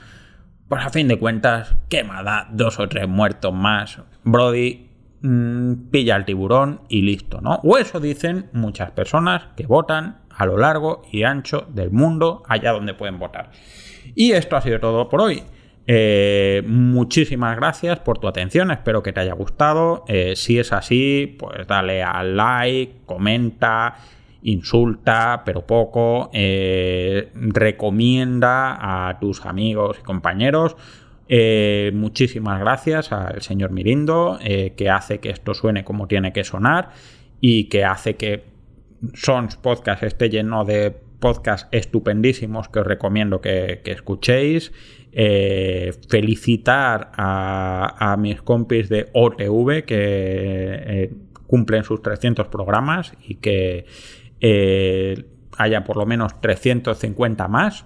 pues 0.70 0.86
a 0.86 0.90
fin 0.90 1.08
de 1.08 1.18
cuentas, 1.18 1.74
¿qué 1.88 2.04
me 2.04 2.22
da 2.22 2.46
dos 2.52 2.78
o 2.78 2.88
tres 2.88 3.08
muertos 3.08 3.52
más? 3.52 3.98
Brody 4.22 4.88
mm, 5.20 5.90
pilla 5.90 6.14
el 6.14 6.24
tiburón 6.24 6.82
y 6.88 7.02
listo, 7.02 7.40
¿no? 7.40 7.56
O 7.64 7.76
eso 7.76 7.98
dicen 7.98 8.50
muchas 8.52 8.92
personas 8.92 9.48
que 9.56 9.66
votan 9.66 10.18
a 10.30 10.46
lo 10.46 10.56
largo 10.56 11.02
y 11.10 11.24
ancho 11.24 11.66
del 11.70 11.90
mundo, 11.90 12.44
allá 12.46 12.70
donde 12.70 12.94
pueden 12.94 13.18
votar. 13.18 13.50
Y 14.14 14.30
esto 14.30 14.56
ha 14.56 14.60
sido 14.60 14.78
todo 14.78 15.08
por 15.08 15.22
hoy. 15.22 15.42
Eh, 15.88 16.62
muchísimas 16.64 17.56
gracias 17.56 17.98
por 17.98 18.18
tu 18.18 18.28
atención, 18.28 18.70
espero 18.70 19.02
que 19.02 19.12
te 19.12 19.18
haya 19.18 19.34
gustado. 19.34 20.04
Eh, 20.06 20.36
si 20.36 20.60
es 20.60 20.72
así, 20.72 21.34
pues 21.36 21.66
dale 21.66 22.04
al 22.04 22.36
like, 22.36 23.00
comenta 23.06 23.96
insulta, 24.42 25.42
pero 25.44 25.66
poco, 25.66 26.30
eh, 26.32 27.30
recomienda 27.34 29.08
a 29.08 29.18
tus 29.18 29.44
amigos 29.44 29.98
y 30.00 30.02
compañeros. 30.02 30.76
Eh, 31.28 31.92
muchísimas 31.94 32.58
gracias 32.58 33.12
al 33.12 33.42
señor 33.42 33.70
Mirindo, 33.70 34.38
eh, 34.42 34.72
que 34.76 34.90
hace 34.90 35.18
que 35.18 35.30
esto 35.30 35.54
suene 35.54 35.84
como 35.84 36.08
tiene 36.08 36.32
que 36.32 36.42
sonar 36.44 36.90
y 37.40 37.64
que 37.64 37.84
hace 37.84 38.16
que 38.16 38.44
Sons 39.14 39.56
Podcast 39.56 40.02
esté 40.02 40.28
lleno 40.28 40.64
de 40.64 40.94
podcasts 41.20 41.68
estupendísimos 41.70 42.68
que 42.68 42.80
os 42.80 42.86
recomiendo 42.86 43.40
que, 43.40 43.80
escuchéis. 43.84 44.72
felicitar 46.08 47.10
a, 47.16 48.12
a, 48.12 48.16
mis 48.16 48.42
compis 48.42 48.88
de 48.88 49.08
OTV 49.12 49.84
que 49.84 51.10
cumplen 51.48 51.82
sus 51.82 52.00
300 52.00 52.46
programas 52.46 53.12
y 53.26 53.34
que 53.34 53.86
eh, 54.40 55.26
haya 55.56 55.84
por 55.84 55.96
lo 55.96 56.06
menos 56.06 56.40
350 56.40 57.48
más. 57.48 57.84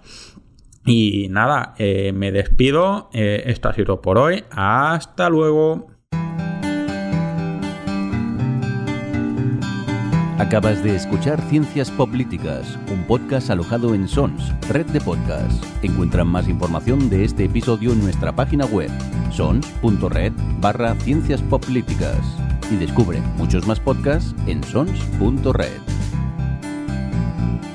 Y 0.86 1.28
nada, 1.30 1.74
eh, 1.78 2.12
me 2.12 2.30
despido. 2.30 3.09
Eh, 3.12 3.44
esto 3.46 3.68
ha 3.68 3.72
sido 3.72 4.00
por 4.00 4.18
hoy. 4.18 4.44
Hasta 4.50 5.28
luego. 5.28 5.88
Acabas 10.38 10.82
de 10.82 10.96
escuchar 10.96 11.40
Ciencias 11.42 11.92
Políticas, 11.92 12.76
un 12.92 13.05
podcast 13.05 13.50
alojado 13.50 13.94
en 13.94 14.09
Sons, 14.09 14.52
red 14.68 14.84
de 14.86 15.00
podcasts. 15.00 15.61
Encuentran 15.82 16.26
más 16.26 16.48
información 16.48 17.09
de 17.09 17.24
este 17.24 17.44
episodio 17.44 17.92
en 17.92 18.02
nuestra 18.02 18.34
página 18.34 18.66
web, 18.66 18.90
sons.red 19.30 20.32
barra 20.61 20.96
ciencias 20.96 21.40
políticas. 21.42 22.18
Y 22.70 22.76
descubre 22.76 23.20
muchos 23.38 23.66
más 23.66 23.78
podcasts 23.78 24.34
en 24.46 24.62
sons.red. 24.64 25.80
Thank 27.45 27.64
you. 27.64 27.74